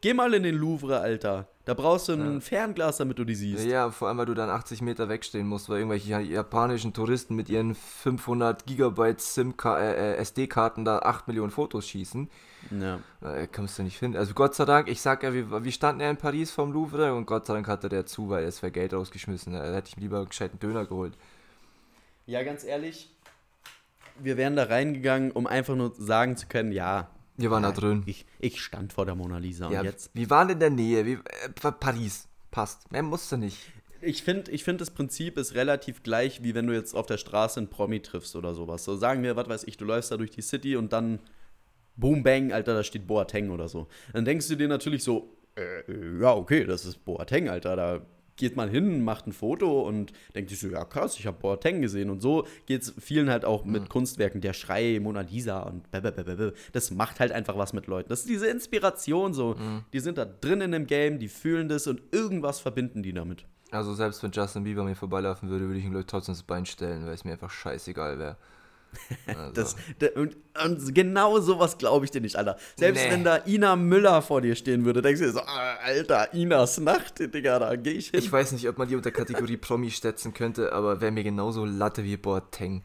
Geh 0.03 0.13
mal 0.13 0.33
in 0.33 0.43
den 0.43 0.55
Louvre, 0.55 0.99
Alter. 0.99 1.47
Da 1.63 1.73
brauchst 1.73 2.09
du 2.09 2.11
ein 2.11 2.41
Fernglas, 2.41 2.97
damit 2.97 3.19
du 3.19 3.23
die 3.23 3.35
siehst. 3.35 3.63
Ja, 3.65 3.89
vor 3.89 4.09
allem, 4.09 4.17
weil 4.17 4.25
du 4.25 4.33
dann 4.33 4.49
80 4.49 4.81
Meter 4.81 5.07
wegstehen 5.07 5.47
musst, 5.47 5.69
weil 5.69 5.77
irgendwelche 5.77 6.09
ja- 6.09 6.19
japanischen 6.19 6.91
Touristen 6.91 7.37
mit 7.37 7.47
ihren 7.47 7.73
500 7.73 8.65
Gigabyte 8.65 9.21
SIM 9.21 9.53
äh, 9.63 10.15
äh, 10.15 10.15
SD-Karten 10.17 10.83
da 10.83 10.99
8 10.99 11.29
Millionen 11.29 11.51
Fotos 11.51 11.87
schießen. 11.87 12.29
Ja. 12.81 12.99
Äh, 13.21 13.47
kannst 13.49 13.79
du 13.79 13.83
nicht 13.83 13.97
finden. 13.97 14.17
Also 14.17 14.33
Gott 14.33 14.55
sei 14.55 14.65
Dank, 14.65 14.89
ich 14.89 14.99
sag 14.99 15.23
ja, 15.23 15.33
wir, 15.33 15.63
wir 15.63 15.71
standen 15.71 16.01
ja 16.01 16.09
in 16.09 16.17
Paris 16.17 16.51
vom 16.51 16.73
Louvre 16.73 17.13
und 17.13 17.25
Gott 17.25 17.45
sei 17.45 17.53
Dank 17.53 17.69
hatte 17.69 17.87
der 17.87 18.05
zu, 18.05 18.29
weil 18.29 18.43
er 18.43 18.49
ist 18.49 18.59
für 18.59 18.71
Geld 18.71 18.93
rausgeschmissen. 18.93 19.53
Da 19.53 19.73
hätte 19.73 19.87
ich 19.87 19.95
mir 19.95 20.01
lieber 20.01 20.17
einen 20.17 20.27
gescheiten 20.27 20.59
Döner 20.59 20.85
geholt. 20.85 21.13
Ja, 22.25 22.43
ganz 22.43 22.65
ehrlich, 22.65 23.09
wir 24.19 24.35
wären 24.35 24.57
da 24.57 24.65
reingegangen, 24.65 25.31
um 25.31 25.47
einfach 25.47 25.75
nur 25.75 25.93
sagen 25.97 26.35
zu 26.35 26.47
können, 26.47 26.73
ja. 26.73 27.07
Wir 27.37 27.49
waren 27.51 27.63
da 27.63 27.71
drin. 27.71 28.03
Ich, 28.05 28.25
ich 28.39 28.61
stand 28.61 28.93
vor 28.93 29.05
der 29.05 29.15
Mona 29.15 29.37
Lisa 29.37 29.71
Ja, 29.71 29.79
und 29.79 29.85
jetzt. 29.85 30.11
wir 30.13 30.29
waren 30.29 30.49
in 30.49 30.59
der 30.59 30.69
Nähe. 30.69 31.05
Wie, 31.05 31.13
äh, 31.13 31.71
Paris. 31.79 32.27
Passt. 32.51 32.91
Mehr 32.91 33.01
musste 33.01 33.37
nicht. 33.37 33.57
Ich 34.01 34.21
finde, 34.21 34.51
ich 34.51 34.63
find, 34.63 34.81
das 34.81 34.91
Prinzip 34.91 35.37
ist 35.37 35.55
relativ 35.55 36.03
gleich, 36.03 36.43
wie 36.43 36.53
wenn 36.53 36.67
du 36.67 36.73
jetzt 36.73 36.93
auf 36.93 37.05
der 37.05 37.17
Straße 37.17 37.59
einen 37.59 37.69
Promi 37.69 38.01
triffst 38.01 38.35
oder 38.35 38.53
sowas. 38.53 38.83
So 38.83 38.95
sagen 38.95 39.23
wir, 39.23 39.35
was 39.35 39.47
weiß 39.47 39.63
ich, 39.63 39.77
du 39.77 39.85
läufst 39.85 40.11
da 40.11 40.17
durch 40.17 40.31
die 40.31 40.41
City 40.41 40.75
und 40.75 40.93
dann 40.93 41.19
Boom 41.95 42.21
Bang, 42.23 42.51
Alter, 42.51 42.73
da 42.73 42.83
steht 42.83 43.07
Boateng 43.07 43.49
oder 43.49 43.67
so. 43.67 43.87
Dann 44.13 44.25
denkst 44.25 44.47
du 44.49 44.55
dir 44.55 44.67
natürlich 44.67 45.03
so, 45.03 45.35
äh, 45.55 45.79
äh, 45.91 46.19
ja, 46.21 46.33
okay, 46.33 46.65
das 46.65 46.85
ist 46.85 47.05
Boateng, 47.05 47.49
Alter, 47.49 47.75
da 47.75 48.05
geht 48.35 48.55
man 48.55 48.69
hin, 48.69 49.03
macht 49.03 49.27
ein 49.27 49.33
Foto 49.33 49.81
und 49.81 50.11
denkt 50.35 50.49
sich 50.49 50.59
so, 50.59 50.67
ja 50.67 50.85
krass, 50.85 51.17
ich 51.19 51.27
habe 51.27 51.37
Boateng 51.39 51.81
gesehen. 51.81 52.09
Und 52.09 52.21
so 52.21 52.45
geht 52.65 52.81
es 52.81 52.93
vielen 52.99 53.29
halt 53.29 53.45
auch 53.45 53.65
mit 53.65 53.89
Kunstwerken, 53.89 54.41
der 54.41 54.53
Schrei, 54.53 54.99
Mona 55.01 55.21
Lisa 55.21 55.61
und 55.61 55.89
blablabla. 55.91 56.51
Das 56.71 56.91
macht 56.91 57.19
halt 57.19 57.31
einfach 57.31 57.57
was 57.57 57.73
mit 57.73 57.87
Leuten. 57.87 58.09
Das 58.09 58.21
ist 58.21 58.29
diese 58.29 58.47
Inspiration 58.47 59.33
so. 59.33 59.55
Die 59.93 59.99
sind 59.99 60.17
da 60.17 60.25
drin 60.25 60.61
in 60.61 60.71
dem 60.71 60.87
Game, 60.87 61.19
die 61.19 61.27
fühlen 61.27 61.69
das 61.69 61.87
und 61.87 62.01
irgendwas 62.11 62.59
verbinden 62.59 63.03
die 63.03 63.13
damit. 63.13 63.45
Also 63.71 63.93
selbst 63.95 64.21
wenn 64.21 64.31
Justin 64.31 64.63
Bieber 64.63 64.83
mir 64.83 64.95
vorbeilaufen 64.95 65.49
würde, 65.49 65.65
würde 65.65 65.79
ich 65.79 65.85
ihm 65.85 65.91
gleich 65.91 66.05
trotzdem 66.05 66.33
ins 66.33 66.43
Bein 66.43 66.65
stellen, 66.65 67.05
weil 67.05 67.13
es 67.13 67.25
mir 67.25 67.31
einfach 67.31 67.49
scheißegal 67.49 68.19
wäre. 68.19 68.37
Also, 69.27 69.51
Das, 69.53 69.75
da- 69.99 70.19
und, 70.19 70.35
und 70.63 70.93
genau 70.95 71.39
sowas 71.39 71.77
glaube 71.77 72.05
ich 72.05 72.11
dir 72.11 72.21
nicht, 72.21 72.35
Alter. 72.35 72.57
Selbst 72.77 73.03
Nee. 73.03 73.11
wenn 73.11 73.23
da 73.23 73.37
Ina 73.45 73.75
Müller 73.75 74.21
vor 74.21 74.41
dir 74.41 74.55
stehen 74.55 74.85
würde, 74.85 75.01
denkst 75.01 75.19
du 75.19 75.25
dir 75.27 75.31
so, 75.33 75.41
ah, 75.41 75.75
Alter, 75.83 76.33
Inas 76.33 76.79
Nacht, 76.79 77.19
Digga, 77.19 77.59
da 77.59 77.75
gehe 77.75 77.93
ich 77.93 78.09
hin. 78.09 78.19
ich 78.19 78.31
weiß 78.31 78.51
nicht, 78.53 78.67
ob 78.69 78.77
man 78.77 78.87
die 78.87 78.95
unter 78.95 79.11
Kategorie 79.11 79.57
Promi 79.57 79.89
setzen 79.91 80.33
könnte, 80.33 80.71
aber 80.73 81.01
wäre 81.01 81.11
mir 81.11 81.23
genauso 81.23 81.65
Latte 81.65 82.03
wie 82.03 82.17
Boateng. 82.17 82.83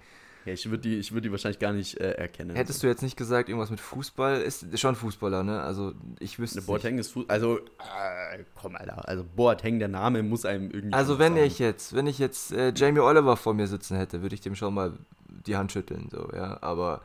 Ja, 0.48 0.54
ich 0.54 0.70
würde 0.70 0.82
die, 0.82 0.96
ich 0.96 1.12
würd 1.12 1.24
die 1.24 1.30
wahrscheinlich 1.30 1.58
gar 1.58 1.72
nicht 1.72 2.00
äh, 2.00 2.12
erkennen. 2.12 2.56
Hättest 2.56 2.82
du 2.82 2.86
jetzt 2.86 3.02
nicht 3.02 3.16
gesagt, 3.16 3.48
irgendwas 3.50 3.70
mit 3.70 3.80
Fußball? 3.80 4.40
Ist 4.40 4.78
schon 4.78 4.96
Fußballer, 4.96 5.42
ne? 5.42 5.60
Also 5.60 5.92
ich 6.20 6.38
wüsste 6.38 6.58
nicht. 6.58 6.66
Boateng 6.66 6.98
ist 6.98 7.12
Fu 7.12 7.24
Also, 7.28 7.58
äh, 7.58 8.44
komm, 8.54 8.74
Alter. 8.74 9.06
Also, 9.06 9.24
Boateng, 9.36 9.78
der 9.78 9.88
Name 9.88 10.22
muss 10.22 10.46
einem 10.46 10.70
irgendwie. 10.70 10.94
Also 10.94 11.18
wenn 11.18 11.34
sagen. 11.34 11.46
ich 11.46 11.58
jetzt, 11.58 11.94
wenn 11.94 12.06
ich 12.06 12.18
jetzt 12.18 12.52
äh, 12.52 12.72
Jamie 12.74 13.00
Oliver 13.00 13.36
vor 13.36 13.52
mir 13.52 13.66
sitzen 13.66 13.96
hätte, 13.96 14.22
würde 14.22 14.34
ich 14.34 14.40
dem 14.40 14.54
schon 14.54 14.72
mal 14.72 14.94
die 15.28 15.56
Hand 15.56 15.70
schütteln, 15.72 16.08
so, 16.10 16.30
ja. 16.34 16.58
Aber 16.62 17.02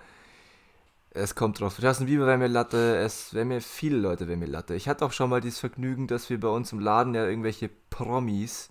es 1.12 1.36
kommt 1.36 1.60
drauf. 1.60 1.80
Justin 1.80 2.08
Bieber 2.08 2.26
wäre 2.26 2.38
mir 2.38 2.48
Latte, 2.48 2.96
es 2.96 3.34
wäre 3.34 3.46
mir 3.46 3.60
viele 3.60 3.98
Leute 3.98 4.28
wäre 4.30 4.38
mir 4.38 4.48
Latte. 4.48 4.74
Ich 4.74 4.88
hatte 4.88 5.06
auch 5.06 5.12
schon 5.12 5.30
mal 5.30 5.42
dieses 5.42 5.60
Vergnügen, 5.60 6.08
dass 6.08 6.30
wir 6.30 6.40
bei 6.40 6.48
uns 6.48 6.72
im 6.72 6.80
Laden 6.80 7.14
ja 7.14 7.28
irgendwelche 7.28 7.70
Promis, 7.90 8.70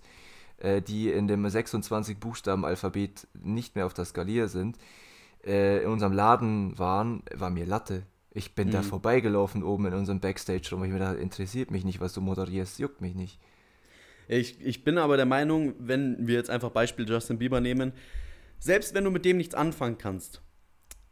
die 0.81 1.11
in 1.11 1.27
dem 1.27 1.47
26 1.47 2.17
Buchstaben 2.19 2.65
Alphabet 2.65 3.27
nicht 3.43 3.75
mehr 3.75 3.85
auf 3.85 3.93
der 3.93 4.05
Skalier 4.05 4.47
sind, 4.47 4.77
äh, 5.45 5.83
in 5.83 5.89
unserem 5.89 6.13
Laden 6.13 6.77
waren, 6.79 7.21
war 7.33 7.49
mir 7.49 7.65
Latte. 7.65 8.03
Ich 8.31 8.55
bin 8.55 8.71
da 8.71 8.79
Mhm. 8.79 8.83
vorbeigelaufen 8.83 9.63
oben 9.63 9.85
in 9.87 9.93
unserem 9.93 10.19
Backstage 10.19 10.69
rum. 10.71 10.83
Ich 10.83 10.91
mir 10.91 10.99
dachte, 10.99 11.17
interessiert 11.19 11.69
mich 11.69 11.83
nicht, 11.85 11.99
was 11.99 12.13
du 12.13 12.21
moderierst, 12.21 12.79
juckt 12.79 13.01
mich 13.01 13.13
nicht. 13.13 13.39
Ich, 14.27 14.59
ich 14.65 14.83
bin 14.83 14.97
aber 14.97 15.17
der 15.17 15.25
Meinung, 15.25 15.73
wenn 15.79 16.27
wir 16.27 16.35
jetzt 16.35 16.49
einfach 16.49 16.71
Beispiel 16.71 17.07
Justin 17.07 17.37
Bieber 17.37 17.59
nehmen, 17.61 17.91
selbst 18.57 18.93
wenn 18.93 19.03
du 19.03 19.11
mit 19.11 19.25
dem 19.25 19.37
nichts 19.37 19.53
anfangen 19.53 19.97
kannst, 19.97 20.41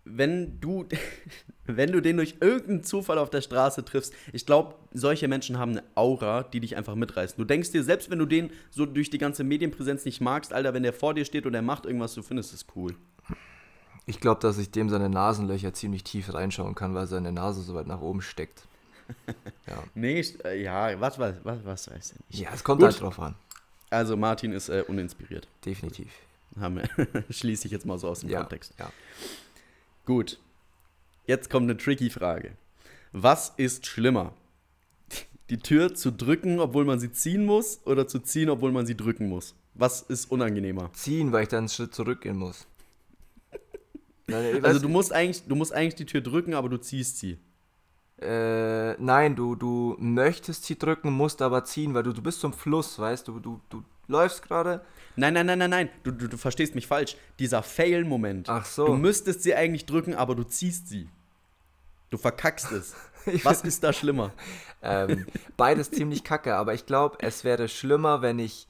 wenn 0.06 0.60
du, 0.60 0.86
wenn 1.66 1.92
du 1.92 2.02
den 2.02 2.18
durch 2.18 2.36
irgendeinen 2.42 2.84
Zufall 2.84 3.18
auf 3.18 3.30
der 3.30 3.42
Straße 3.42 3.86
triffst, 3.86 4.14
ich 4.34 4.46
glaube, 4.46 4.76
solche 4.94 5.28
Menschen 5.28 5.58
haben 5.58 5.72
eine 5.72 5.84
Aura, 5.96 6.44
die 6.44 6.60
dich 6.60 6.76
einfach 6.76 6.96
mitreißen. 6.96 7.38
Du 7.38 7.46
denkst 7.46 7.72
dir, 7.72 7.84
selbst 7.84 8.10
wenn 8.10 8.20
du 8.20 8.26
den 8.26 8.52
so 8.70 8.86
durch 8.86 9.10
die 9.10 9.18
ganze 9.18 9.44
Medienpräsenz 9.44 10.06
nicht 10.06 10.22
magst, 10.22 10.54
Alter, 10.54 10.74
wenn 10.74 10.84
der 10.84 10.94
vor 10.94 11.14
dir 11.14 11.26
steht 11.26 11.46
und 11.46 11.54
er 11.54 11.62
macht 11.62 11.86
irgendwas, 11.86 12.14
du 12.14 12.24
findest 12.24 12.54
es 12.54 12.66
cool. 12.76 12.96
Ich 14.08 14.20
glaube, 14.20 14.42
dass 14.42 14.58
ich 14.58 14.72
dem 14.72 14.90
seine 14.90 15.10
Nasenlöcher 15.10 15.74
ziemlich 15.74 16.04
tief 16.04 16.34
reinschauen 16.34 16.74
kann, 16.76 16.96
weil 16.96 17.06
seine 17.08 17.32
Nase 17.32 17.62
so 17.62 17.76
weit 17.76 17.88
nach 17.88 18.02
oben 18.02 18.22
steckt. 18.22 18.64
Ja, 19.68 19.84
Nee, 19.94 20.26
äh, 20.46 20.62
ja, 20.64 21.00
was, 21.00 21.20
was, 21.20 21.36
was, 21.44 21.64
was 21.66 21.92
weiß 21.92 22.14
ich 22.14 22.20
nicht. 22.30 22.40
ja 22.42 22.50
es 22.54 22.64
kommt 22.64 22.80
Gut. 22.82 22.92
halt 22.92 23.02
drauf 23.02 23.20
an. 23.20 23.36
Also 23.90 24.16
Martin 24.16 24.54
ist 24.54 24.70
äh, 24.70 24.84
uninspiriert. 24.88 25.48
Definitiv. 25.66 26.08
Haben 26.60 26.78
wir, 26.78 27.24
schließe 27.30 27.66
ich 27.68 27.72
jetzt 27.74 27.86
mal 27.86 27.98
so 28.00 28.08
aus 28.08 28.22
dem 28.22 28.30
Ja, 28.30 28.40
Kontext. 28.40 28.74
ja. 28.80 28.90
Gut. 30.12 30.40
Jetzt 31.26 31.50
kommt 31.50 31.70
eine 31.70 31.78
tricky 31.78 32.10
Frage. 32.10 32.52
Was 33.14 33.54
ist 33.56 33.86
schlimmer? 33.86 34.34
die 35.50 35.58
Tür 35.58 35.96
zu 35.96 36.12
drücken, 36.12 36.60
obwohl 36.60 36.84
man 36.84 37.00
sie 37.00 37.14
ziehen 37.14 37.46
muss, 37.46 37.80
oder 37.86 38.10
zu 38.10 38.20
ziehen, 38.20 38.50
obwohl 38.50 38.74
man 38.74 38.86
sie 38.86 38.98
drücken 38.98 39.30
muss? 39.30 39.56
Was 39.74 40.02
ist 40.02 40.30
unangenehmer? 40.30 40.92
Ziehen, 40.92 41.32
weil 41.32 41.44
ich 41.44 41.50
dann 41.50 41.60
einen 41.60 41.70
Schritt 41.70 41.96
zurückgehen 41.96 42.36
muss. 42.36 42.68
Nein, 44.28 44.66
also 44.66 44.82
du 44.82 44.90
musst, 44.90 45.14
eigentlich, 45.14 45.44
du 45.48 45.56
musst 45.56 45.72
eigentlich 45.72 45.96
die 45.96 46.06
Tür 46.06 46.20
drücken, 46.20 46.56
aber 46.56 46.68
du 46.68 46.76
ziehst 46.76 47.18
sie. 47.20 47.38
Äh, 48.18 49.02
nein, 49.02 49.38
du, 49.38 49.56
du 49.56 49.96
möchtest 49.98 50.66
sie 50.66 50.78
drücken, 50.78 51.12
musst 51.14 51.42
aber 51.42 51.64
ziehen, 51.64 51.94
weil 51.94 52.04
du, 52.04 52.12
du 52.12 52.22
bist 52.22 52.42
zum 52.42 52.52
Fluss, 52.52 53.00
weißt 53.00 53.30
du, 53.30 53.40
du, 53.40 53.62
du 53.70 53.84
läufst 54.12 54.44
gerade. 54.44 54.82
Nein, 55.16 55.34
nein, 55.34 55.46
nein, 55.46 55.60
nein, 55.60 55.70
nein, 55.70 55.90
du, 56.04 56.12
du, 56.12 56.28
du 56.28 56.38
verstehst 56.38 56.76
mich 56.76 56.88
falsch. 56.88 57.18
Dieser 57.40 57.64
Fail-Moment. 57.64 58.50
Ach 58.50 58.66
so. 58.66 58.86
Du 58.86 58.94
müsstest 58.94 59.44
sie 59.44 59.56
eigentlich 59.56 59.86
drücken, 59.86 60.16
aber 60.16 60.36
du 60.36 60.44
ziehst 60.44 60.88
sie. 60.88 61.10
Du 62.10 62.18
verkackst 62.18 62.72
es. 62.72 62.94
Was 63.44 63.62
ist 63.62 63.84
da 63.84 63.94
schlimmer? 63.94 64.32
ähm, 64.82 65.28
beides 65.58 65.92
ziemlich 65.92 66.24
kacke, 66.24 66.56
aber 66.56 66.74
ich 66.74 66.86
glaube, 66.86 67.18
es 67.22 67.44
wäre 67.44 67.68
schlimmer, 67.68 68.22
wenn 68.22 68.40
ich 68.40 68.68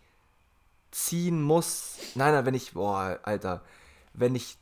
ziehen 0.91 1.41
muss. 1.41 1.97
Nein, 2.15 2.33
nein, 2.33 2.45
wenn 2.45 2.53
ich, 2.53 2.73
boah, 2.73 3.19
Alter, 3.23 3.61
wenn 4.13 4.35
ich 4.35 4.57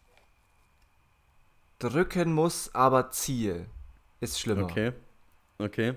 drücken 1.80 2.34
muss, 2.34 2.74
aber 2.76 3.10
ziehe, 3.10 3.66
ist 4.20 4.40
schlimmer. 4.40 4.64
Okay. 4.64 4.94
Okay. 5.58 5.94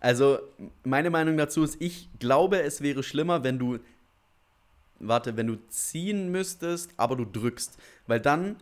Also, 0.00 0.40
meine 0.82 1.08
Meinung 1.08 1.36
dazu 1.36 1.62
ist, 1.62 1.80
ich 1.80 2.08
glaube, 2.18 2.62
es 2.62 2.80
wäre 2.80 3.02
schlimmer, 3.04 3.44
wenn 3.44 3.58
du, 3.58 3.78
warte, 4.98 5.36
wenn 5.36 5.46
du 5.46 5.56
ziehen 5.68 6.30
müsstest, 6.30 6.90
aber 6.96 7.16
du 7.16 7.24
drückst. 7.24 7.78
Weil 8.06 8.20
dann 8.20 8.56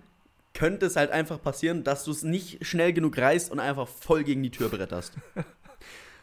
könnte 0.55 0.87
es 0.87 0.97
halt 0.97 1.11
einfach 1.11 1.41
passieren, 1.41 1.85
dass 1.85 2.05
du 2.05 2.11
es 2.11 2.23
nicht 2.23 2.65
schnell 2.67 2.93
genug 2.93 3.17
reißt 3.19 3.51
und 3.51 3.61
einfach 3.61 3.89
voll 3.89 4.25
gegen 4.25 4.43
die 4.43 4.51
Tür 4.51 4.69
bretterst. 4.69 5.15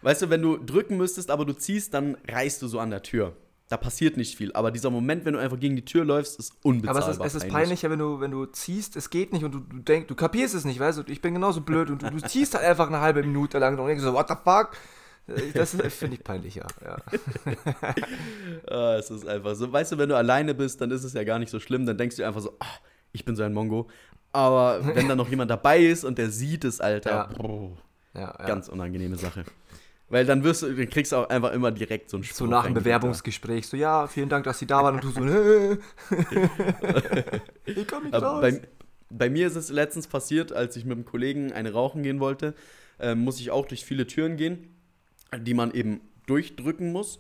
weißt 0.02 0.22
du, 0.24 0.30
wenn 0.30 0.42
du 0.42 0.58
drücken 0.58 0.98
müsstest, 0.98 1.32
aber 1.32 1.46
du 1.46 1.54
ziehst, 1.54 1.94
dann 1.94 2.18
reißt 2.28 2.62
du 2.62 2.68
so 2.68 2.80
an 2.80 2.92
der 2.92 3.02
Tür. 3.02 3.36
Da 3.70 3.78
passiert 3.78 4.18
nicht 4.18 4.36
viel. 4.36 4.52
Aber 4.54 4.72
dieser 4.72 4.90
Moment, 4.90 5.26
wenn 5.26 5.34
du 5.34 5.40
einfach 5.40 5.60
gegen 5.60 5.76
die 5.76 5.86
Tür 5.86 6.04
läufst, 6.04 6.40
ist 6.40 6.54
unbezahlbar. 6.64 7.04
Aber 7.04 7.12
es 7.12 7.18
ist, 7.18 7.36
es 7.36 7.44
ist 7.44 7.52
peinlicher, 7.52 7.92
wenn 7.92 8.00
du, 8.00 8.20
wenn 8.20 8.32
du 8.32 8.48
ziehst, 8.48 8.96
es 8.96 9.12
geht 9.12 9.32
nicht 9.32 9.44
und 9.44 9.52
du, 9.52 9.60
du 9.60 9.78
denkst, 9.78 10.08
du 10.08 10.16
kapierst 10.16 10.56
es 10.56 10.66
nicht, 10.66 10.80
weißt 10.80 10.98
du, 10.98 11.04
ich 11.06 11.22
bin 11.22 11.36
genauso 11.36 11.62
blöd 11.62 11.92
und 11.92 12.02
du, 12.02 12.10
du 12.10 12.20
ziehst 12.22 12.56
halt 12.56 12.66
einfach 12.66 12.88
eine 12.88 13.00
halbe 13.00 13.22
Minute 13.22 13.60
lang 13.60 13.78
und 13.78 13.88
denkst 13.88 14.04
so, 14.04 14.14
what 14.14 14.28
the 14.28 14.34
fuck? 14.44 14.72
Das 15.54 15.76
finde 15.76 16.16
ich 16.16 16.24
peinlicher, 16.24 16.68
ja. 16.84 16.98
ah, 18.68 18.96
es 18.98 19.10
ist 19.10 19.28
einfach 19.28 19.56
so. 19.56 19.72
Weißt 19.72 19.92
du, 19.92 19.98
wenn 19.98 20.10
du 20.10 20.16
alleine 20.16 20.54
bist, 20.54 20.82
dann 20.82 20.92
ist 20.92 21.04
es 21.04 21.14
ja 21.14 21.24
gar 21.24 21.40
nicht 21.40 21.50
so 21.50 21.60
schlimm. 21.60 21.86
Dann 21.86 21.98
denkst 21.98 22.16
du 22.16 22.24
einfach 22.26 22.42
so, 22.42 22.56
ah, 22.60 22.66
ich 23.12 23.26
bin 23.26 23.36
so 23.36 23.44
ein 23.44 23.54
Mongo. 23.54 23.88
Aber 24.32 24.96
wenn 24.96 25.08
da 25.08 25.16
noch 25.16 25.30
jemand 25.30 25.50
dabei 25.50 25.80
ist 25.80 26.04
und 26.04 26.18
der 26.18 26.30
sieht 26.30 26.64
es, 26.64 26.80
Alter, 26.82 27.10
Ja. 27.10 27.30
boah, 27.38 27.72
ja, 28.14 28.36
ja. 28.40 28.46
ganz 28.46 28.68
unangenehme 28.70 29.16
Sache. 29.16 29.44
Weil 30.10 30.26
dann 30.26 30.44
wirst 30.44 30.64
du, 30.64 30.74
dann 30.74 30.90
kriegst 30.90 31.12
du 31.12 31.18
auch 31.18 31.30
einfach 31.30 31.52
immer 31.52 31.72
direkt 31.72 32.10
so 32.10 32.18
einen 32.18 32.24
So 32.24 32.46
nach 32.48 32.66
dem 32.66 32.74
Bewerbungsgespräch, 32.74 33.68
so, 33.68 33.78
ja, 33.78 34.08
vielen 34.08 34.30
Dank, 34.30 34.44
dass 34.46 34.58
Sie 34.60 34.66
da 34.66 34.84
waren 34.84 34.96
und 34.96 35.04
du 35.04 35.10
so, 35.12 35.24
äh, 35.24 35.78
ich 37.66 37.88
komm 37.88 38.04
nicht 38.06 38.16
raus. 38.16 38.42
bei, 38.42 38.62
bei 39.12 39.30
mir 39.30 39.46
ist 39.48 39.56
es 39.56 39.70
letztens 39.70 40.08
passiert, 40.08 40.52
als 40.52 40.76
ich 40.76 40.86
mit 40.86 40.96
einem 40.98 41.06
Kollegen 41.06 41.52
eine 41.52 41.74
rauchen 41.74 42.02
gehen 42.02 42.20
wollte, 42.20 42.56
äh, 43.00 43.14
muss 43.14 43.40
ich 43.40 43.52
auch 43.52 43.68
durch 43.68 43.86
viele 43.86 44.08
Türen 44.08 44.36
gehen, 44.36 44.76
die 45.38 45.54
man 45.54 45.72
eben 45.74 46.02
durchdrücken 46.28 46.92
muss. 46.92 47.20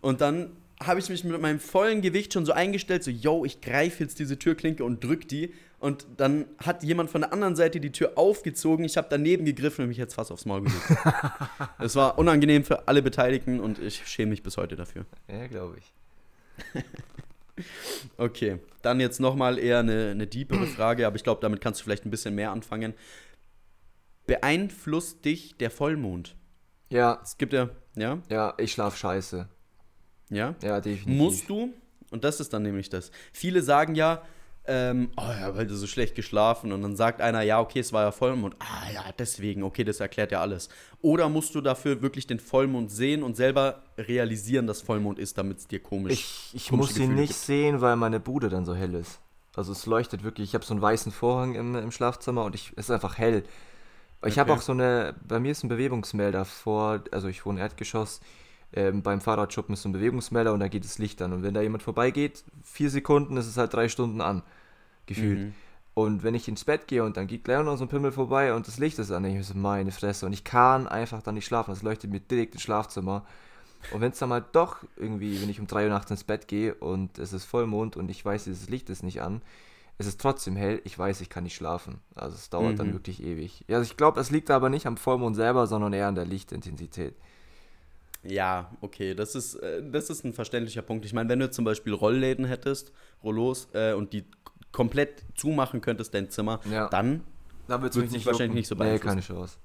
Und 0.00 0.20
dann 0.20 0.52
habe 0.82 1.00
ich 1.00 1.08
mich 1.08 1.24
mit 1.24 1.40
meinem 1.40 1.58
vollen 1.58 2.02
Gewicht 2.02 2.32
schon 2.32 2.46
so 2.46 2.52
eingestellt, 2.52 3.02
so, 3.02 3.10
yo, 3.10 3.44
ich 3.44 3.60
greife 3.60 4.02
jetzt 4.02 4.18
diese 4.18 4.38
Türklinke 4.38 4.84
und 4.84 5.02
drück 5.02 5.26
die. 5.28 5.52
Und 5.80 6.06
dann 6.16 6.46
hat 6.58 6.82
jemand 6.82 7.10
von 7.10 7.20
der 7.20 7.32
anderen 7.32 7.56
Seite 7.56 7.80
die 7.80 7.92
Tür 7.92 8.12
aufgezogen. 8.16 8.84
Ich 8.84 8.96
habe 8.96 9.08
daneben 9.10 9.44
gegriffen 9.44 9.82
und 9.82 9.88
mich 9.88 9.96
jetzt 9.96 10.14
fast 10.14 10.32
aufs 10.32 10.44
Maul 10.44 10.62
gelegt. 10.62 10.82
Es 11.78 11.94
war 11.94 12.18
unangenehm 12.18 12.64
für 12.64 12.88
alle 12.88 13.02
Beteiligten 13.02 13.60
und 13.60 13.78
ich 13.78 14.06
schäme 14.06 14.30
mich 14.30 14.42
bis 14.42 14.56
heute 14.56 14.76
dafür. 14.76 15.06
ja, 15.28 15.46
glaube 15.46 15.78
ich. 15.78 16.84
Okay, 18.16 18.58
dann 18.82 19.00
jetzt 19.00 19.18
nochmal 19.20 19.58
eher 19.58 19.80
eine, 19.80 20.10
eine 20.10 20.26
deepere 20.26 20.66
Frage, 20.76 21.06
aber 21.06 21.16
ich 21.16 21.24
glaube, 21.24 21.40
damit 21.40 21.60
kannst 21.60 21.80
du 21.80 21.84
vielleicht 21.84 22.06
ein 22.06 22.10
bisschen 22.10 22.34
mehr 22.34 22.52
anfangen. 22.52 22.94
Beeinflusst 24.26 25.24
dich 25.24 25.56
der 25.56 25.70
Vollmond? 25.70 26.36
Ja, 26.90 27.20
Es 27.22 27.36
gibt 27.36 27.52
ja, 27.52 27.68
ja, 27.96 28.18
ja, 28.30 28.54
ich 28.58 28.72
schlaf 28.72 28.96
scheiße. 28.96 29.48
ja. 30.30 30.54
Ja, 30.62 30.80
definitiv. 30.80 31.06
Musst 31.22 31.48
du, 31.48 31.72
und 32.10 32.24
das 32.24 32.40
ist 32.40 32.52
dann 32.52 32.62
nämlich 32.62 32.88
das. 32.88 33.10
Viele 33.32 33.62
sagen 33.62 33.94
ja, 33.94 34.22
ähm, 34.70 35.10
oh 35.16 35.22
ja, 35.22 35.56
weil 35.56 35.66
du 35.66 35.74
so 35.76 35.86
schlecht 35.86 36.14
geschlafen 36.14 36.72
und 36.72 36.82
dann 36.82 36.94
sagt 36.94 37.22
einer, 37.22 37.40
ja, 37.40 37.58
okay, 37.58 37.78
es 37.80 37.92
war 37.94 38.02
ja 38.04 38.10
Vollmond. 38.12 38.54
Ah 38.58 38.90
ja, 38.92 39.02
deswegen, 39.18 39.62
okay, 39.62 39.82
das 39.82 40.00
erklärt 40.00 40.30
ja 40.30 40.42
alles. 40.42 40.68
Oder 41.00 41.30
musst 41.30 41.54
du 41.54 41.62
dafür 41.62 42.02
wirklich 42.02 42.26
den 42.26 42.38
Vollmond 42.38 42.90
sehen 42.90 43.22
und 43.22 43.34
selber 43.34 43.82
realisieren, 43.96 44.66
dass 44.66 44.82
Vollmond 44.82 45.18
ist, 45.18 45.38
damit 45.38 45.58
es 45.58 45.68
dir 45.68 45.80
komisch 45.80 46.12
Ich, 46.12 46.50
ich 46.54 46.68
komische 46.68 46.90
muss 46.90 46.94
Gefühle 46.98 47.14
nicht 47.20 47.28
gibt? 47.28 47.40
sehen, 47.40 47.80
weil 47.80 47.96
meine 47.96 48.20
Bude 48.20 48.50
dann 48.50 48.66
so 48.66 48.74
hell 48.74 48.94
ist. 48.94 49.20
Also 49.56 49.72
es 49.72 49.86
leuchtet 49.86 50.22
wirklich. 50.22 50.50
Ich 50.50 50.54
habe 50.54 50.64
so 50.66 50.74
einen 50.74 50.82
weißen 50.82 51.12
Vorhang 51.12 51.54
im, 51.54 51.74
im 51.74 51.90
Schlafzimmer 51.90 52.44
und 52.44 52.54
ich, 52.54 52.72
es 52.76 52.86
ist 52.86 52.90
einfach 52.90 53.16
hell. 53.16 53.44
Ich 54.24 54.38
habe 54.38 54.52
Okay. 54.52 54.58
auch 54.58 54.60
so 54.62 54.72
eine, 54.72 55.14
bei 55.26 55.38
mir 55.40 55.52
ist 55.52 55.62
ein 55.64 55.68
Bewegungsmelder 55.68 56.44
vor, 56.44 57.02
also 57.12 57.28
ich 57.28 57.46
wohne 57.46 57.60
Erdgeschoss, 57.60 58.20
ähm, 58.72 59.02
beim 59.02 59.20
Fahrradschuppen 59.20 59.72
ist 59.74 59.82
so 59.82 59.88
ein 59.88 59.92
Bewegungsmelder 59.92 60.52
und 60.52 60.60
da 60.60 60.68
geht 60.68 60.84
das 60.84 60.98
Licht 60.98 61.22
an. 61.22 61.32
Und 61.32 61.42
wenn 61.42 61.54
da 61.54 61.62
jemand 61.62 61.82
vorbeigeht, 61.82 62.44
vier 62.62 62.90
Sekunden 62.90 63.36
ist 63.36 63.46
es 63.46 63.56
halt 63.56 63.72
drei 63.74 63.88
Stunden 63.88 64.20
an, 64.20 64.42
gefühlt. 65.06 65.40
Mhm. 65.40 65.54
Und 65.94 66.22
wenn 66.22 66.34
ich 66.34 66.48
ins 66.48 66.64
Bett 66.64 66.86
gehe 66.88 67.04
und 67.04 67.16
dann 67.16 67.26
geht 67.26 67.44
gleich 67.44 67.62
noch 67.64 67.76
so 67.76 67.84
ein 67.84 67.88
Pimmel 67.88 68.12
vorbei 68.12 68.54
und 68.54 68.68
das 68.68 68.78
Licht 68.78 68.98
ist 69.00 69.10
an, 69.10 69.24
ich 69.24 69.46
so, 69.46 69.54
meine 69.56 69.92
Fresse. 69.92 70.26
Und 70.26 70.32
ich 70.32 70.44
kann 70.44 70.86
einfach 70.86 71.22
dann 71.22 71.34
nicht 71.34 71.46
schlafen. 71.46 71.72
Das 71.72 71.82
leuchtet 71.82 72.10
mir 72.10 72.20
direkt 72.20 72.54
ins 72.54 72.62
Schlafzimmer. 72.62 73.24
Und 73.90 74.00
wenn 74.00 74.12
es 74.12 74.18
dann 74.18 74.28
mal 74.30 74.44
doch 74.52 74.78
irgendwie, 74.96 75.40
wenn 75.40 75.48
ich 75.50 75.60
um 75.60 75.66
3 75.66 75.84
Uhr 75.84 75.90
nachts 75.90 76.10
ins 76.10 76.24
Bett 76.24 76.48
gehe 76.48 76.74
und 76.74 77.18
es 77.18 77.32
ist 77.32 77.44
Vollmond 77.46 77.96
und 77.96 78.10
ich 78.10 78.24
weiß, 78.24 78.44
dieses 78.44 78.68
Licht 78.68 78.90
ist 78.90 79.02
nicht 79.02 79.22
an, 79.22 79.42
es 79.98 80.06
ist 80.06 80.20
trotzdem 80.20 80.56
hell, 80.56 80.80
ich 80.84 80.96
weiß, 80.98 81.20
ich 81.20 81.28
kann 81.28 81.44
nicht 81.44 81.56
schlafen. 81.56 81.98
Also 82.14 82.36
es 82.36 82.50
dauert 82.50 82.78
dann 82.78 82.88
Mhm. 82.88 82.92
wirklich 82.94 83.22
ewig. 83.22 83.64
Ja, 83.68 83.78
also 83.78 83.90
ich 83.90 83.96
glaube, 83.96 84.16
das 84.18 84.30
liegt 84.30 84.50
aber 84.50 84.68
nicht 84.70 84.86
am 84.86 84.96
Vollmond 84.96 85.34
selber, 85.36 85.66
sondern 85.66 85.92
eher 85.92 86.06
an 86.08 86.14
der 86.14 86.24
Lichtintensität. 86.24 87.14
Ja, 88.24 88.70
okay, 88.80 89.14
das 89.14 89.34
ist, 89.34 89.54
äh, 89.56 89.82
das 89.90 90.10
ist 90.10 90.24
ein 90.24 90.32
verständlicher 90.32 90.82
Punkt. 90.82 91.04
Ich 91.04 91.12
meine, 91.12 91.28
wenn 91.28 91.38
du 91.38 91.50
zum 91.50 91.64
Beispiel 91.64 91.92
Rollläden 91.92 92.44
hättest, 92.44 92.92
Rollos, 93.22 93.68
äh, 93.74 93.92
und 93.92 94.12
die 94.12 94.24
komplett 94.72 95.24
zumachen 95.36 95.80
könntest, 95.80 96.12
dein 96.14 96.28
Zimmer, 96.30 96.60
Ja. 96.70 96.88
dann, 96.88 97.22
Da 97.68 97.80
wird 97.82 97.94
dich 97.94 98.24
wahrscheinlich 98.26 98.54
nicht 98.54 98.66
so 98.68 98.74
Nee, 98.74 98.78
beeinflussen. 98.84 99.06
keine 99.08 99.20
Chance. 99.20 99.56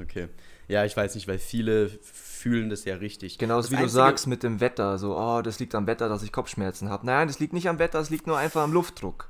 okay. 0.00 0.28
Ja, 0.68 0.84
ich 0.84 0.96
weiß 0.96 1.14
nicht, 1.16 1.26
weil 1.26 1.38
viele 1.38 1.88
fühlen 1.88 2.70
das 2.70 2.84
ja 2.84 2.94
richtig. 2.96 3.38
Genauso 3.38 3.70
Das 3.70 3.78
wie 3.78 3.82
du 3.82 3.88
sagst 3.88 4.26
mit 4.28 4.42
dem 4.44 4.60
Wetter, 4.60 4.98
so, 4.98 5.16
oh, 5.18 5.42
das 5.42 5.58
liegt 5.58 5.74
am 5.74 5.86
Wetter, 5.88 6.08
dass 6.08 6.22
ich 6.22 6.32
Kopfschmerzen 6.32 6.88
habe. 6.90 7.04
Nein, 7.06 7.26
das 7.28 7.40
liegt 7.40 7.52
nicht 7.52 7.68
am 7.68 7.78
Wetter, 7.80 7.98
es 7.98 8.08
liegt 8.10 8.26
nur 8.28 8.38
einfach 8.38 8.62
am 8.62 8.72
Luftdruck. 8.72 9.28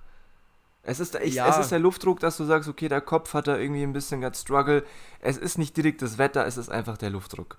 Es 0.83 0.99
ist, 1.01 1.15
ich, 1.17 1.35
Ja. 1.35 1.49
es 1.49 1.59
ist 1.59 1.71
der 1.73 1.79
Luftdruck, 1.79 2.21
dass 2.21 2.37
du 2.39 2.45
sagst, 2.45 2.69
okay, 2.69 2.89
der 2.89 3.01
Kopf 3.01 3.35
hat 3.35 3.47
da 3.47 3.57
irgendwie 3.59 3.83
ein 3.83 3.93
bisschen 3.93 4.21
ganz 4.21 4.41
Struggle. 4.41 4.83
Es 5.21 5.37
ist 5.37 5.59
nicht 5.59 5.77
direkt 5.77 6.01
das 6.03 6.17
Wetter, 6.19 6.47
es 6.47 6.57
ist 6.57 6.71
einfach 6.71 6.97
der 6.97 7.11
Luftdruck. 7.11 7.59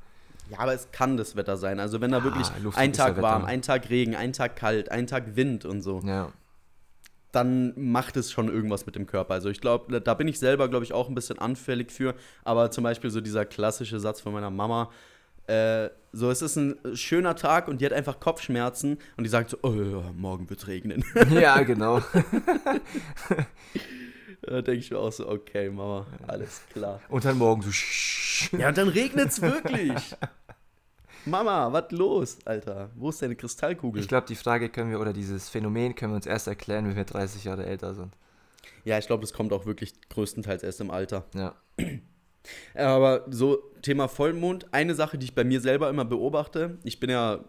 Ja, 0.49 0.59
aber 0.59 0.73
es 0.73 0.91
kann 0.91 1.15
das 1.17 1.35
Wetter 1.35 1.55
sein. 1.55 1.79
Also 1.79 2.01
wenn 2.01 2.11
da 2.11 2.23
wirklich 2.23 2.47
Luftdruck 2.61 2.77
ein 2.77 2.91
ja 2.93 3.05
Tag 3.05 3.21
warm, 3.21 3.43
Wetter. 3.43 3.51
ein 3.51 3.61
Tag 3.61 3.89
Regen, 3.89 4.15
ein 4.15 4.33
Tag 4.33 4.55
kalt, 4.55 4.89
ein 4.91 5.07
Tag 5.07 5.35
Wind 5.35 5.65
und 5.65 5.81
so, 5.81 6.01
Ja. 6.03 6.31
dann 7.31 7.73
macht 7.77 8.17
es 8.17 8.31
schon 8.31 8.49
irgendwas 8.49 8.85
mit 8.85 8.95
dem 8.95 9.05
Körper. 9.07 9.33
Also 9.35 9.49
ich 9.49 9.61
glaube, 9.61 10.01
da 10.01 10.13
bin 10.15 10.27
ich 10.27 10.37
selber, 10.39 10.67
glaube 10.67 10.83
ich, 10.83 10.91
auch 10.91 11.07
ein 11.07 11.15
bisschen 11.15 11.39
anfällig 11.39 11.91
für. 11.91 12.15
Aber 12.43 12.71
zum 12.71 12.83
Beispiel 12.83 13.09
so 13.11 13.21
dieser 13.21 13.45
klassische 13.45 13.99
Satz 14.01 14.19
von 14.19 14.33
meiner 14.33 14.49
Mama, 14.49 14.89
äh, 15.47 15.89
so 16.13 16.29
es 16.29 16.41
ist 16.41 16.55
ein 16.57 16.77
schöner 16.95 17.35
Tag 17.35 17.67
und 17.67 17.81
die 17.81 17.85
hat 17.85 17.93
einfach 17.93 18.19
Kopfschmerzen 18.19 18.97
und 19.17 19.23
die 19.23 19.29
sagt 19.29 19.51
so, 19.51 19.57
oh, 19.63 19.71
ja, 19.73 20.11
morgen 20.15 20.49
wird 20.49 20.67
regnen. 20.67 21.03
ja, 21.31 21.61
genau. 21.63 21.99
da 24.41 24.61
denke 24.61 24.79
ich 24.79 24.91
mir 24.91 24.99
auch 24.99 25.11
so, 25.11 25.27
okay, 25.29 25.69
Mama, 25.69 26.05
alles 26.27 26.61
klar. 26.71 26.99
Und 27.09 27.25
dann 27.25 27.37
morgen 27.37 27.61
so, 27.61 27.71
Ja, 28.57 28.69
und 28.69 28.77
dann 28.77 28.89
regnet 28.89 29.29
es 29.29 29.41
wirklich. 29.41 30.15
Mama, 31.25 31.71
was 31.71 31.91
los, 31.91 32.39
Alter? 32.45 32.89
Wo 32.95 33.09
ist 33.09 33.21
deine 33.21 33.35
Kristallkugel? 33.35 34.01
Ich 34.01 34.07
glaube, 34.07 34.25
die 34.27 34.35
Frage 34.35 34.69
können 34.69 34.89
wir, 34.89 34.99
oder 34.99 35.13
dieses 35.13 35.49
Phänomen 35.49 35.95
können 35.95 36.13
wir 36.13 36.15
uns 36.15 36.25
erst 36.25 36.47
erklären, 36.47 36.87
wenn 36.87 36.95
wir 36.95 37.03
30 37.03 37.43
Jahre 37.43 37.65
älter 37.65 37.93
sind. 37.93 38.15
Ja, 38.83 38.97
ich 38.97 39.05
glaube, 39.05 39.21
das 39.21 39.31
kommt 39.31 39.53
auch 39.53 39.65
wirklich 39.65 39.93
größtenteils 40.09 40.63
erst 40.63 40.81
im 40.81 40.89
Alter. 40.91 41.25
Ja. 41.35 41.55
Aber 42.73 43.25
so 43.29 43.57
Thema 43.81 44.07
Vollmond, 44.07 44.73
eine 44.73 44.95
Sache, 44.95 45.17
die 45.17 45.25
ich 45.25 45.35
bei 45.35 45.43
mir 45.43 45.61
selber 45.61 45.89
immer 45.89 46.05
beobachte, 46.05 46.77
ich 46.83 46.99
bin 46.99 47.09
ja 47.09 47.43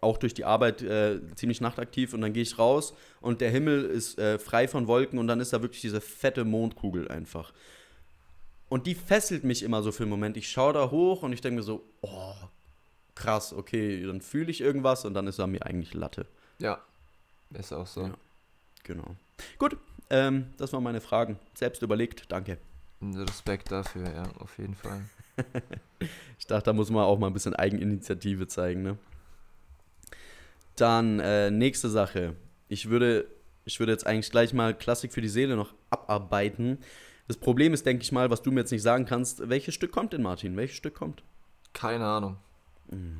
auch 0.00 0.18
durch 0.18 0.34
die 0.34 0.44
Arbeit 0.44 0.82
äh, 0.82 1.20
ziemlich 1.34 1.60
nachtaktiv 1.60 2.12
und 2.12 2.20
dann 2.20 2.32
gehe 2.32 2.42
ich 2.42 2.58
raus 2.58 2.94
und 3.20 3.40
der 3.40 3.50
Himmel 3.50 3.84
ist 3.84 4.18
äh, 4.18 4.38
frei 4.38 4.68
von 4.68 4.86
Wolken 4.86 5.18
und 5.18 5.26
dann 5.26 5.40
ist 5.40 5.52
da 5.52 5.62
wirklich 5.62 5.80
diese 5.80 6.00
fette 6.00 6.44
Mondkugel 6.44 7.08
einfach. 7.08 7.52
Und 8.68 8.86
die 8.86 8.94
fesselt 8.94 9.44
mich 9.44 9.62
immer 9.62 9.82
so 9.82 9.92
für 9.92 10.02
einen 10.02 10.10
Moment. 10.10 10.36
Ich 10.36 10.50
schaue 10.50 10.72
da 10.72 10.90
hoch 10.90 11.22
und 11.22 11.32
ich 11.32 11.40
denke 11.40 11.56
mir 11.56 11.62
so, 11.62 11.84
oh, 12.00 12.34
krass, 13.14 13.52
okay, 13.52 14.04
dann 14.04 14.20
fühle 14.20 14.50
ich 14.50 14.60
irgendwas 14.60 15.04
und 15.04 15.14
dann 15.14 15.26
ist 15.26 15.38
er 15.38 15.46
mir 15.46 15.64
eigentlich 15.64 15.94
Latte. 15.94 16.26
Ja. 16.58 16.80
Ist 17.52 17.72
auch 17.72 17.86
so. 17.86 18.02
Ja. 18.02 18.14
Genau. 18.82 19.16
Gut, 19.58 19.76
ähm, 20.10 20.46
das 20.56 20.72
waren 20.72 20.82
meine 20.82 21.00
Fragen. 21.00 21.38
Selbst 21.54 21.82
überlegt, 21.82 22.24
danke. 22.30 22.58
Respekt 23.12 23.70
dafür, 23.70 24.10
ja, 24.10 24.24
auf 24.38 24.58
jeden 24.58 24.74
Fall. 24.74 25.02
ich 26.38 26.46
dachte, 26.46 26.64
da 26.66 26.72
muss 26.72 26.90
man 26.90 27.04
auch 27.04 27.18
mal 27.18 27.26
ein 27.26 27.32
bisschen 27.32 27.54
Eigeninitiative 27.54 28.46
zeigen, 28.46 28.82
ne? 28.82 28.98
Dann 30.76 31.20
äh, 31.20 31.50
nächste 31.50 31.88
Sache. 31.88 32.34
Ich 32.68 32.88
würde, 32.88 33.26
ich 33.64 33.78
würde 33.78 33.92
jetzt 33.92 34.06
eigentlich 34.06 34.30
gleich 34.30 34.52
mal 34.52 34.74
Klassik 34.74 35.12
für 35.12 35.20
die 35.20 35.28
Seele 35.28 35.56
noch 35.56 35.74
abarbeiten. 35.90 36.78
Das 37.28 37.36
Problem 37.36 37.72
ist, 37.72 37.86
denke 37.86 38.02
ich 38.02 38.12
mal, 38.12 38.30
was 38.30 38.42
du 38.42 38.50
mir 38.50 38.60
jetzt 38.60 38.72
nicht 38.72 38.82
sagen 38.82 39.06
kannst, 39.06 39.48
welches 39.48 39.74
Stück 39.74 39.92
kommt 39.92 40.12
denn, 40.12 40.22
Martin? 40.22 40.56
Welches 40.56 40.76
Stück 40.76 40.94
kommt? 40.94 41.22
Keine 41.72 42.06
Ahnung. 42.06 42.36
Hm, 42.90 43.16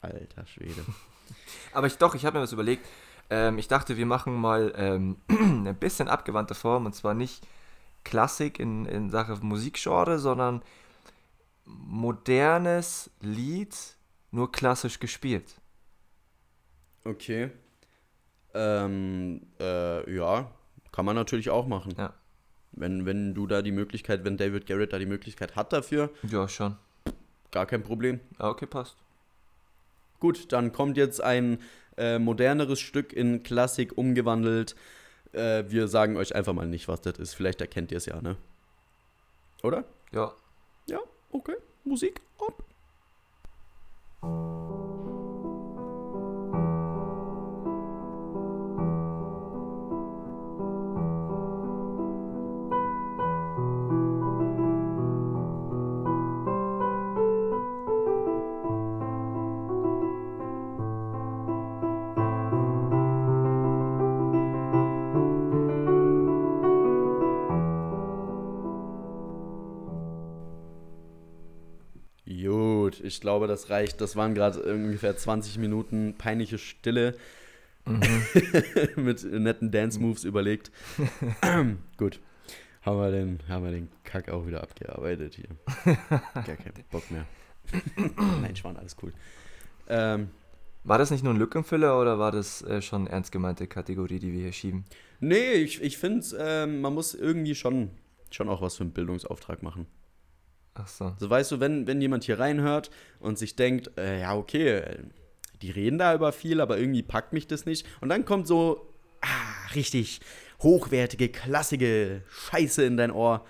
alter 0.00 0.46
Schwede. 0.46 0.84
Aber 1.72 1.86
ich 1.86 1.98
doch, 1.98 2.14
ich 2.14 2.24
habe 2.24 2.38
mir 2.38 2.42
was 2.42 2.52
überlegt. 2.52 2.86
Ähm, 3.30 3.58
ich 3.58 3.68
dachte, 3.68 3.96
wir 3.96 4.06
machen 4.06 4.34
mal 4.34 4.72
ähm, 4.76 5.16
eine 5.28 5.74
bisschen 5.74 6.08
abgewandte 6.08 6.54
Form 6.54 6.86
und 6.86 6.94
zwar 6.94 7.14
nicht 7.14 7.46
Klassik 8.08 8.58
in, 8.58 8.86
in 8.86 9.10
Sache 9.10 9.36
Musikgenre, 9.42 10.18
sondern 10.18 10.62
modernes 11.66 13.10
Lied, 13.20 13.76
nur 14.30 14.50
klassisch 14.50 14.98
gespielt. 14.98 15.60
Okay. 17.04 17.50
Ähm, 18.54 19.42
äh, 19.60 20.14
ja, 20.16 20.50
kann 20.90 21.04
man 21.04 21.16
natürlich 21.16 21.50
auch 21.50 21.66
machen. 21.66 21.94
Ja. 21.98 22.14
Wenn, 22.72 23.04
wenn 23.04 23.34
du 23.34 23.46
da 23.46 23.60
die 23.60 23.72
Möglichkeit, 23.72 24.24
wenn 24.24 24.38
David 24.38 24.66
Garrett 24.66 24.94
da 24.94 24.98
die 24.98 25.04
Möglichkeit 25.04 25.54
hat 25.54 25.74
dafür. 25.74 26.08
Ja, 26.22 26.48
schon. 26.48 26.76
Gar 27.50 27.66
kein 27.66 27.82
Problem. 27.82 28.20
Okay, 28.38 28.66
passt. 28.66 28.96
Gut, 30.18 30.50
dann 30.52 30.72
kommt 30.72 30.96
jetzt 30.96 31.22
ein 31.22 31.58
äh, 31.98 32.18
moderneres 32.18 32.80
Stück 32.80 33.12
in 33.12 33.42
Klassik 33.42 33.98
umgewandelt. 33.98 34.76
Äh, 35.32 35.64
wir 35.68 35.88
sagen 35.88 36.16
euch 36.16 36.34
einfach 36.34 36.52
mal 36.52 36.66
nicht, 36.66 36.88
was 36.88 37.00
das 37.02 37.18
ist. 37.18 37.34
Vielleicht 37.34 37.60
erkennt 37.60 37.92
ihr 37.92 37.98
es 37.98 38.06
ja, 38.06 38.20
ne? 38.20 38.36
Oder? 39.62 39.84
Ja. 40.12 40.32
Ja, 40.86 41.00
okay. 41.30 41.56
Musik 41.84 42.20
ab. 42.38 42.62
Ich 73.08 73.20
glaube, 73.20 73.46
das 73.46 73.70
reicht. 73.70 74.00
Das 74.00 74.16
waren 74.16 74.34
gerade 74.34 74.62
ungefähr 74.62 75.16
20 75.16 75.58
Minuten 75.58 76.14
peinliche 76.16 76.58
Stille 76.58 77.16
mhm. 77.84 78.02
mit 79.04 79.24
netten 79.24 79.70
Dance-Moves 79.70 80.24
überlegt. 80.24 80.70
Gut, 81.96 82.20
haben 82.82 82.98
wir, 82.98 83.10
den, 83.10 83.40
haben 83.48 83.64
wir 83.64 83.72
den 83.72 83.88
Kack 84.04 84.28
auch 84.30 84.46
wieder 84.46 84.62
abgearbeitet 84.62 85.34
hier. 85.34 85.48
Gar 86.34 86.56
keinen 86.56 86.84
Bock 86.90 87.10
mehr. 87.10 87.26
Nein, 88.40 88.56
Schwan, 88.56 88.76
alles 88.76 88.96
cool. 89.02 89.12
Ähm, 89.88 90.28
war 90.84 90.98
das 90.98 91.10
nicht 91.10 91.22
nur 91.22 91.34
ein 91.34 91.38
Lückenfüller 91.38 92.00
oder 92.00 92.18
war 92.18 92.32
das 92.32 92.62
äh, 92.62 92.80
schon 92.80 93.06
ernst 93.06 93.32
gemeinte 93.32 93.66
Kategorie, 93.66 94.18
die 94.18 94.32
wir 94.32 94.40
hier 94.40 94.52
schieben? 94.52 94.84
Nee, 95.20 95.52
ich, 95.52 95.82
ich 95.82 95.98
finde, 95.98 96.26
äh, 96.38 96.66
man 96.66 96.94
muss 96.94 97.14
irgendwie 97.14 97.54
schon, 97.54 97.90
schon 98.30 98.48
auch 98.48 98.62
was 98.62 98.76
für 98.76 98.84
einen 98.84 98.92
Bildungsauftrag 98.92 99.62
machen. 99.62 99.86
Ach 100.80 100.88
so. 100.88 101.14
So 101.18 101.28
weißt 101.28 101.52
du, 101.52 101.60
wenn, 101.60 101.86
wenn 101.86 102.00
jemand 102.00 102.24
hier 102.24 102.38
reinhört 102.38 102.90
und 103.20 103.38
sich 103.38 103.56
denkt, 103.56 103.90
äh, 103.98 104.20
ja, 104.20 104.34
okay, 104.36 104.82
die 105.62 105.70
reden 105.70 105.98
da 105.98 106.14
über 106.14 106.32
viel, 106.32 106.60
aber 106.60 106.78
irgendwie 106.78 107.02
packt 107.02 107.32
mich 107.32 107.46
das 107.46 107.66
nicht. 107.66 107.86
Und 108.00 108.08
dann 108.08 108.24
kommt 108.24 108.46
so, 108.46 108.92
ah, 109.20 109.72
richtig 109.74 110.20
hochwertige, 110.62 111.28
klassige 111.28 112.22
Scheiße 112.28 112.84
in 112.84 112.96
dein 112.96 113.10
Ohr. 113.10 113.44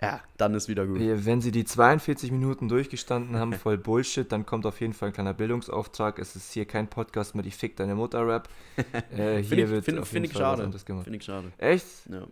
Ja, 0.00 0.20
dann 0.36 0.54
ist 0.54 0.68
wieder 0.68 0.86
gut. 0.86 1.00
Wenn 1.00 1.40
sie 1.40 1.50
die 1.50 1.64
42 1.64 2.30
Minuten 2.30 2.68
durchgestanden 2.68 3.36
haben, 3.36 3.52
voll 3.54 3.78
Bullshit, 3.78 4.30
dann 4.30 4.44
kommt 4.44 4.66
auf 4.66 4.80
jeden 4.80 4.92
Fall 4.92 5.08
ein 5.08 5.12
kleiner 5.14 5.32
Bildungsauftrag. 5.32 6.18
Es 6.18 6.36
ist 6.36 6.52
hier 6.52 6.66
kein 6.66 6.88
Podcast 6.88 7.34
mehr, 7.34 7.42
die 7.42 7.50
Fick 7.50 7.76
deine 7.76 7.94
Mutter-Rap. 7.94 8.48
Äh, 9.16 9.42
hier 9.42 9.44
find 9.44 9.70
wird 9.70 9.84
find, 9.84 9.98
auf 9.98 10.12
jeden 10.12 10.26
find 10.26 10.36
Fall 10.36 10.58
ich 10.58 10.60
schade. 10.60 11.02
Finde 11.02 11.16
ich 11.16 11.24
schade. 11.24 11.52
Echt? 11.58 11.86
Ja. 12.10 12.26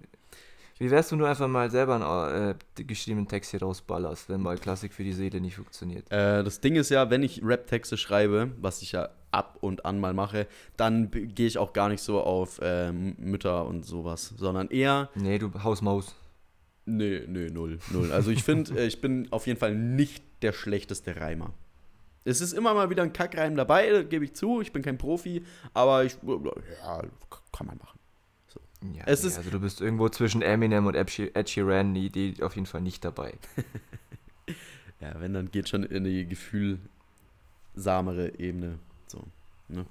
Wie 0.78 0.90
wärst 0.90 1.12
du 1.12 1.16
nur 1.16 1.28
einfach 1.28 1.46
mal 1.46 1.70
selber 1.70 1.94
einen 1.94 2.56
äh, 2.78 2.84
geschriebenen 2.84 3.28
Text 3.28 3.52
hier 3.52 3.62
rausballerst, 3.62 4.28
wenn 4.28 4.40
mal 4.40 4.58
Klassik 4.58 4.92
für 4.92 5.04
die 5.04 5.12
Seele 5.12 5.40
nicht 5.40 5.54
funktioniert? 5.56 6.10
Äh, 6.10 6.42
das 6.42 6.60
Ding 6.60 6.74
ist 6.74 6.90
ja, 6.90 7.10
wenn 7.10 7.22
ich 7.22 7.44
Rap-Texte 7.44 7.96
schreibe, 7.96 8.52
was 8.60 8.82
ich 8.82 8.92
ja 8.92 9.10
ab 9.30 9.58
und 9.60 9.84
an 9.84 10.00
mal 10.00 10.14
mache, 10.14 10.48
dann 10.76 11.10
gehe 11.10 11.46
ich 11.46 11.58
auch 11.58 11.72
gar 11.72 11.88
nicht 11.88 12.02
so 12.02 12.20
auf 12.20 12.60
äh, 12.60 12.90
Mütter 12.92 13.66
und 13.66 13.84
sowas, 13.84 14.34
sondern 14.36 14.68
eher. 14.68 15.10
Nee, 15.14 15.38
du 15.38 15.52
Hausmaus. 15.62 16.14
Nee, 16.86 17.22
nee, 17.26 17.50
null, 17.50 17.78
null. 17.90 18.12
Also 18.12 18.30
ich 18.30 18.42
finde, 18.42 18.78
äh, 18.78 18.86
ich 18.86 19.00
bin 19.00 19.28
auf 19.30 19.46
jeden 19.46 19.58
Fall 19.58 19.74
nicht 19.74 20.24
der 20.42 20.52
schlechteste 20.52 21.16
Reimer. 21.16 21.54
Es 22.24 22.40
ist 22.40 22.52
immer 22.52 22.74
mal 22.74 22.90
wieder 22.90 23.02
ein 23.02 23.12
Kackreim 23.12 23.54
dabei, 23.54 24.02
gebe 24.02 24.24
ich 24.24 24.34
zu. 24.34 24.60
Ich 24.60 24.72
bin 24.72 24.82
kein 24.82 24.98
Profi, 24.98 25.44
aber 25.72 26.04
ich, 26.04 26.16
ja, 26.82 27.02
kann 27.52 27.66
man 27.66 27.78
machen. 27.78 27.98
Ja, 28.92 29.04
es 29.06 29.22
nee, 29.22 29.28
ist 29.28 29.38
also 29.38 29.48
du 29.50 29.60
bist 29.60 29.80
irgendwo 29.80 30.10
zwischen 30.10 30.42
Eminem 30.42 30.84
und 30.86 30.94
Ed 30.94 31.48
Sheeran, 31.48 31.94
die, 31.94 32.10
die 32.10 32.42
auf 32.42 32.54
jeden 32.54 32.66
Fall 32.66 32.82
nicht 32.82 33.02
dabei. 33.04 33.32
ja, 35.00 35.18
wenn, 35.20 35.32
dann 35.32 35.50
geht 35.50 35.70
schon 35.70 35.84
in 35.84 36.04
die 36.04 36.26
gefühlsamere 36.26 36.78
Ebene. 38.38 38.78
So, 39.06 39.24
ne? 39.68 39.86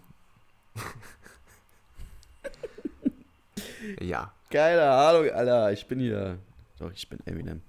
ja. 3.99 4.31
Keine 4.51 4.83
Ahnung, 4.83 5.31
Alter. 5.31 5.71
Ich 5.71 5.87
bin 5.87 5.99
hier. 5.99 6.37
Doch, 6.77 6.91
ich 6.93 7.09
bin 7.09 7.19
Eminem. 7.25 7.63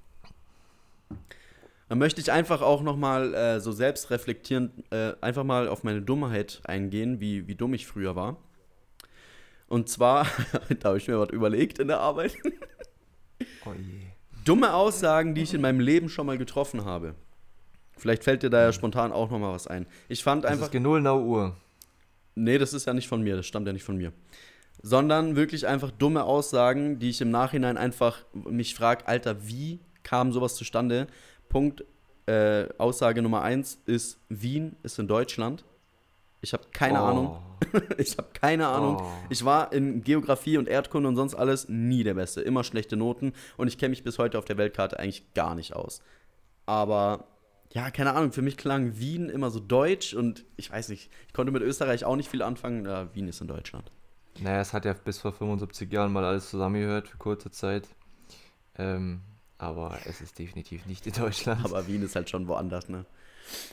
Dann 1.89 1.99
möchte 1.99 2.21
ich 2.21 2.33
einfach 2.33 2.61
auch 2.61 2.83
nochmal 2.83 3.33
äh, 3.35 3.61
so 3.61 3.73
selbstreflektierend 3.73 4.93
äh, 4.93 5.15
einfach 5.21 5.45
mal 5.45 5.69
auf 5.69 5.85
meine 5.85 6.03
Dummheit 6.03 6.61
eingehen, 6.65 7.21
wie, 7.21 7.47
wie 7.47 7.55
dumm 7.55 7.73
ich 7.73 7.87
früher 7.87 8.17
war. 8.17 8.37
Und 9.69 9.89
zwar, 9.89 10.27
da 10.81 10.89
habe 10.91 10.99
ich 10.99 11.09
mir 11.09 11.19
was 11.19 11.31
überlegt 11.31 11.79
in 11.79 11.89
der 11.89 12.01
Arbeit. 12.01 12.35
Oh 13.67 13.73
je. 13.73 14.01
Dumme 14.45 14.75
Aussagen, 14.75 15.35
die 15.35 15.43
ich 15.43 15.55
in 15.55 15.61
meinem 15.61 15.81
Leben 15.81 16.09
schon 16.09 16.27
mal 16.27 16.37
getroffen 16.37 16.85
habe. 16.85 17.15
Vielleicht 17.97 18.25
fällt 18.25 18.43
dir 18.43 18.51
da 18.51 18.63
ja 18.63 18.73
spontan 18.73 19.13
auch 19.13 19.31
noch 19.31 19.39
mal 19.39 19.53
was 19.53 19.67
ein. 19.67 19.87
Ich 20.09 20.23
fand 20.23 20.45
das 20.45 20.51
einfach. 20.51 20.67
Das 20.67 20.75
ist 20.75 20.83
genau 20.83 21.23
Uhr. 21.23 21.57
Nee, 22.35 22.59
das 22.59 22.73
ist 22.73 22.87
ja 22.87 22.95
nicht 22.95 23.09
von 23.09 23.23
mir, 23.23 23.37
das 23.37 23.47
stammt 23.47 23.67
ja 23.67 23.73
nicht 23.73 23.85
von 23.85 23.97
mir. 23.97 24.13
Sondern 24.83 25.37
wirklich 25.37 25.67
einfach 25.67 25.91
dumme 25.91 26.25
Aussagen, 26.25 26.99
die 26.99 27.11
ich 27.11 27.21
im 27.21 27.31
Nachhinein 27.31 27.77
einfach 27.77 28.25
mich 28.33 28.75
frage, 28.75 29.07
Alter, 29.07 29.47
wie 29.47 29.81
kam 30.03 30.33
sowas 30.33 30.57
zustande? 30.57 31.07
Punkt, 31.49 31.85
äh, 32.27 32.67
Aussage 32.79 33.23
Nummer 33.23 33.43
eins 33.43 33.81
ist, 33.87 34.19
Wien 34.29 34.77
ist 34.83 34.99
in 34.99 35.07
Deutschland. 35.07 35.65
Ich 36.45 36.53
habe 36.53 36.65
keine 36.73 37.03
oh. 37.03 37.07
Ahnung. 37.07 37.39
ich 37.99 38.17
habe 38.17 38.29
keine 38.33 38.69
Ahnung. 38.69 38.99
Oh. 39.01 39.07
Ich 39.31 39.45
war 39.45 39.73
in 39.73 40.03
Geografie 40.03 40.59
und 40.59 40.69
Erdkunde 40.69 41.09
und 41.09 41.17
sonst 41.17 41.35
alles 41.35 41.69
nie 41.69 42.05
der 42.05 42.15
Beste. 42.15 42.43
Immer 42.43 42.63
schlechte 42.63 42.97
Noten. 42.97 43.33
Und 43.57 43.69
ich 43.69 43.79
kenne 43.79 43.91
mich 43.91 44.05
bis 44.05 44.19
heute 44.19 44.39
auf 44.39 44.45
der 44.45 44.59
Weltkarte 44.59 44.99
eigentlich 44.99 45.33
gar 45.35 45.55
nicht 45.55 45.75
aus. 45.75 46.03
Aber 46.67 47.27
ja, 47.73 47.91
keine 47.91 48.13
Ahnung, 48.13 48.31
für 48.31 48.43
mich 48.43 48.57
klang 48.57 48.99
Wien 48.99 49.29
immer 49.29 49.51
so 49.51 49.59
deutsch 49.59 50.15
und 50.15 50.45
ich 50.57 50.71
weiß 50.71 50.91
nicht, 50.91 51.11
ich 51.27 51.33
konnte 51.33 51.51
mit 51.51 51.63
Österreich 51.63 52.05
auch 52.05 52.15
nicht 52.15 52.31
viel 52.31 52.43
anfangen. 52.43 52.85
Ja, 52.85 53.13
Wien 53.15 53.27
ist 53.27 53.41
in 53.41 53.49
Deutschland. 53.49 53.91
Naja, 54.41 54.61
es 54.61 54.73
hat 54.73 54.85
ja 54.85 54.93
bis 54.93 55.19
vor 55.19 55.33
75 55.33 55.91
Jahren 55.93 56.13
mal 56.13 56.25
alles 56.25 56.51
zusammengehört 56.51 57.09
für 57.09 57.17
kurze 57.17 57.51
Zeit. 57.51 57.89
Ähm, 58.77 59.23
aber 59.59 59.99
es 60.05 60.21
ist 60.21 60.39
definitiv 60.39 60.87
nicht 60.87 61.07
in 61.07 61.15
Deutschland. 61.15 61.65
Aber 61.65 61.87
Wien 61.87 62.03
ist 62.03 62.17
halt 62.17 62.29
schon 62.29 62.47
woanders, 62.49 62.89
ne? 62.89 63.07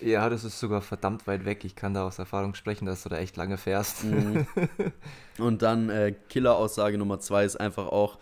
Ja, 0.01 0.30
das 0.30 0.43
ist 0.43 0.59
sogar 0.59 0.82
verdammt 0.82 1.28
weit 1.28 1.45
weg. 1.45 1.63
Ich 1.63 1.76
kann 1.76 1.93
da 1.93 2.05
aus 2.05 2.19
Erfahrung 2.19 2.55
sprechen, 2.55 2.86
dass 2.86 3.03
du 3.03 3.09
da 3.09 3.17
echt 3.17 3.38
lange 3.38 3.57
fährst. 3.57 4.03
Mhm. 4.03 4.47
Und 5.38 5.61
dann 5.61 5.89
äh, 5.89 6.13
Killer-Aussage 6.30 6.97
Nummer 6.97 7.19
zwei 7.19 7.45
ist 7.45 7.59
einfach 7.59 7.88
auch: 7.88 8.19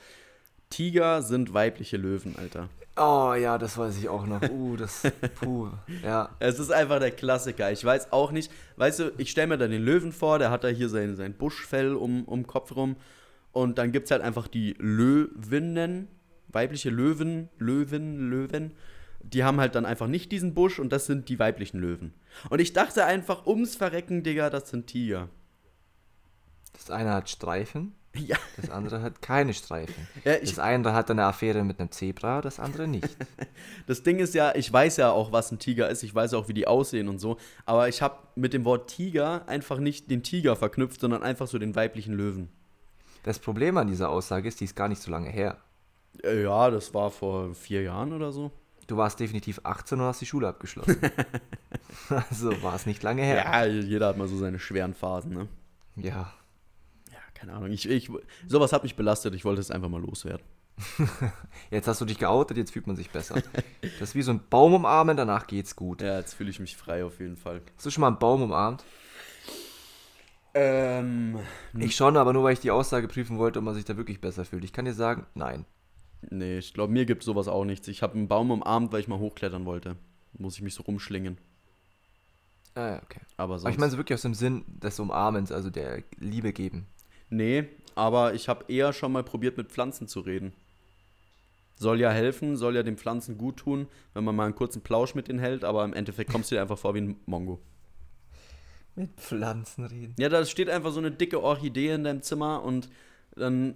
Tiger 0.70 1.22
sind 1.22 1.54
weibliche 1.54 1.98
Löwen, 1.98 2.36
Alter. 2.38 2.70
Oh 3.02 3.34
ja, 3.34 3.58
das 3.58 3.78
weiß 3.78 3.98
ich 3.98 4.10
auch 4.10 4.26
noch. 4.26 4.42
Uh, 4.50 4.76
das, 4.76 5.04
puh, 5.40 5.70
ja. 6.04 6.36
Es 6.40 6.60
ist 6.60 6.72
einfach 6.72 7.00
der 7.00 7.12
Klassiker. 7.12 7.72
Ich 7.72 7.84
weiß 7.84 8.12
auch 8.12 8.32
nicht, 8.32 8.52
weißt 8.76 9.00
du, 9.00 9.14
ich 9.18 9.32
stelle 9.32 9.48
mir 9.48 9.58
da 9.58 9.68
den 9.68 9.82
Löwen 9.82 10.12
vor, 10.12 10.38
der 10.38 10.52
hat 10.52 10.66
da 10.66 10.68
hier 10.68 10.90
sein, 10.90 11.16
sein 11.16 11.34
Buschfell 11.34 11.96
um, 11.96 12.26
um 12.26 12.46
Kopf 12.46 12.76
rum. 12.76 12.98
Und 13.54 13.78
dann 13.78 13.94
gibt 13.94 14.06
es 14.06 14.12
halt 14.12 14.22
einfach 14.22 14.50
die 14.50 14.76
Löwinnen, 14.80 16.10
weibliche 16.50 16.90
Löwen, 16.90 17.50
Löwen, 17.58 18.30
Löwen 18.30 18.74
die 19.22 19.44
haben 19.44 19.60
halt 19.60 19.76
dann 19.76 19.86
einfach 19.86 20.08
nicht 20.08 20.32
diesen 20.32 20.54
Busch 20.54 20.80
und 20.80 20.92
das 20.92 21.06
sind 21.06 21.30
die 21.30 21.40
weiblichen 21.40 21.80
Löwen. 21.80 22.14
Und 22.50 22.60
ich 22.60 22.74
dachte 22.74 23.06
einfach, 23.06 23.46
ums 23.46 23.76
Verrecken, 23.76 24.24
Digga, 24.24 24.50
das 24.50 24.70
sind 24.70 24.88
Tiger. 24.88 25.30
Das 26.74 26.90
eine 26.90 27.14
hat 27.14 27.30
Streifen 27.30 27.94
Ja. 28.16 28.38
Das 28.58 28.70
andere 28.70 29.02
hat 29.02 29.22
keine 29.22 29.54
Streifen. 29.54 30.08
Ja, 30.24 30.38
das 30.40 30.60
eine 30.60 30.94
hat 30.94 31.12
eine 31.12 31.26
Affäre 31.26 31.64
mit 31.64 31.80
einem 31.80 31.92
Zebra, 31.92 32.42
das 32.42 32.60
andere 32.60 32.88
nicht. 32.88 33.10
Das 33.88 34.04
Ding 34.04 34.20
ist 34.20 34.34
ja, 34.34 34.56
ich 34.56 34.72
weiß 34.72 34.98
ja 34.98 35.12
auch, 35.12 35.32
was 35.32 35.52
ein 35.52 35.60
Tiger 35.60 35.90
ist, 35.90 36.04
ich 36.04 36.14
weiß 36.16 36.34
auch, 36.34 36.48
wie 36.48 36.54
die 36.54 36.68
aussehen 36.68 37.10
und 37.10 37.20
so, 37.20 37.38
aber 37.66 37.90
ich 37.90 38.02
habe 38.02 38.18
mit 38.36 38.54
dem 38.54 38.66
Wort 38.66 38.90
Tiger 38.90 39.48
einfach 39.48 39.80
nicht 39.80 40.10
den 40.10 40.24
Tiger 40.24 40.56
verknüpft, 40.56 41.02
sondern 41.02 41.24
einfach 41.24 41.48
so 41.48 41.58
den 41.60 41.76
weiblichen 41.76 42.14
Löwen. 42.14 42.50
Das 43.24 43.40
Problem 43.40 43.78
an 43.78 43.88
dieser 43.88 44.10
Aussage 44.10 44.48
ist, 44.48 44.60
die 44.60 44.66
ist 44.66 44.76
gar 44.76 44.88
nicht 44.88 45.02
so 45.02 45.12
lange 45.12 45.30
her. 45.30 45.58
Äh, 46.24 46.44
Ja, 46.44 46.70
das 46.70 46.94
war 46.94 47.12
vor 47.12 47.54
vier 47.54 47.82
Jahren 47.84 48.14
oder 48.14 48.32
so. 48.32 48.52
Du 48.90 48.98
warst 48.98 49.20
definitiv 49.20 49.62
18 49.64 50.00
und 50.00 50.08
hast 50.08 50.20
die 50.20 50.26
Schule 50.26 50.48
abgeschlossen. 50.48 50.98
also 52.10 52.64
war 52.64 52.74
es 52.74 52.88
nicht 52.88 53.04
lange 53.04 53.22
her. 53.22 53.44
Ja, 53.46 53.66
jeder 53.66 54.08
hat 54.08 54.18
mal 54.18 54.28
so 54.28 54.36
seine 54.36 54.58
schweren 54.58 54.96
Phasen, 54.96 55.32
ne? 55.32 55.48
Ja. 55.96 56.34
Ja, 57.12 57.20
keine 57.36 57.54
Ahnung. 57.54 57.70
Ich, 57.70 57.88
ich, 57.88 58.10
sowas 58.48 58.74
hat 58.74 58.82
mich 58.82 58.96
belastet, 58.96 59.36
ich 59.36 59.46
wollte 59.46 59.62
es 59.62 59.70
einfach 59.70 59.90
mal 59.90 60.02
loswerden. 60.02 60.44
Jetzt 61.70 61.88
hast 61.88 62.02
du 62.02 62.06
dich 62.06 62.18
geoutet, 62.18 62.58
jetzt 62.58 62.72
fühlt 62.72 62.88
man 62.88 62.96
sich 62.96 63.12
besser. 63.12 63.36
Das 63.82 64.10
ist 64.10 64.16
wie 64.16 64.22
so 64.22 64.32
ein 64.32 64.40
Baum 64.50 64.74
umarmen, 64.74 65.18
danach 65.18 65.46
geht's 65.46 65.76
gut. 65.76 66.02
Ja, 66.02 66.18
jetzt 66.18 66.34
fühle 66.34 66.50
ich 66.50 66.62
mich 66.62 66.78
frei 66.78 67.04
auf 67.04 67.20
jeden 67.20 67.36
Fall. 67.36 67.62
Hast 67.76 67.86
du 67.86 67.92
schon 67.92 68.00
mal 68.00 68.08
einen 68.08 68.18
Baum 68.18 68.42
umarmt? 68.42 68.86
Ähm, 70.54 71.38
Ich 71.78 71.98
schon, 71.98 72.18
aber 72.18 72.32
nur 72.32 72.44
weil 72.44 72.54
ich 72.54 72.60
die 72.62 72.72
Aussage 72.72 73.10
prüfen 73.10 73.38
wollte, 73.38 73.60
ob 73.60 73.66
man 73.66 73.76
sich 73.76 73.84
da 73.84 73.98
wirklich 73.98 74.22
besser 74.22 74.46
fühlt. 74.46 74.64
Ich 74.64 74.72
kann 74.74 74.86
dir 74.86 74.94
sagen, 74.94 75.26
nein. 75.36 75.66
Nee, 76.30 76.58
ich 76.58 76.74
glaube, 76.74 76.94
mir 76.94 77.06
gibt 77.06 77.24
sowas 77.24 77.48
auch 77.48 77.66
nichts. 77.66 77.88
Ich 77.88 78.02
habe 78.02 78.16
einen 78.16 78.28
Baum 78.28 78.52
umarmt, 78.52 78.92
weil 78.92 79.02
ich 79.02 79.08
mal 79.08 79.20
hochklettern 79.20 79.66
wollte. 79.66 79.96
Muss 80.34 80.56
ich 80.56 80.62
mich 80.62 80.74
so 80.74 80.84
rumschlingen. 80.84 81.38
Ah, 82.76 82.88
ja, 82.88 83.02
okay. 83.04 83.22
Aber 83.38 83.56
sonst. 83.56 83.66
Aber 83.66 83.74
ich 83.74 83.80
meine 83.80 83.92
so 83.92 83.98
wirklich 83.98 84.16
aus 84.16 84.22
dem 84.22 84.34
Sinn 84.34 84.64
des 84.68 85.00
Umarmens, 85.00 85.52
also 85.52 85.70
der 85.70 86.04
Liebe 86.18 86.54
geben. 86.54 86.88
Nee, 87.30 87.66
aber 87.96 88.34
ich 88.34 88.48
habe 88.48 88.66
eher 88.72 88.94
schon 88.94 89.12
mal 89.12 89.24
probiert, 89.24 89.58
mit 89.58 89.70
Pflanzen 89.72 90.08
zu 90.08 90.22
reden. 90.22 90.54
Soll 91.76 92.00
ja 92.00 92.12
helfen, 92.12 92.58
soll 92.58 92.76
ja 92.76 92.84
den 92.84 92.98
Pflanzen 92.98 93.38
gut 93.38 93.58
tun, 93.58 93.88
wenn 94.14 94.24
man 94.24 94.36
mal 94.36 94.46
einen 94.46 94.56
kurzen 94.56 94.82
Plausch 94.82 95.16
mit 95.16 95.28
denen 95.28 95.40
hält, 95.40 95.64
aber 95.64 95.86
im 95.86 95.94
Endeffekt 95.94 96.32
kommst 96.32 96.52
du 96.52 96.56
dir 96.56 96.62
einfach 96.62 96.78
vor 96.78 96.94
wie 96.94 97.02
ein 97.02 97.16
Mongo. 97.26 97.60
Mit 98.96 99.12
Pflanzen 99.18 99.86
reden. 99.86 100.16
Ja, 100.20 100.28
da 100.28 100.44
steht 100.46 100.70
einfach 100.70 100.92
so 100.92 101.00
eine 101.00 101.12
dicke 101.12 101.42
Orchidee 101.42 101.94
in 101.94 102.04
deinem 102.04 102.22
Zimmer 102.22 102.64
und 102.64 102.90
dann. 103.36 103.76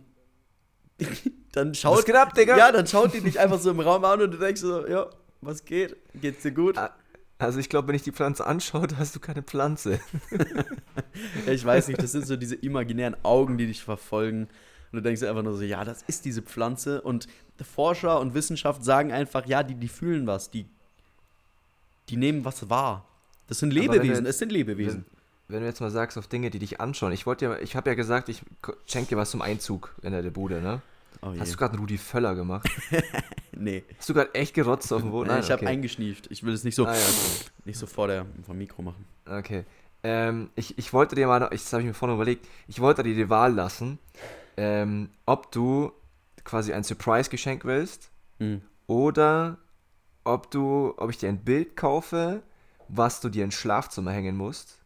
dann 1.51 1.73
schaut. 1.73 1.97
Was 1.97 2.05
geht 2.05 2.15
ab, 2.15 2.33
Digga? 2.33 2.57
Ja, 2.57 2.71
dann 2.71 2.87
schaut 2.87 3.13
die 3.13 3.21
dich 3.21 3.39
einfach 3.39 3.59
so 3.59 3.71
im 3.71 3.79
Raum 3.79 4.03
an 4.05 4.21
und 4.21 4.31
du 4.31 4.37
denkst 4.37 4.61
so, 4.61 4.87
ja, 4.87 5.09
was 5.41 5.65
geht? 5.65 5.95
Geht's 6.15 6.43
dir 6.43 6.51
gut? 6.51 6.77
Ah. 6.77 6.95
Also 7.39 7.59
ich 7.59 7.67
glaube, 7.67 7.89
wenn 7.89 7.95
ich 7.95 8.03
die 8.03 8.11
Pflanze 8.11 8.45
anschaue, 8.45 8.87
da 8.87 8.97
hast 8.97 9.15
du 9.15 9.19
keine 9.19 9.43
Pflanze. 9.43 9.99
Ich 11.45 11.63
weiß 11.63 11.89
nicht, 11.89 12.01
das 12.01 12.11
sind 12.11 12.25
so 12.25 12.35
diese 12.35 12.55
imaginären 12.55 13.15
Augen, 13.21 13.57
die 13.57 13.67
dich 13.67 13.83
verfolgen. 13.83 14.47
Und 14.91 14.97
du 14.97 15.01
denkst 15.01 15.21
einfach 15.21 15.43
nur 15.43 15.55
so, 15.55 15.63
ja, 15.63 15.85
das 15.85 16.01
ist 16.07 16.25
diese 16.25 16.41
Pflanze. 16.41 17.01
Und 17.01 17.27
Forscher 17.61 18.19
und 18.19 18.33
Wissenschaft 18.33 18.83
sagen 18.83 19.11
einfach, 19.11 19.45
ja, 19.45 19.61
die, 19.61 19.75
die 19.75 19.87
fühlen 19.87 20.25
was, 20.25 20.49
die, 20.49 20.65
die 22.09 22.17
nehmen 22.17 22.45
was 22.45 22.67
wahr. 22.69 23.07
Das 23.47 23.59
sind 23.59 23.73
Lebewesen, 23.73 24.25
es 24.25 24.39
sind 24.39 24.51
Lebewesen. 24.51 25.05
Wenn 25.53 25.61
du 25.61 25.67
jetzt 25.67 25.81
mal 25.81 25.91
sagst 25.91 26.17
auf 26.17 26.25
Dinge, 26.25 26.49
die 26.49 26.57
dich 26.57 26.81
anschauen. 26.81 27.11
Ich 27.11 27.27
wollte 27.27 27.45
ja, 27.45 27.59
ich 27.59 27.75
habe 27.75 27.87
ja 27.87 27.93
gesagt, 27.93 28.27
ich 28.27 28.41
schenke 28.87 29.09
dir 29.09 29.17
was 29.17 29.29
zum 29.29 29.43
Einzug 29.43 29.93
in 30.01 30.11
der 30.11 30.23
Bude, 30.23 30.59
ne? 30.61 30.81
Oh. 31.21 31.31
Hast 31.37 31.53
du 31.53 31.57
gerade 31.57 31.73
einen 31.73 31.81
Rudi 31.81 31.99
Völler 31.99 32.33
gemacht? 32.33 32.67
nee, 33.51 33.83
Hast 33.99 34.09
du 34.09 34.15
gerade 34.15 34.33
echt 34.33 34.55
gerotzt 34.55 34.91
auf 34.91 35.01
dem 35.01 35.11
Boden? 35.11 35.29
Nein, 35.29 35.41
ich 35.41 35.51
habe 35.51 35.61
okay. 35.61 35.71
eingeschnieft. 35.71 36.25
Ich 36.31 36.41
will 36.41 36.55
es 36.55 36.63
nicht 36.63 36.73
so, 36.73 36.87
Ah, 36.87 36.95
ja, 36.95 37.05
nicht 37.65 37.77
so 37.77 37.85
vor 37.85 38.07
der 38.07 38.25
vom 38.47 38.57
Mikro 38.57 38.81
machen. 38.81 39.05
Okay. 39.27 39.63
Ähm, 40.01 40.49
ich, 40.55 40.75
ich 40.79 40.91
wollte 40.91 41.13
dir 41.13 41.27
mal, 41.27 41.47
ich, 41.51 41.61
das 41.61 41.71
habe 41.71 41.83
ich 41.83 41.87
mir 41.87 41.93
vorhin 41.93 42.15
überlegt, 42.15 42.47
ich 42.67 42.79
wollte 42.79 43.03
dir 43.03 43.13
die 43.13 43.29
Wahl 43.29 43.53
lassen, 43.53 43.99
ähm, 44.57 45.11
ob 45.27 45.51
du 45.51 45.91
quasi 46.43 46.73
ein 46.73 46.83
Surprise-Geschenk 46.83 47.63
willst 47.63 48.09
Hm. 48.39 48.63
oder 48.87 49.59
ob 50.23 50.49
du, 50.49 50.95
ob 50.97 51.11
ich 51.11 51.19
dir 51.19 51.29
ein 51.29 51.43
Bild 51.43 51.77
kaufe, 51.77 52.41
was 52.87 53.21
du 53.21 53.29
dir 53.29 53.43
ins 53.43 53.53
Schlafzimmer 53.53 54.11
hängen 54.11 54.35
musst. 54.35 54.79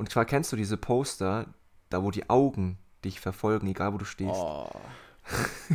Und 0.00 0.10
zwar 0.10 0.24
kennst 0.24 0.50
du 0.50 0.56
diese 0.56 0.78
Poster, 0.78 1.52
da 1.90 2.02
wo 2.02 2.10
die 2.10 2.30
Augen 2.30 2.78
dich 3.04 3.20
verfolgen, 3.20 3.66
egal 3.66 3.92
wo 3.92 3.98
du 3.98 4.06
stehst. 4.06 4.32
Oh. 4.32 4.70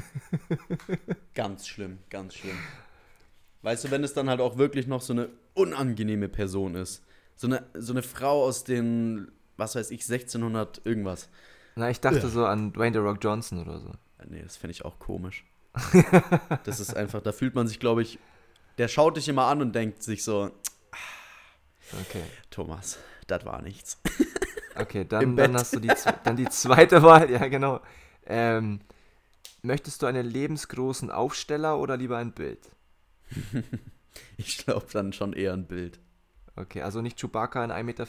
ganz 1.35 1.67
schlimm, 1.67 1.99
ganz 2.09 2.33
schlimm. 2.33 2.57
Weißt 3.61 3.83
du, 3.83 3.91
wenn 3.91 4.03
es 4.03 4.15
dann 4.15 4.27
halt 4.27 4.41
auch 4.41 4.57
wirklich 4.57 4.87
noch 4.87 5.01
so 5.01 5.13
eine 5.13 5.29
unangenehme 5.53 6.27
Person 6.27 6.73
ist. 6.73 7.03
So 7.35 7.45
eine, 7.45 7.67
so 7.75 7.93
eine 7.93 8.01
Frau 8.01 8.43
aus 8.43 8.63
den, 8.63 9.31
was 9.57 9.75
weiß 9.75 9.91
ich, 9.91 10.01
1600 10.01 10.81
irgendwas. 10.85 11.29
Na, 11.75 11.91
ich 11.91 11.99
dachte 11.99 12.27
so 12.27 12.47
an 12.47 12.73
Dwayne 12.73 12.93
The 12.93 13.05
Rock 13.05 13.19
Johnson 13.21 13.59
oder 13.59 13.79
so. 13.79 13.91
Nee, 14.27 14.41
das 14.41 14.57
fände 14.57 14.71
ich 14.71 14.83
auch 14.83 14.97
komisch. 14.97 15.45
das 16.63 16.79
ist 16.79 16.95
einfach, 16.95 17.21
da 17.21 17.31
fühlt 17.31 17.53
man 17.53 17.67
sich, 17.67 17.79
glaube 17.79 18.01
ich, 18.01 18.17
der 18.79 18.87
schaut 18.87 19.17
dich 19.17 19.29
immer 19.29 19.45
an 19.45 19.61
und 19.61 19.75
denkt 19.75 20.01
sich 20.01 20.23
so, 20.23 20.49
Okay. 21.93 22.23
Thomas, 22.49 22.97
das 23.27 23.45
war 23.45 23.61
nichts. 23.61 24.01
Okay, 24.77 25.05
dann, 25.07 25.37
dann 25.37 25.53
hast 25.53 25.73
du 25.73 25.79
die, 25.79 25.89
dann 26.25 26.35
die 26.35 26.49
zweite 26.49 27.01
Wahl, 27.03 27.31
ja 27.31 27.47
genau. 27.47 27.79
Ähm, 28.25 28.81
möchtest 29.61 30.01
du 30.01 30.05
einen 30.05 30.25
lebensgroßen 30.25 31.09
Aufsteller 31.09 31.79
oder 31.79 31.95
lieber 31.95 32.17
ein 32.17 32.33
Bild? 32.33 32.59
Ich 34.37 34.57
glaube 34.59 34.85
dann 34.91 35.11
schon 35.11 35.33
eher 35.33 35.53
ein 35.53 35.65
Bild. 35.65 35.99
Okay, 36.55 36.81
also 36.81 37.01
nicht 37.01 37.19
Chewbacca 37.19 37.63
in 37.65 37.71
1,85 37.71 37.83
Meter 37.83 38.05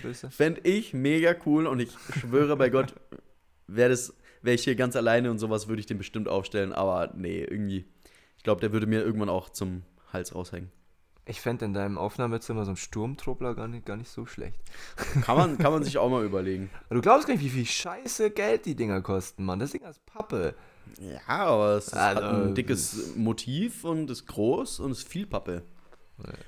Größe? 0.00 0.30
Fände 0.30 0.60
ich 0.62 0.94
mega 0.94 1.34
cool 1.44 1.66
und 1.66 1.80
ich 1.80 1.90
schwöre 2.18 2.56
bei 2.56 2.70
Gott, 2.70 2.94
wäre 3.66 3.90
das, 3.90 4.14
wäre 4.40 4.54
ich 4.54 4.64
hier 4.64 4.74
ganz 4.74 4.96
alleine 4.96 5.30
und 5.30 5.38
sowas, 5.38 5.68
würde 5.68 5.80
ich 5.80 5.86
den 5.86 5.98
bestimmt 5.98 6.28
aufstellen, 6.28 6.72
aber 6.72 7.12
nee, 7.14 7.42
irgendwie. 7.42 7.84
Ich 8.36 8.42
glaube, 8.42 8.60
der 8.60 8.72
würde 8.72 8.86
mir 8.86 9.02
irgendwann 9.02 9.28
auch 9.28 9.50
zum 9.50 9.82
Hals 10.12 10.34
raushängen. 10.34 10.70
Ich 11.26 11.40
fände 11.40 11.64
in 11.64 11.72
deinem 11.72 11.96
Aufnahmezimmer 11.96 12.64
so 12.66 12.72
ein 12.72 12.76
Sturmtruppler 12.76 13.54
gar 13.54 13.66
nicht, 13.66 13.86
gar 13.86 13.96
nicht 13.96 14.10
so 14.10 14.26
schlecht. 14.26 14.58
Kann 15.22 15.36
man, 15.38 15.56
kann 15.58 15.72
man 15.72 15.82
sich 15.84 15.96
auch 15.96 16.10
mal 16.10 16.22
überlegen. 16.24 16.70
Du 16.90 17.00
glaubst 17.00 17.26
gar 17.26 17.34
nicht, 17.34 17.42
wie 17.44 17.48
viel 17.50 17.64
scheiße 17.66 18.30
Geld 18.30 18.66
die 18.66 18.74
Dinger 18.74 19.00
kosten, 19.00 19.44
Mann. 19.44 19.58
Das 19.58 19.70
Ding 19.70 19.82
ist 19.82 20.04
Pappe. 20.04 20.54
Ja, 21.00 21.20
aber 21.26 21.76
es 21.76 21.94
Also, 21.94 22.22
hat 22.22 22.34
ein 22.34 22.54
dickes 22.54 23.16
Motiv 23.16 23.84
und 23.84 24.10
ist 24.10 24.26
groß 24.26 24.80
und 24.80 24.90
ist 24.92 25.08
viel 25.08 25.26
Pappe. 25.26 25.62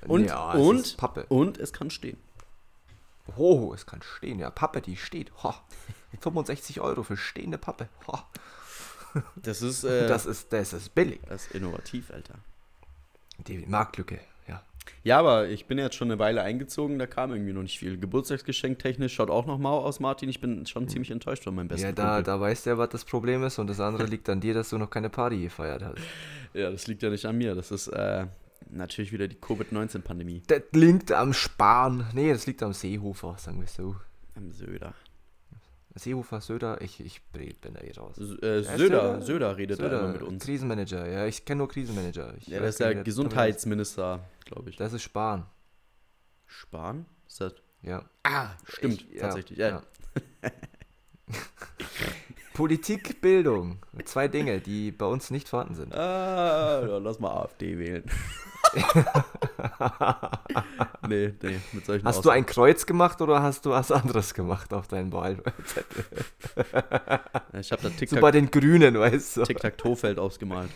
Und, 0.07 0.21
Nee, 0.21 0.29
aber 0.29 0.59
es 0.59 0.65
und, 0.67 0.75
ist 0.77 0.97
Pappe. 0.97 1.25
und 1.29 1.57
es 1.57 1.73
kann 1.73 1.89
stehen. 1.89 2.17
Oh, 3.35 3.73
es 3.73 3.85
kann 3.87 4.01
stehen. 4.03 4.39
Ja, 4.39 4.51
Pappe, 4.51 4.79
die 4.81 4.95
steht. 4.95 5.31
Ho. 5.43 5.53
65 6.21 6.79
Euro 6.81 7.01
für 7.03 7.17
stehende 7.17 7.57
Pappe. 7.57 7.89
Ho. 8.07 8.19
Das 9.35 9.61
ist, 9.63 9.83
äh, 9.85 10.07
Das, 10.07 10.25
ist, 10.27 10.53
das 10.53 10.71
ist 10.71 10.93
billig. 10.93 11.19
das 11.27 11.47
ist 11.47 11.55
innovativ, 11.55 12.11
Alter. 12.11 12.35
Die 13.47 13.57
Marktlücke, 13.65 14.19
ja. 15.03 15.19
Aber 15.19 15.47
ich 15.49 15.65
bin 15.65 15.77
jetzt 15.77 15.95
schon 15.95 16.09
eine 16.11 16.19
Weile 16.19 16.41
eingezogen, 16.41 16.99
da 16.99 17.07
kam 17.07 17.31
irgendwie 17.31 17.53
noch 17.53 17.61
nicht 17.61 17.79
viel. 17.79 17.97
Geburtstagsgeschenk 17.97 18.79
technisch 18.79 19.13
schaut 19.13 19.29
auch 19.29 19.45
noch 19.45 19.57
mau 19.57 19.79
aus, 19.79 19.99
Martin. 19.99 20.29
Ich 20.29 20.41
bin 20.41 20.65
schon 20.65 20.87
ziemlich 20.87 21.11
enttäuscht 21.11 21.43
von 21.43 21.55
meinem 21.55 21.67
besten 21.67 21.85
Ja, 21.87 21.91
da, 21.91 22.03
Kumpel. 22.15 22.23
da 22.23 22.39
weißt 22.39 22.65
du 22.65 22.69
ja, 22.71 22.77
was 22.77 22.89
das 22.89 23.05
Problem 23.05 23.43
ist. 23.43 23.59
Und 23.59 23.67
das 23.67 23.79
andere 23.79 24.05
liegt 24.07 24.27
an 24.29 24.39
dir, 24.41 24.53
dass 24.53 24.69
du 24.69 24.77
noch 24.77 24.89
keine 24.89 25.09
Party 25.09 25.41
gefeiert 25.41 25.83
hast. 25.83 25.97
Ja, 26.53 26.71
das 26.71 26.87
liegt 26.87 27.03
ja 27.03 27.09
nicht 27.09 27.25
an 27.25 27.37
mir. 27.37 27.55
Das 27.55 27.71
ist 27.71 27.87
äh, 27.87 28.25
natürlich 28.69 29.11
wieder 29.11 29.27
die 29.27 29.35
Covid-19-Pandemie 29.35 30.43
Das 30.47 30.61
liegt 30.73 31.11
am 31.11 31.33
Spahn. 31.33 32.07
Nee, 32.13 32.31
das 32.31 32.47
liegt 32.47 32.63
am 32.63 32.73
Seehofer, 32.73 33.35
sagen 33.37 33.59
wir 33.59 33.67
so. 33.67 33.95
am 34.35 34.51
Söder. 34.51 34.93
Seehofer, 35.97 36.41
Söder, 36.41 36.81
ich, 36.81 36.99
ich 36.99 37.21
bin 37.23 37.73
da 37.73 37.81
eh 37.81 37.91
raus. 37.97 38.17
S 38.17 38.37
äh, 38.41 38.57
Ja, 38.61 38.77
Söder, 38.77 38.77
Söder- 38.77 39.21
Söder 39.21 39.57
redet 39.57 39.79
da 39.79 39.87
immer 39.87 40.07
mit 40.13 40.21
uns. 40.21 40.43
Krisenmanager, 40.43 41.07
ja, 41.07 41.25
ich 41.25 41.45
kenne 41.45 41.59
nur 41.59 41.69
Krisenmanager. 41.69 42.33
Ich 42.37 42.47
Ja, 42.47 42.59
das 42.59 42.75
ist 42.75 42.79
gar 42.79 42.93
der 42.93 43.03
Gesundheitsminister, 43.03 44.19
glaube 44.45 44.69
ich. 44.69 44.75
Das 44.77 44.93
ist 44.93 45.03
Spahn, 45.03 45.45
Spahn? 46.45 47.05
Ist 47.27 47.41
das? 47.41 47.53
ja. 47.81 48.03
Ah, 48.23 48.49
stimmt, 48.65 49.05
Ich- 49.09 49.15
ja, 49.15 49.21
tatsächlich. 49.23 49.57
Ja. 49.59 49.81
Politik, 52.53 53.21
Bildung. 53.21 53.79
Zwei 54.05 54.27
Dinge, 54.27 54.59
die 54.59 54.91
bei 54.91 55.05
uns 55.05 55.29
nicht 55.29 55.47
vorhanden 55.47 55.75
sind. 55.75 55.93
Ah, 55.93 56.83
ja, 56.87 56.97
lass 56.97 57.19
mal 57.19 57.31
AfD 57.31 57.77
wählen. 57.77 58.03
nee, 61.07 61.33
nee, 61.41 61.59
mit 61.73 61.85
solchen 61.85 62.05
Hast 62.05 62.25
du 62.25 62.29
ein 62.29 62.45
Kreuz 62.45 62.85
gemacht 62.85 63.21
oder 63.21 63.41
hast 63.41 63.65
du 63.65 63.71
was 63.71 63.91
anderes 63.91 64.33
gemacht 64.33 64.73
auf 64.73 64.87
deinen 64.87 65.11
Wahlzettel? 65.11 66.05
Aussagen. 66.63 67.59
Ich 67.59 67.71
habe 67.71 67.81
da 67.83 67.89
So 67.89 67.95
bei 68.19 68.27
Tic-Tac- 68.29 68.31
den 68.31 68.51
Grünen, 68.51 68.99
weißt 68.99 69.37
du? 69.37 69.43
Tic-Tac-Toe-Feld 69.43 70.19
ausgemalt. 70.19 70.69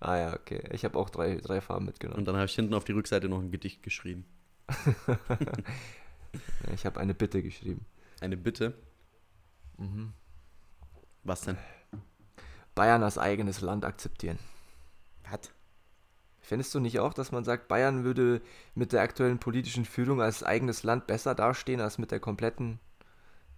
Ah 0.00 0.16
ja, 0.16 0.34
okay. 0.34 0.62
Ich 0.72 0.84
habe 0.84 0.98
auch 0.98 1.10
drei, 1.10 1.36
drei 1.36 1.60
Farben 1.60 1.86
mitgenommen. 1.86 2.20
Und 2.20 2.24
dann 2.26 2.36
habe 2.36 2.46
ich 2.46 2.54
hinten 2.54 2.74
auf 2.74 2.84
die 2.84 2.92
Rückseite 2.92 3.28
noch 3.28 3.40
ein 3.40 3.50
Gedicht 3.50 3.82
geschrieben. 3.82 4.24
Ich 6.74 6.84
habe 6.84 7.00
eine 7.00 7.14
Bitte 7.14 7.42
geschrieben. 7.42 7.86
Eine 8.20 8.36
Bitte. 8.36 8.74
Mhm. 9.78 10.12
Was 11.24 11.40
denn? 11.40 11.56
Bayern 12.74 13.02
als 13.02 13.16
eigenes 13.16 13.62
Land 13.62 13.86
akzeptieren. 13.86 14.38
Was? 15.30 15.50
Findest 16.48 16.74
du 16.74 16.80
nicht 16.80 16.98
auch, 16.98 17.12
dass 17.12 17.30
man 17.30 17.44
sagt, 17.44 17.68
Bayern 17.68 18.04
würde 18.04 18.40
mit 18.74 18.94
der 18.94 19.02
aktuellen 19.02 19.38
politischen 19.38 19.84
Führung 19.84 20.22
als 20.22 20.42
eigenes 20.42 20.82
Land 20.82 21.06
besser 21.06 21.34
dastehen 21.34 21.82
als 21.82 21.98
mit 21.98 22.10
der 22.10 22.20
kompletten 22.20 22.80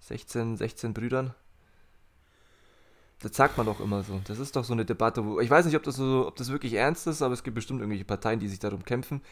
16, 0.00 0.56
16 0.56 0.92
Brüdern? 0.92 1.32
Das 3.20 3.36
sagt 3.36 3.56
man 3.56 3.66
doch 3.66 3.78
immer 3.78 4.02
so. 4.02 4.20
Das 4.24 4.40
ist 4.40 4.56
doch 4.56 4.64
so 4.64 4.72
eine 4.72 4.84
Debatte, 4.84 5.24
wo 5.24 5.38
ich 5.38 5.48
weiß 5.48 5.66
nicht, 5.66 5.76
ob 5.76 5.84
das 5.84 5.94
so, 5.94 6.26
ob 6.26 6.34
das 6.34 6.50
wirklich 6.50 6.72
ernst 6.74 7.06
ist, 7.06 7.22
aber 7.22 7.32
es 7.32 7.44
gibt 7.44 7.54
bestimmt 7.54 7.78
irgendwelche 7.78 8.04
Parteien, 8.04 8.40
die 8.40 8.48
sich 8.48 8.58
darum 8.58 8.84
kämpfen. 8.84 9.22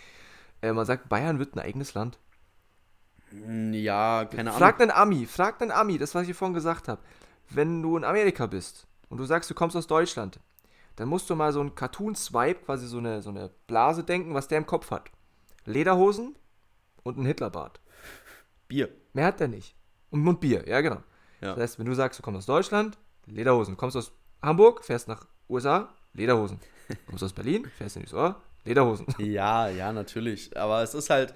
Äh, 0.63 0.73
man 0.73 0.87
sagt, 0.87 1.09
Bayern 1.09 1.41
wird 1.41 1.57
ein 1.57 1.59
eigenes 1.59 1.95
Land. 1.95 2.17
Hm, 3.31 3.73
Ja, 3.75 4.25
keine 4.27 4.51
Ahnung. 4.51 4.61
Frag 4.61 4.81
einen 4.81 4.93
Ami, 4.93 5.27
frag 5.27 5.61
einen 5.61 5.73
Ami, 5.73 5.99
das 5.99 6.15
was 6.15 6.29
ich 6.29 6.37
vorhin 6.37 6.55
gesagt 6.55 6.87
habe. 6.87 7.01
Wenn 7.51 7.83
du 7.83 7.97
in 7.97 8.05
Amerika 8.05 8.47
bist 8.47 8.87
und 9.09 9.19
du 9.19 9.25
sagst, 9.25 9.51
du 9.51 9.55
kommst 9.55 9.75
aus 9.75 9.89
Deutschland, 9.89 10.39
dann 10.99 11.09
musst 11.09 11.31
du 11.31 11.37
mal 11.37 11.53
so 11.53 11.61
einen 11.61 11.77
Cartoon-Swipe, 11.77 12.65
quasi 12.65 12.89
so 12.89 12.99
eine, 12.99 13.23
so 13.23 13.31
eine 13.31 13.51
Blase 13.69 14.03
denken, 14.03 14.35
was 14.35 14.49
der 14.49 14.59
im 14.59 14.67
Kopf 14.67 14.91
hat. 14.91 15.11
Lederhosen 15.65 16.35
und 17.05 17.19
ein 17.19 17.25
Hitlerbart. 17.25 17.81
Bier. 18.67 18.89
Mehr 19.13 19.27
hat 19.27 19.39
der 19.39 19.47
nicht. 19.47 19.77
Und, 20.11 20.27
und 20.27 20.41
Bier, 20.41 20.67
ja 20.67 20.81
genau. 20.81 21.03
Ja. 21.41 21.55
Das 21.55 21.59
heißt, 21.59 21.79
wenn 21.79 21.87
du 21.87 21.95
sagst, 21.95 22.19
du 22.19 22.23
kommst 22.25 22.39
aus 22.39 22.47
Deutschland, 22.47 22.99
Lederhosen. 23.27 23.75
Du 23.75 23.79
kommst 23.79 23.97
aus 23.97 24.11
Hamburg, 24.43 24.85
fährst 24.85 25.07
nach 25.07 25.29
USA, 25.49 25.89
Lederhosen. 26.15 26.59
Du 26.89 26.97
kommst 27.07 27.23
aus 27.23 27.33
Berlin, 27.33 27.71
fährst 27.77 27.97
in 27.97 28.03
die 28.03 28.09
USA, 28.09 28.43
Lederhosen. 28.65 29.07
Ja, 29.19 29.69
ja, 29.69 29.93
natürlich. 29.93 30.57
Aber 30.57 30.83
es 30.83 30.95
ist 30.95 31.11
halt. 31.11 31.33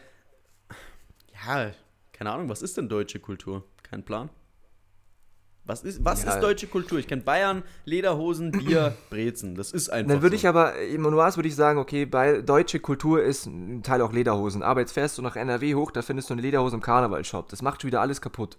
Ja, 1.47 1.71
keine 2.13 2.33
Ahnung, 2.33 2.49
was 2.49 2.63
ist 2.63 2.77
denn 2.77 2.89
deutsche 2.89 3.21
Kultur? 3.21 3.65
Kein 3.85 4.05
Plan. 4.05 4.29
Was 5.65 5.85
ist, 5.85 6.05
was 6.05 6.25
Ja. 6.25 6.35
ist 6.35 6.41
deutsche 6.43 6.67
Kultur? 6.67 6.99
Ich 6.99 7.07
kenne 7.07 7.23
Bayern, 7.23 7.63
Lederhosen, 7.85 8.51
Bier, 8.51 8.97
Brezen. 9.11 9.55
Das 9.55 9.71
ist 9.71 9.91
einfach. 9.91 10.13
Dann 10.15 10.23
würde 10.23 10.37
so. 10.37 10.41
ich 10.41 10.49
aber, 10.49 10.77
im 10.81 11.03
Nuance 11.03 11.37
würde 11.39 11.49
ich 11.49 11.55
sagen, 11.55 11.79
okay, 11.79 12.05
bei 12.05 12.41
deutsche 12.43 12.81
Kultur 12.81 13.23
ist 13.23 13.47
ein 13.47 13.83
Teil 13.85 14.03
auch 14.03 14.13
Lederhosen. 14.13 14.63
Aber 14.65 14.81
jetzt 14.81 14.91
fährst 14.93 15.19
du 15.19 15.23
nach 15.23 15.37
NRW 15.37 15.77
hoch, 15.77 15.93
da 15.93 16.03
findest 16.03 16.31
du 16.31 16.35
eine 16.35 16.43
Lederhose 16.43 16.75
im 16.75 16.83
Karnevalshop. 16.83 17.49
Das 17.49 17.63
macht 17.63 17.81
schon 17.81 17.89
wieder 17.89 18.01
alles 18.01 18.21
kaputt. 18.21 18.59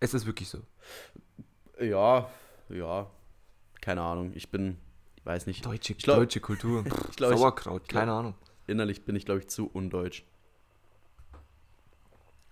Es 0.00 0.14
ist 0.14 0.26
wirklich 0.26 0.48
so. 0.48 0.58
Ja, 1.80 2.28
ja. 2.68 3.10
Keine 3.80 4.02
Ahnung. 4.02 4.32
Ich 4.34 4.50
bin. 4.50 4.76
Ich 5.16 5.24
weiß 5.26 5.46
nicht. 5.46 5.64
Deutsche, 5.66 5.94
Ich 5.94 5.98
glaub- 6.04 6.18
deutsche 6.18 6.40
Kultur. 6.40 6.84
Ich 7.10 7.16
glaube, 7.16 7.34
ich, 7.34 7.40
Sauerkraut, 7.40 7.88
keine 7.88 8.12
Ahnung. 8.12 8.34
innerlich 8.66 9.04
bin 9.04 9.16
ich, 9.16 9.24
glaube 9.24 9.40
ich, 9.40 9.48
zu 9.48 9.66
undeutsch. 9.68 10.24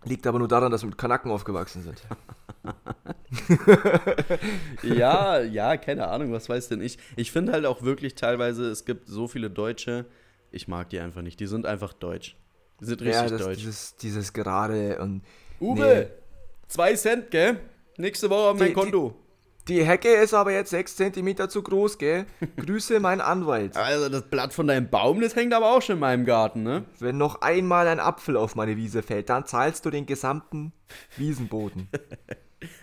Liegt 0.05 0.27
aber 0.27 0.39
nur 0.39 0.49
daran, 0.49 0.71
dass 0.71 0.83
wir 0.83 0.89
mit 0.89 0.99
Kanaken 0.99 1.31
aufgewachsen 1.31 1.83
sind. 1.83 2.03
ja, 4.83 5.41
ja, 5.41 5.77
keine 5.77 6.09
Ahnung, 6.09 6.33
was 6.33 6.49
weiß 6.49 6.69
denn 6.69 6.81
ich. 6.81 6.99
Ich 7.17 7.33
finde 7.33 7.53
halt 7.53 7.67
auch 7.67 7.83
wirklich 7.83 8.15
teilweise, 8.15 8.71
es 8.71 8.85
gibt 8.85 9.09
so 9.09 9.29
viele 9.29 9.51
Deutsche, 9.51 10.07
ich 10.51 10.69
mag 10.69 10.91
die 10.91 11.01
einfach 11.01 11.23
nicht. 11.23 11.41
Die 11.41 11.47
sind 11.47 11.67
einfach 11.67 11.93
deutsch. 11.93 12.37
Die 12.81 12.85
sind 12.87 13.01
richtig 13.01 13.15
ja, 13.23 13.29
das, 13.29 13.41
deutsch. 13.41 13.59
dieses, 13.59 13.97
dieses 13.97 14.33
gerade 14.33 14.99
und 15.01 15.23
Uwe, 15.61 16.11
zwei 16.69 16.95
Cent, 16.95 17.31
gell? 17.31 17.61
Nächste 17.97 18.29
Woche 18.31 18.51
auf 18.51 18.59
mein 18.59 18.69
Die- 18.69 18.75
Konto. 18.75 19.15
Die 19.69 19.83
Hecke 19.85 20.09
ist 20.09 20.35
aber 20.35 20.53
jetzt 20.53 20.71
6 20.71 20.97
cm 20.97 21.49
zu 21.49 21.63
groß, 21.63 21.97
gell? 21.99 22.27
Grüße 22.57 23.01
mein 23.01 23.21
Anwalt. 23.21 23.77
Also 23.77 24.09
das 24.11 24.23
Blatt 24.23 24.53
von 24.53 24.67
deinem 24.67 24.91
Baum, 24.91 25.21
das 25.21 25.35
hängt 25.37 25.55
aber 25.55 25.75
auch 25.75 25.81
schon 25.81 25.95
in 25.97 26.01
meinem 26.01 26.25
Garten, 26.27 26.63
ne? 26.63 26.85
Wenn 26.99 27.17
noch 27.17 27.41
einmal 27.41 27.89
ein 27.89 28.01
Apfel 28.01 28.37
auf 28.37 28.57
meine 28.57 28.77
Wiese 28.77 29.03
fällt, 29.03 29.31
dann 29.31 29.47
zahlst 29.47 29.87
du 29.87 29.91
den 29.91 30.07
gesamten 30.07 30.73
Wiesenboden. 31.17 31.89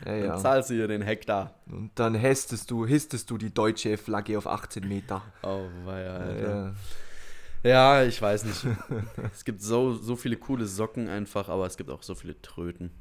Ja, 0.05 0.11
Dann 0.11 0.23
ja. 0.23 0.38
zahlst 0.38 0.69
du 0.69 0.75
hier 0.75 0.88
den 0.88 1.01
Hektar. 1.01 1.55
Und 1.65 1.89
dann 1.95 2.13
hestest 2.13 2.69
du, 2.69 2.86
histest 2.86 3.32
du 3.32 3.39
die 3.39 3.51
deutsche 3.51 3.97
Flagge 3.97 4.38
auf 4.38 4.45
18 4.45 4.88
Meter. 4.88 5.23
Oh, 5.41 5.63
weia, 5.86 6.17
Alter. 6.17 6.75
Ja. 7.63 7.69
Ja, 8.03 8.03
ich 8.03 8.21
weiß 8.21 8.45
nicht. 8.45 8.63
es 9.34 9.43
gibt 9.43 9.63
so, 9.63 9.95
so 9.95 10.15
viele 10.15 10.38
coole 10.38 10.67
Socken 10.67 11.07
einfach, 11.09 11.49
aber 11.49 11.65
es 11.65 11.77
gibt 11.77 11.89
auch 11.89 12.03
so 12.03 12.13
viele 12.13 12.39
Tröten. 12.43 12.91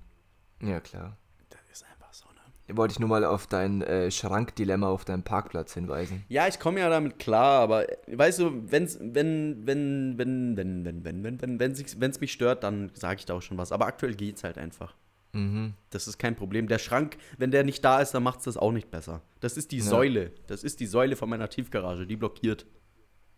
ja, 0.63 0.81
klar. 0.81 1.19
Das 1.51 1.61
ist 1.71 1.85
einfach 1.85 2.15
so, 2.15 2.25
ne? 2.31 2.41
Wollte 2.75 2.93
ich 2.93 2.99
nur 2.99 3.09
mal 3.09 3.25
auf 3.25 3.47
dein 3.47 3.83
äh, 3.83 4.11
Schrankdilemma 4.11 4.89
auf 4.89 5.05
deinem 5.05 5.23
Parkplatz 5.23 5.75
hinweisen. 5.75 6.25
Ja, 6.29 6.49
ich 6.49 6.59
komme 6.59 6.81
ja 6.81 6.89
damit 6.89 7.19
klar, 7.19 7.61
aber 7.61 7.87
weißt 8.07 8.39
du, 8.41 8.63
wenn's, 8.71 8.99
wenn, 9.01 9.67
wenn, 9.67 10.19
wenn, 10.19 10.57
wenn, 10.57 10.85
wenn, 10.85 11.05
wenn, 11.05 11.25
wenn, 11.25 11.41
wenn, 11.43 11.61
wenn 11.61 11.73
es 11.73 12.01
wenn's 12.01 12.21
mich 12.21 12.33
stört, 12.33 12.65
dann 12.65 12.91
sage 12.95 13.21
ich 13.21 13.27
da 13.27 13.35
auch 13.35 13.43
schon 13.43 13.59
was. 13.59 13.73
Aber 13.73 13.87
aktuell 13.87 14.15
geht's 14.15 14.45
halt 14.45 14.59
einfach. 14.59 14.95
Mhm. 15.33 15.75
Das 15.91 16.09
ist 16.09 16.19
kein 16.19 16.35
Problem. 16.35 16.67
Der 16.69 16.79
Schrank, 16.79 17.17
wenn 17.39 17.51
der 17.51 17.65
nicht 17.65 17.85
da 17.85 18.01
ist, 18.01 18.13
dann 18.13 18.23
macht's 18.23 18.45
das 18.45 18.57
auch 18.57 18.73
nicht 18.73 18.91
besser. 18.91 19.23
Das 19.41 19.57
ist 19.57 19.71
die 19.73 19.79
Ja. 19.79 19.85
Säule. 19.85 20.33
Das 20.47 20.65
ist 20.65 20.81
die 20.81 20.87
Säule 20.87 21.17
von 21.17 21.29
meiner 21.29 21.49
Tiefgarage, 21.49 22.07
die 22.07 22.17
blockiert. 22.17 22.67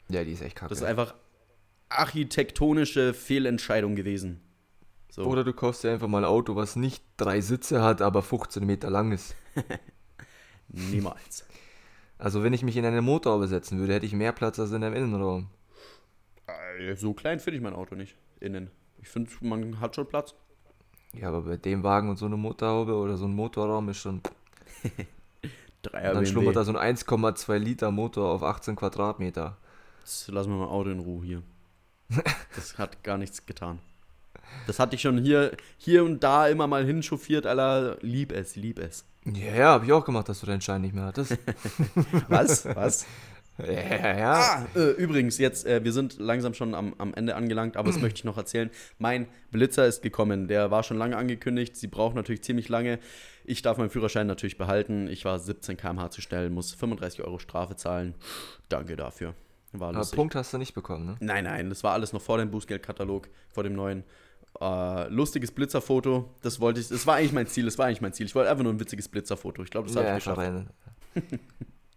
Ja, 0.08 0.24
die 0.24 0.32
ist 0.32 0.42
echt 0.42 0.56
kacke. 0.56 0.70
Das 0.70 0.78
ist 0.78 0.84
einfach 0.84 1.14
architektonische 1.88 3.14
Fehlentscheidung 3.14 3.94
gewesen. 3.94 4.40
So. 5.12 5.24
Oder 5.24 5.44
du 5.44 5.52
kaufst 5.52 5.84
dir 5.84 5.92
einfach 5.92 6.08
mal 6.08 6.24
ein 6.24 6.24
Auto, 6.24 6.56
was 6.56 6.74
nicht 6.74 7.04
drei 7.18 7.42
Sitze 7.42 7.82
hat, 7.82 8.00
aber 8.00 8.22
15 8.22 8.64
Meter 8.64 8.88
lang 8.88 9.12
ist. 9.12 9.34
Niemals. 10.68 11.44
Also 12.16 12.42
wenn 12.42 12.54
ich 12.54 12.62
mich 12.62 12.78
in 12.78 12.86
eine 12.86 13.02
Motorhaube 13.02 13.46
setzen 13.46 13.78
würde, 13.78 13.92
hätte 13.92 14.06
ich 14.06 14.14
mehr 14.14 14.32
Platz 14.32 14.58
als 14.58 14.72
in 14.72 14.82
einem 14.82 14.94
Innenraum. 14.94 15.50
Äh, 16.46 16.96
So 16.96 17.12
klein 17.12 17.40
finde 17.40 17.58
ich 17.58 17.62
mein 17.62 17.74
Auto 17.74 17.94
nicht. 17.94 18.16
Innen. 18.40 18.70
Ich 19.02 19.08
finde, 19.08 19.30
man 19.42 19.80
hat 19.80 19.96
schon 19.96 20.06
Platz. 20.06 20.34
Ja, 21.12 21.28
aber 21.28 21.42
bei 21.42 21.58
dem 21.58 21.82
Wagen 21.82 22.08
und 22.08 22.16
so 22.16 22.24
eine 22.24 22.38
Motorhaube 22.38 22.94
oder 22.94 23.18
so 23.18 23.26
ein 23.26 23.34
Motorraum 23.34 23.90
ist 23.90 23.98
schon... 23.98 24.22
Dann 25.82 25.92
BMW. 25.92 26.24
schlummert 26.24 26.56
da 26.56 26.64
so 26.64 26.74
ein 26.74 26.96
1,2 26.96 27.58
Liter 27.58 27.90
Motor 27.90 28.30
auf 28.30 28.42
18 28.42 28.76
Quadratmeter. 28.76 29.58
Jetzt 30.00 30.28
lassen 30.28 30.52
wir 30.52 30.56
mal 30.56 30.68
Auto 30.68 30.88
in 30.88 31.00
Ruhe 31.00 31.22
hier. 31.22 31.42
Das 32.56 32.78
hat 32.78 33.04
gar 33.04 33.18
nichts 33.18 33.44
getan. 33.44 33.78
Das 34.66 34.78
hatte 34.78 34.96
ich 34.96 35.02
schon 35.02 35.18
hier, 35.18 35.52
hier 35.76 36.04
und 36.04 36.22
da 36.22 36.48
immer 36.48 36.66
mal 36.66 36.84
hinchauffiert, 36.84 37.46
aller 37.46 37.96
lieb 38.00 38.32
es, 38.32 38.56
lieb 38.56 38.78
es. 38.78 39.04
Ja, 39.24 39.54
ja, 39.54 39.72
hab 39.72 39.84
ich 39.84 39.92
auch 39.92 40.04
gemacht, 40.04 40.28
dass 40.28 40.40
du 40.40 40.46
deinen 40.46 40.60
Schein 40.60 40.80
nicht 40.80 40.94
mehr 40.94 41.04
hattest. 41.04 41.38
Was? 42.28 42.64
Was? 42.64 43.06
ja, 43.58 44.18
ja. 44.18 44.32
Ah, 44.32 44.66
äh, 44.74 44.90
übrigens, 44.92 45.38
jetzt, 45.38 45.66
äh, 45.66 45.84
wir 45.84 45.92
sind 45.92 46.18
langsam 46.18 46.54
schon 46.54 46.74
am, 46.74 46.94
am 46.98 47.14
Ende 47.14 47.36
angelangt, 47.36 47.76
aber 47.76 47.90
das 47.90 48.00
möchte 48.00 48.18
ich 48.18 48.24
noch 48.24 48.36
erzählen. 48.36 48.70
Mein 48.98 49.26
Blitzer 49.50 49.86
ist 49.86 50.02
gekommen. 50.02 50.48
Der 50.48 50.70
war 50.70 50.82
schon 50.82 50.96
lange 50.96 51.16
angekündigt. 51.16 51.76
Sie 51.76 51.86
braucht 51.86 52.16
natürlich 52.16 52.42
ziemlich 52.42 52.68
lange. 52.68 52.98
Ich 53.44 53.62
darf 53.62 53.76
meinen 53.76 53.90
Führerschein 53.90 54.26
natürlich 54.26 54.56
behalten. 54.56 55.08
Ich 55.08 55.24
war 55.24 55.38
17 55.38 55.76
km/h 55.76 56.10
zu 56.10 56.20
schnell, 56.20 56.50
muss 56.50 56.72
35 56.72 57.22
Euro 57.24 57.38
Strafe 57.38 57.76
zahlen. 57.76 58.14
Danke 58.68 58.96
dafür. 58.96 59.34
War 59.72 59.88
Aber 59.88 59.98
lustig. 59.98 60.16
Punkt 60.16 60.34
hast 60.34 60.52
du 60.52 60.58
nicht 60.58 60.74
bekommen, 60.74 61.06
ne? 61.06 61.16
Nein, 61.20 61.44
nein, 61.44 61.68
das 61.70 61.82
war 61.82 61.92
alles 61.92 62.12
noch 62.12 62.20
vor 62.20 62.38
dem 62.38 62.50
Bußgeldkatalog, 62.50 63.28
vor 63.48 63.62
dem 63.62 63.74
neuen. 63.74 64.04
Äh, 64.60 65.08
lustiges 65.08 65.50
Blitzerfoto, 65.50 66.28
das 66.42 66.60
wollte 66.60 66.80
ich, 66.80 66.88
das 66.88 67.06
war 67.06 67.16
eigentlich 67.16 67.32
mein 67.32 67.46
Ziel, 67.46 67.64
das 67.64 67.78
war 67.78 67.86
eigentlich 67.86 68.00
mein 68.00 68.12
Ziel. 68.12 68.26
Ich 68.26 68.34
wollte 68.34 68.50
einfach 68.50 68.62
nur 68.62 68.72
ein 68.72 68.80
witziges 68.80 69.08
Blitzerfoto. 69.08 69.62
Ich 69.62 69.70
glaube, 69.70 69.88
das 69.88 69.96
habe 69.96 70.06
ich 70.06 70.12
einfach 70.12 70.36
geschafft. 70.36 70.66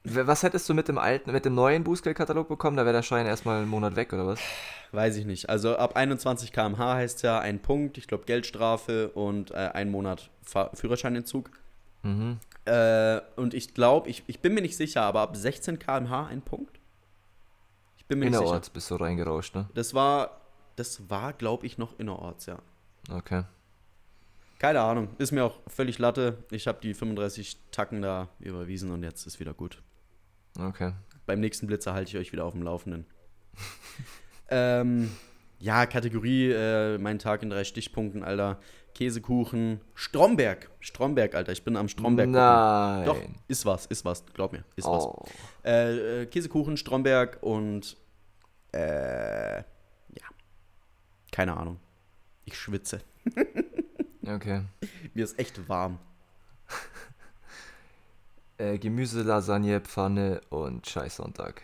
Was 0.07 0.43
hättest 0.43 0.69
du 0.69 0.75
mit 0.75 0.87
dem 0.87 0.99
alten, 0.99 1.31
mit 1.31 1.45
dem 1.45 1.55
neuen 1.55 1.83
Bußgeldkatalog 1.83 2.47
bekommen? 2.47 2.77
Da 2.77 2.85
wäre 2.85 2.93
der 2.93 3.01
Schein 3.01 3.25
erstmal 3.25 3.61
einen 3.61 3.69
Monat 3.69 3.95
weg, 3.95 4.13
oder 4.13 4.27
was? 4.27 4.39
Weiß 4.91 5.17
ich 5.17 5.25
nicht. 5.25 5.49
Also 5.49 5.77
ab 5.77 5.95
21 5.95 6.51
km/h 6.51 6.93
heißt 6.93 7.23
ja 7.23 7.39
ein 7.39 7.59
Punkt, 7.59 7.97
ich 7.97 8.07
glaube 8.07 8.25
Geldstrafe 8.25 9.09
und 9.09 9.49
äh, 9.49 9.71
ein 9.73 9.89
Monat 9.89 10.29
Fahr 10.43 10.69
Führerscheinentzug. 10.75 11.49
Mhm. 12.03 12.37
Äh, 12.65 13.19
und 13.35 13.55
ich 13.55 13.73
glaube, 13.73 14.09
ich, 14.09 14.23
ich 14.27 14.41
bin 14.41 14.53
mir 14.53 14.61
nicht 14.61 14.77
sicher, 14.77 15.01
aber 15.01 15.21
ab 15.21 15.35
16 15.35 15.79
km/h 15.79 16.27
ein 16.27 16.43
Punkt? 16.43 16.79
Ich 17.97 18.05
bin 18.05 18.19
mir 18.19 18.29
nicht 18.29 18.37
sicher. 18.37 18.61
Bist 18.71 18.91
du 18.91 18.95
reingerauscht, 18.95 19.55
ne? 19.55 19.67
Das 19.73 19.95
war, 19.95 20.39
das 20.75 21.09
war, 21.09 21.33
glaube 21.33 21.65
ich, 21.65 21.77
noch 21.77 21.99
innerorts, 21.99 22.45
ja. 22.45 22.59
Okay. 23.09 23.43
Keine 24.59 24.81
Ahnung, 24.81 25.09
ist 25.17 25.31
mir 25.31 25.43
auch 25.43 25.59
völlig 25.67 25.99
Latte. 25.99 26.43
Ich 26.49 26.67
habe 26.67 26.79
die 26.81 26.93
35 26.93 27.57
Tacken 27.71 28.01
da 28.01 28.29
überwiesen 28.39 28.91
und 28.91 29.03
jetzt 29.03 29.27
ist 29.27 29.39
wieder 29.39 29.53
gut. 29.53 29.81
Okay. 30.57 30.93
Beim 31.25 31.39
nächsten 31.39 31.67
Blitzer 31.67 31.93
halte 31.93 32.09
ich 32.09 32.17
euch 32.17 32.31
wieder 32.31 32.45
auf 32.45 32.53
dem 32.53 32.63
Laufenden. 32.63 33.05
ähm, 34.49 35.11
ja, 35.59 35.85
Kategorie, 35.85 36.51
äh, 36.51 36.97
mein 36.97 37.19
Tag 37.19 37.43
in 37.43 37.49
drei 37.49 37.63
Stichpunkten, 37.63 38.23
Alter. 38.23 38.59
Käsekuchen, 38.93 39.81
Stromberg. 39.93 40.69
Stromberg, 40.79 41.35
Alter, 41.35 41.51
ich 41.51 41.63
bin 41.65 41.75
am 41.75 41.89
Stromberg. 41.89 42.29
Nein. 42.29 43.05
Doch, 43.05 43.17
ist 43.49 43.65
was, 43.65 43.85
ist 43.87 44.05
was, 44.05 44.25
glaub 44.33 44.53
mir, 44.53 44.63
ist 44.77 44.87
was. 44.87 45.03
Oh. 45.03 45.25
Äh, 45.65 46.21
äh, 46.21 46.25
Käsekuchen, 46.27 46.77
Stromberg 46.77 47.39
und 47.41 47.97
äh, 48.71 49.63
keine 51.35 51.57
Ahnung. 51.57 51.79
Ich 52.45 52.57
schwitze. 52.57 53.01
Okay. 54.27 54.63
Mir 55.13 55.23
ist 55.23 55.37
echt 55.37 55.69
warm. 55.69 55.99
Äh, 58.57 58.79
Gemüse, 58.79 59.21
Lasagne, 59.21 59.81
Pfanne 59.81 60.39
und 60.49 60.87
Scheißsonntag. 60.87 61.61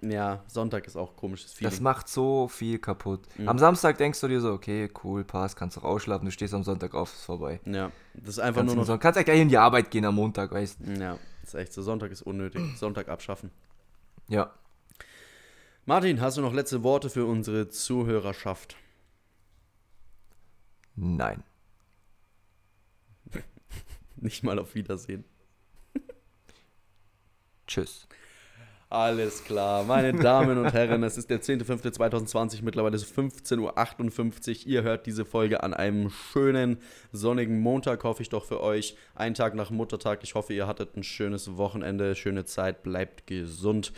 Ja, 0.00 0.42
Sonntag 0.48 0.86
ist 0.86 0.96
auch 0.96 1.14
komisches 1.16 1.52
Feeling. 1.52 1.70
Das 1.70 1.80
macht 1.80 2.08
so 2.08 2.48
viel 2.48 2.78
kaputt. 2.78 3.20
Mhm. 3.36 3.48
Am 3.48 3.58
Samstag 3.58 3.98
denkst 3.98 4.20
du 4.22 4.28
dir 4.28 4.40
so, 4.40 4.52
okay, 4.52 4.90
cool, 5.04 5.22
passt, 5.22 5.54
kannst 5.56 5.76
auch 5.78 5.84
ausschlafen, 5.84 6.24
du 6.24 6.32
stehst 6.32 6.54
am 6.54 6.64
Sonntag 6.64 6.94
auf, 6.94 7.12
ist 7.12 7.24
vorbei. 7.24 7.60
ja, 7.66 7.92
das 8.14 8.30
ist 8.30 8.38
einfach 8.38 8.60
Kannst, 8.62 8.74
nur 8.74 8.82
noch. 8.84 8.86
so, 8.86 8.98
kannst 8.98 9.18
ja 9.18 9.22
gleich 9.22 9.40
in 9.40 9.50
die 9.50 9.58
Arbeit 9.58 9.90
gehen 9.90 10.04
am 10.06 10.14
Montag, 10.14 10.50
weißt 10.50 10.78
du. 10.80 10.92
Ja, 11.00 11.18
ist 11.42 11.54
echt 11.54 11.72
so. 11.74 11.82
Sonntag 11.82 12.10
ist 12.10 12.22
unnötig. 12.22 12.62
Sonntag 12.78 13.08
abschaffen. 13.08 13.50
Ja. 14.28 14.50
Martin, 15.84 16.20
hast 16.22 16.38
du 16.38 16.40
noch 16.40 16.54
letzte 16.54 16.82
Worte 16.82 17.10
für 17.10 17.26
unsere 17.26 17.68
Zuhörerschaft? 17.68 18.76
Nein. 20.96 21.42
Nicht 24.16 24.42
mal 24.42 24.58
auf 24.58 24.74
Wiedersehen. 24.74 25.24
Tschüss. 27.66 28.06
Alles 28.94 29.42
klar, 29.42 29.82
meine 29.82 30.12
Damen 30.12 30.56
und 30.56 30.72
Herren, 30.72 31.02
es 31.02 31.18
ist 31.18 31.28
der 31.28 31.42
10.05.2020, 31.42 32.62
mittlerweile 32.62 32.94
ist 32.94 33.10
es 33.10 33.12
15.58 33.12 34.60
Uhr. 34.60 34.66
Ihr 34.68 34.82
hört 34.84 35.06
diese 35.06 35.24
Folge 35.24 35.64
an 35.64 35.74
einem 35.74 36.10
schönen, 36.10 36.78
sonnigen 37.10 37.58
Montag, 37.58 38.04
hoffe 38.04 38.22
ich 38.22 38.28
doch 38.28 38.44
für 38.44 38.60
euch. 38.60 38.96
Ein 39.16 39.34
Tag 39.34 39.56
nach 39.56 39.70
Muttertag. 39.70 40.20
Ich 40.22 40.36
hoffe, 40.36 40.52
ihr 40.52 40.68
hattet 40.68 40.96
ein 40.96 41.02
schönes 41.02 41.56
Wochenende, 41.56 42.14
schöne 42.14 42.44
Zeit, 42.44 42.84
bleibt 42.84 43.26
gesund. 43.26 43.92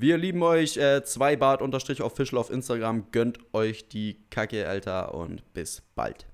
Wir 0.00 0.16
lieben 0.16 0.42
euch. 0.42 0.78
Äh, 0.78 1.04
zwei 1.04 1.36
Bart 1.36 1.60
unterstrich 1.60 2.00
official 2.00 2.40
auf 2.40 2.48
Instagram. 2.48 3.10
Gönnt 3.12 3.38
euch 3.52 3.86
die 3.90 4.16
Kacke, 4.30 4.66
Alter, 4.66 5.12
und 5.14 5.52
bis 5.52 5.82
bald. 5.94 6.26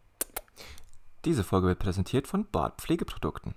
Diese 1.24 1.42
Folge 1.42 1.66
wird 1.66 1.80
präsentiert 1.80 2.28
von 2.28 2.48
Bart 2.48 2.80
Pflegeprodukten. 2.80 3.56